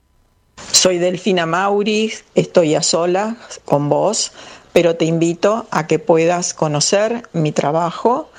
Soy 0.72 0.98
Delfina 0.98 1.46
Mauri, 1.46 2.12
estoy 2.34 2.74
a 2.74 2.82
solas 2.82 3.34
con 3.64 3.88
vos, 3.88 4.32
pero 4.74 4.96
te 4.96 5.06
invito 5.06 5.66
a 5.70 5.86
que 5.86 5.98
puedas 5.98 6.52
conocer 6.52 7.22
mi 7.32 7.50
trabajo. 7.50 8.30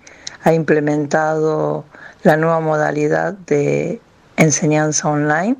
ha 0.43 0.53
implementado 0.53 1.85
la 2.23 2.37
nueva 2.37 2.59
modalidad 2.59 3.33
de 3.33 4.01
enseñanza 4.37 5.09
online 5.09 5.55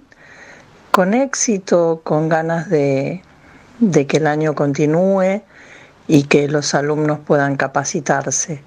con 0.92 1.14
éxito, 1.14 2.02
con 2.04 2.30
ganas 2.30 2.70
de, 2.70 3.22
de 3.80 4.08
que 4.08 4.18
el 4.18 4.28
año 4.28 4.56
continúe 4.56 5.42
y 6.08 6.24
que 6.24 6.48
los 6.48 6.74
alumnos 6.74 7.20
puedan 7.20 7.56
capacitarse. 7.56 8.64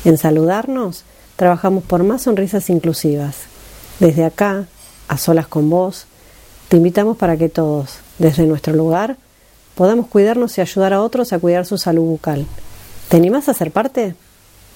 En 0.04 0.16
Saludarnos 0.16 1.04
trabajamos 1.36 1.84
por 1.84 2.04
más 2.04 2.22
sonrisas 2.22 2.70
inclusivas. 2.70 3.57
Desde 4.00 4.24
acá, 4.24 4.66
a 5.08 5.16
solas 5.16 5.48
con 5.48 5.68
vos, 5.70 6.06
te 6.68 6.76
invitamos 6.76 7.16
para 7.16 7.36
que 7.36 7.48
todos, 7.48 7.98
desde 8.18 8.46
nuestro 8.46 8.74
lugar, 8.74 9.16
podamos 9.74 10.06
cuidarnos 10.06 10.56
y 10.58 10.60
ayudar 10.60 10.92
a 10.92 11.02
otros 11.02 11.32
a 11.32 11.38
cuidar 11.38 11.66
su 11.66 11.78
salud 11.78 12.04
bucal. 12.04 12.46
¿Te 13.08 13.16
animás 13.16 13.48
a 13.48 13.54
ser 13.54 13.72
parte? 13.72 14.14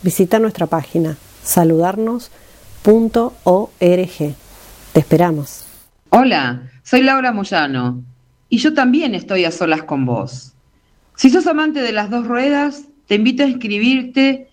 Visita 0.03 0.39
nuestra 0.39 0.67
página 0.67 1.17
saludarnos.org. 1.45 2.31
Te 4.93 5.01
esperamos. 5.01 5.67
Hola, 6.11 6.71
soy 6.83 7.03
Laura 7.03 7.33
Moyano 7.33 8.03
y 8.49 8.59
yo 8.59 8.75
también 8.75 9.15
estoy 9.15 9.45
a 9.45 9.51
solas 9.51 9.85
con 9.85 10.05
vos. 10.05 10.53
Si 11.17 11.31
sos 11.31 11.47
amante 11.47 11.81
de 11.81 11.93
las 11.93 12.11
dos 12.11 12.27
ruedas, 12.27 12.85
te 13.07 13.15
invito 13.15 13.45
a 13.45 13.47
inscribirte 13.47 14.49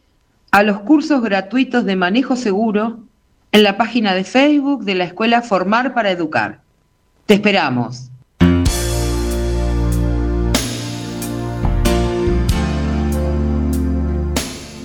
a 0.52 0.64
los 0.64 0.82
cursos 0.82 1.22
gratuitos 1.22 1.86
de 1.86 1.96
manejo 1.96 2.36
seguro 2.36 3.09
en 3.52 3.64
la 3.64 3.78
página 3.78 4.14
de 4.14 4.24
Facebook 4.24 4.84
de 4.84 4.96
la 4.96 5.06
Escuela 5.06 5.42
Formar 5.42 5.94
para 5.94 6.12
Educar. 6.12 6.62
Te 7.26 7.36
esperamos. 7.36 8.10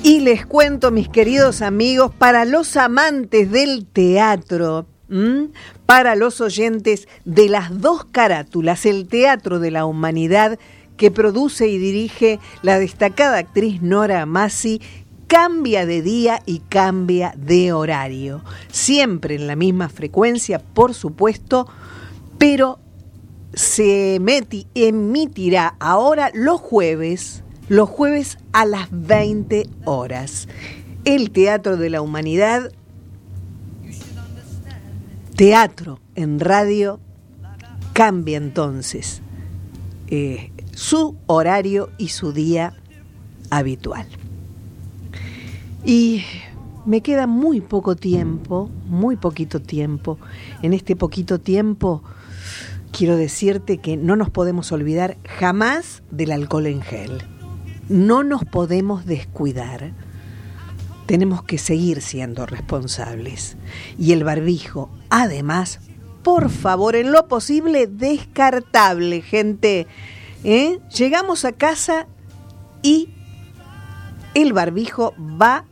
Y 0.02 0.20
les 0.20 0.44
cuento, 0.44 0.90
mis 0.90 1.08
queridos 1.08 1.62
amigos, 1.62 2.12
para 2.16 2.44
los 2.44 2.76
amantes 2.76 3.50
del 3.50 3.86
teatro, 3.86 4.86
para 5.86 6.14
los 6.14 6.40
oyentes 6.40 7.08
de 7.24 7.48
las 7.48 7.80
dos 7.80 8.04
carátulas, 8.04 8.84
el 8.84 9.06
Teatro 9.06 9.60
de 9.60 9.70
la 9.70 9.86
Humanidad, 9.86 10.58
que 10.96 11.10
produce 11.10 11.68
y 11.68 11.78
dirige 11.78 12.38
la 12.62 12.78
destacada 12.78 13.38
actriz 13.38 13.82
Nora 13.82 14.22
Amasi, 14.22 14.80
cambia 15.38 15.84
de 15.84 16.00
día 16.00 16.40
y 16.46 16.60
cambia 16.60 17.34
de 17.36 17.72
horario. 17.72 18.44
Siempre 18.70 19.34
en 19.34 19.48
la 19.48 19.56
misma 19.56 19.88
frecuencia, 19.88 20.60
por 20.60 20.94
supuesto, 20.94 21.66
pero 22.38 22.78
se 23.52 24.20
emiti- 24.20 24.68
emitirá 24.76 25.74
ahora 25.80 26.30
los 26.34 26.60
jueves, 26.60 27.42
los 27.68 27.88
jueves 27.88 28.38
a 28.52 28.64
las 28.64 28.86
20 28.92 29.68
horas. 29.84 30.46
El 31.04 31.32
Teatro 31.32 31.76
de 31.78 31.90
la 31.90 32.00
Humanidad, 32.00 32.70
teatro 35.34 35.98
en 36.14 36.38
radio 36.38 37.00
cambia 37.92 38.36
entonces 38.36 39.20
eh, 40.06 40.52
su 40.76 41.16
horario 41.26 41.90
y 41.98 42.10
su 42.10 42.32
día 42.32 42.74
habitual. 43.50 44.06
Y 45.84 46.24
me 46.86 47.02
queda 47.02 47.26
muy 47.26 47.60
poco 47.60 47.96
tiempo, 47.96 48.70
muy 48.86 49.16
poquito 49.16 49.60
tiempo. 49.60 50.18
En 50.62 50.72
este 50.72 50.96
poquito 50.96 51.40
tiempo 51.40 52.02
quiero 52.90 53.16
decirte 53.16 53.78
que 53.78 53.96
no 53.96 54.16
nos 54.16 54.30
podemos 54.30 54.72
olvidar 54.72 55.18
jamás 55.38 56.02
del 56.10 56.32
alcohol 56.32 56.66
en 56.66 56.82
gel. 56.82 57.22
No 57.88 58.22
nos 58.22 58.44
podemos 58.44 59.04
descuidar. 59.04 59.92
Tenemos 61.06 61.42
que 61.42 61.58
seguir 61.58 62.00
siendo 62.00 62.46
responsables. 62.46 63.58
Y 63.98 64.12
el 64.12 64.24
barbijo, 64.24 64.90
además, 65.10 65.80
por 66.22 66.48
favor, 66.48 66.96
en 66.96 67.12
lo 67.12 67.28
posible, 67.28 67.86
descartable, 67.86 69.20
gente. 69.20 69.86
¿Eh? 70.44 70.78
Llegamos 70.96 71.44
a 71.44 71.52
casa 71.52 72.06
y 72.82 73.10
el 74.34 74.52
barbijo 74.52 75.14
va 75.18 75.66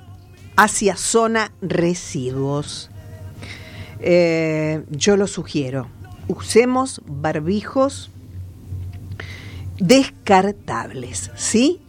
hacia 0.56 0.96
zona 0.96 1.52
residuos. 1.60 2.90
Eh, 4.00 4.84
yo 4.90 5.16
lo 5.16 5.26
sugiero. 5.26 5.88
Usemos 6.28 7.00
barbijos 7.06 8.10
descartables, 9.78 11.30
¿sí? 11.36 11.80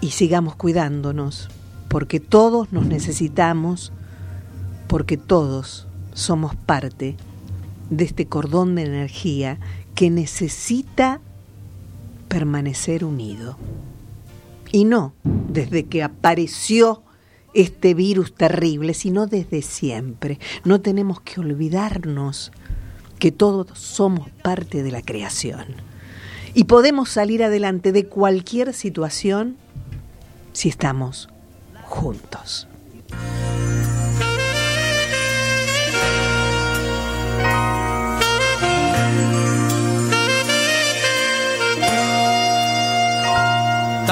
Y 0.00 0.10
sigamos 0.10 0.56
cuidándonos, 0.56 1.48
porque 1.88 2.18
todos 2.18 2.72
nos 2.72 2.86
necesitamos, 2.86 3.92
porque 4.88 5.16
todos 5.16 5.86
somos 6.12 6.56
parte 6.56 7.16
de 7.90 8.04
este 8.04 8.26
cordón 8.26 8.74
de 8.74 8.82
energía 8.82 9.58
que 9.94 10.10
necesita 10.10 11.20
permanecer 12.28 13.04
unido. 13.04 13.56
Y 14.72 14.84
no 14.84 15.14
desde 15.22 15.84
que 15.84 16.02
apareció 16.02 17.02
este 17.54 17.94
virus 17.94 18.34
terrible, 18.34 18.94
sino 18.94 19.26
desde 19.26 19.62
siempre. 19.62 20.38
No 20.64 20.80
tenemos 20.80 21.20
que 21.20 21.40
olvidarnos 21.40 22.50
que 23.18 23.30
todos 23.30 23.78
somos 23.78 24.30
parte 24.42 24.82
de 24.82 24.90
la 24.90 25.02
creación. 25.02 25.66
Y 26.54 26.64
podemos 26.64 27.10
salir 27.10 27.42
adelante 27.42 27.92
de 27.92 28.06
cualquier 28.06 28.72
situación 28.72 29.56
si 30.52 30.68
estamos 30.68 31.28
juntos. 31.84 32.66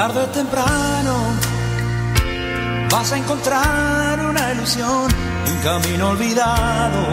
Tarde 0.01 0.19
o 0.19 0.27
temprano 0.29 1.15
vas 2.89 3.11
a 3.11 3.17
encontrar 3.19 4.19
una 4.19 4.51
ilusión 4.51 5.07
y 5.45 5.51
un 5.51 5.57
camino 5.59 6.09
olvidado. 6.09 7.05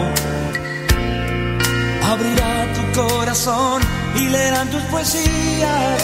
Abrirá 2.03 2.65
tu 2.73 2.99
corazón 2.99 3.83
y 4.15 4.29
leerán 4.29 4.71
tus 4.71 4.81
poesías. 4.85 6.01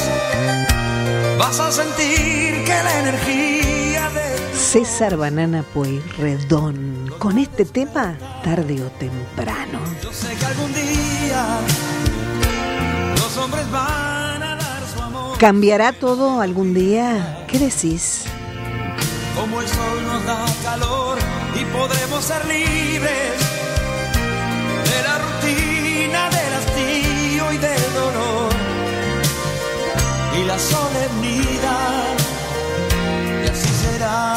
Vas 1.39 1.59
a 1.59 1.71
sentir 1.71 2.63
que 2.65 2.83
la 2.83 2.99
energía 2.99 4.07
de 4.11 4.55
César 4.55 5.17
Banana 5.17 5.63
Pueyrredón, 5.63 7.11
con 7.17 7.39
este 7.39 7.65
tema, 7.65 8.15
tarde 8.43 8.83
o 8.83 8.91
temprano. 8.91 9.79
Yo 10.03 10.13
sé 10.13 10.35
que 10.35 10.45
algún 10.45 10.71
día 10.71 11.47
los 13.17 13.37
hombres 13.37 13.71
van 13.71 14.04
¿Cambiará 15.39 15.91
todo 15.91 16.39
algún 16.39 16.73
día? 16.73 17.43
¿Qué 17.47 17.59
decís? 17.59 18.23
Como 19.35 19.59
el 19.59 19.67
sol 19.67 20.03
nos 20.07 20.25
da 20.25 20.45
calor 20.63 21.17
y 21.59 21.65
podremos 21.65 22.23
ser 22.23 22.45
libres 22.45 23.33
de 24.89 25.03
la 25.03 25.17
rutina, 25.25 26.29
del 26.29 26.53
hastío 26.53 27.51
y 27.51 27.57
del 27.57 27.93
dolor 27.93 28.53
y 30.39 30.43
la 30.45 30.57
solemnidad. 30.57 32.15
Y 33.43 33.49
así 33.49 33.69
será. 33.83 34.35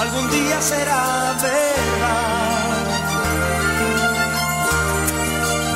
Algún 0.00 0.30
día 0.30 0.62
será 0.62 1.34
verdad. 1.42 1.93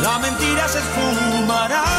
La 0.09 0.18
mentira 0.18 0.66
se 0.68 0.78
esfumará. 0.78 1.97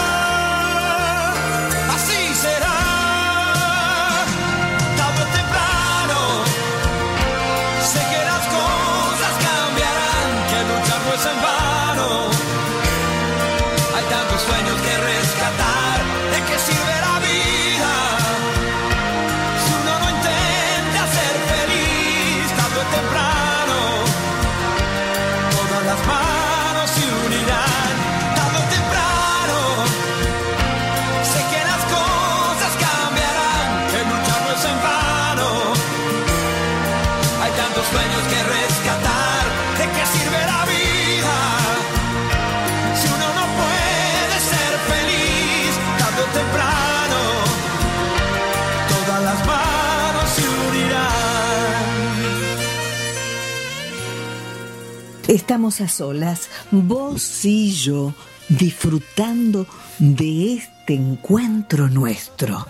Estamos 55.50 55.82
a 55.82 55.88
solas, 55.88 56.48
vos 56.70 57.44
y 57.44 57.72
yo, 57.72 58.14
disfrutando 58.50 59.66
de 59.98 60.54
este 60.54 60.94
encuentro 60.94 61.90
nuestro. 61.90 62.68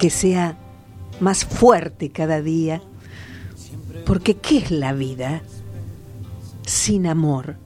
que 0.00 0.10
sea 0.10 0.56
más 1.20 1.44
fuerte 1.44 2.10
cada 2.10 2.42
día 2.42 2.82
porque 4.06 4.36
¿qué 4.36 4.58
es 4.58 4.70
la 4.70 4.92
vida 4.92 5.42
sin 6.66 7.06
amor? 7.06 7.56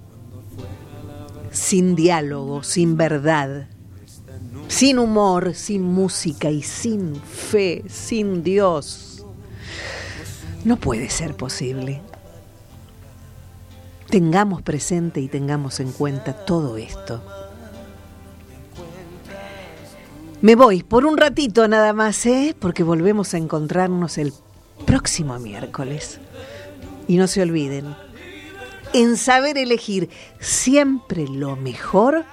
Sin 1.51 1.95
diálogo, 1.95 2.63
sin 2.63 2.97
verdad, 2.97 3.69
sin 4.69 4.99
humor, 4.99 5.55
sin 5.55 5.83
música 5.83 6.51
y 6.51 6.63
sin 6.63 7.15
fe, 7.17 7.85
sin 7.89 8.43
Dios. 8.43 9.25
No 10.65 10.77
puede 10.77 11.11
ser 11.11 11.37
posible. 11.37 12.01
Tengamos 14.09 14.63
presente 14.63 15.21
y 15.21 15.29
tengamos 15.29 15.81
en 15.81 15.93
cuenta 15.93 16.33
todo 16.33 16.77
esto. 16.77 17.23
Me 20.41 20.57
voy 20.57 20.83
por 20.83 21.07
un 21.07 21.17
ratito 21.17 21.67
nada 21.69 21.93
más, 21.95 22.27
¿eh? 22.27 22.55
Porque 22.59 22.83
volvemos 22.83 23.33
a 23.33 23.39
encontrarnos 23.39 24.19
el 24.19 24.33
próximo 24.87 25.39
miércoles. 25.39 26.21
Y 27.07 27.17
no 27.17 27.27
se 27.27 27.43
olviden, 27.43 27.95
en 28.93 29.17
saber 29.17 29.59
elegir 29.59 30.09
siempre 30.41 31.27
lo 31.29 31.57
mejor 31.57 32.25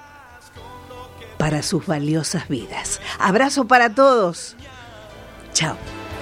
para 1.38 1.62
sus 1.62 1.86
valiosas 1.86 2.48
vidas. 2.48 3.00
Abrazo 3.18 3.66
para 3.66 3.92
todos. 3.94 4.56
Chao, 5.52 5.76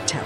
chao. 0.06 0.22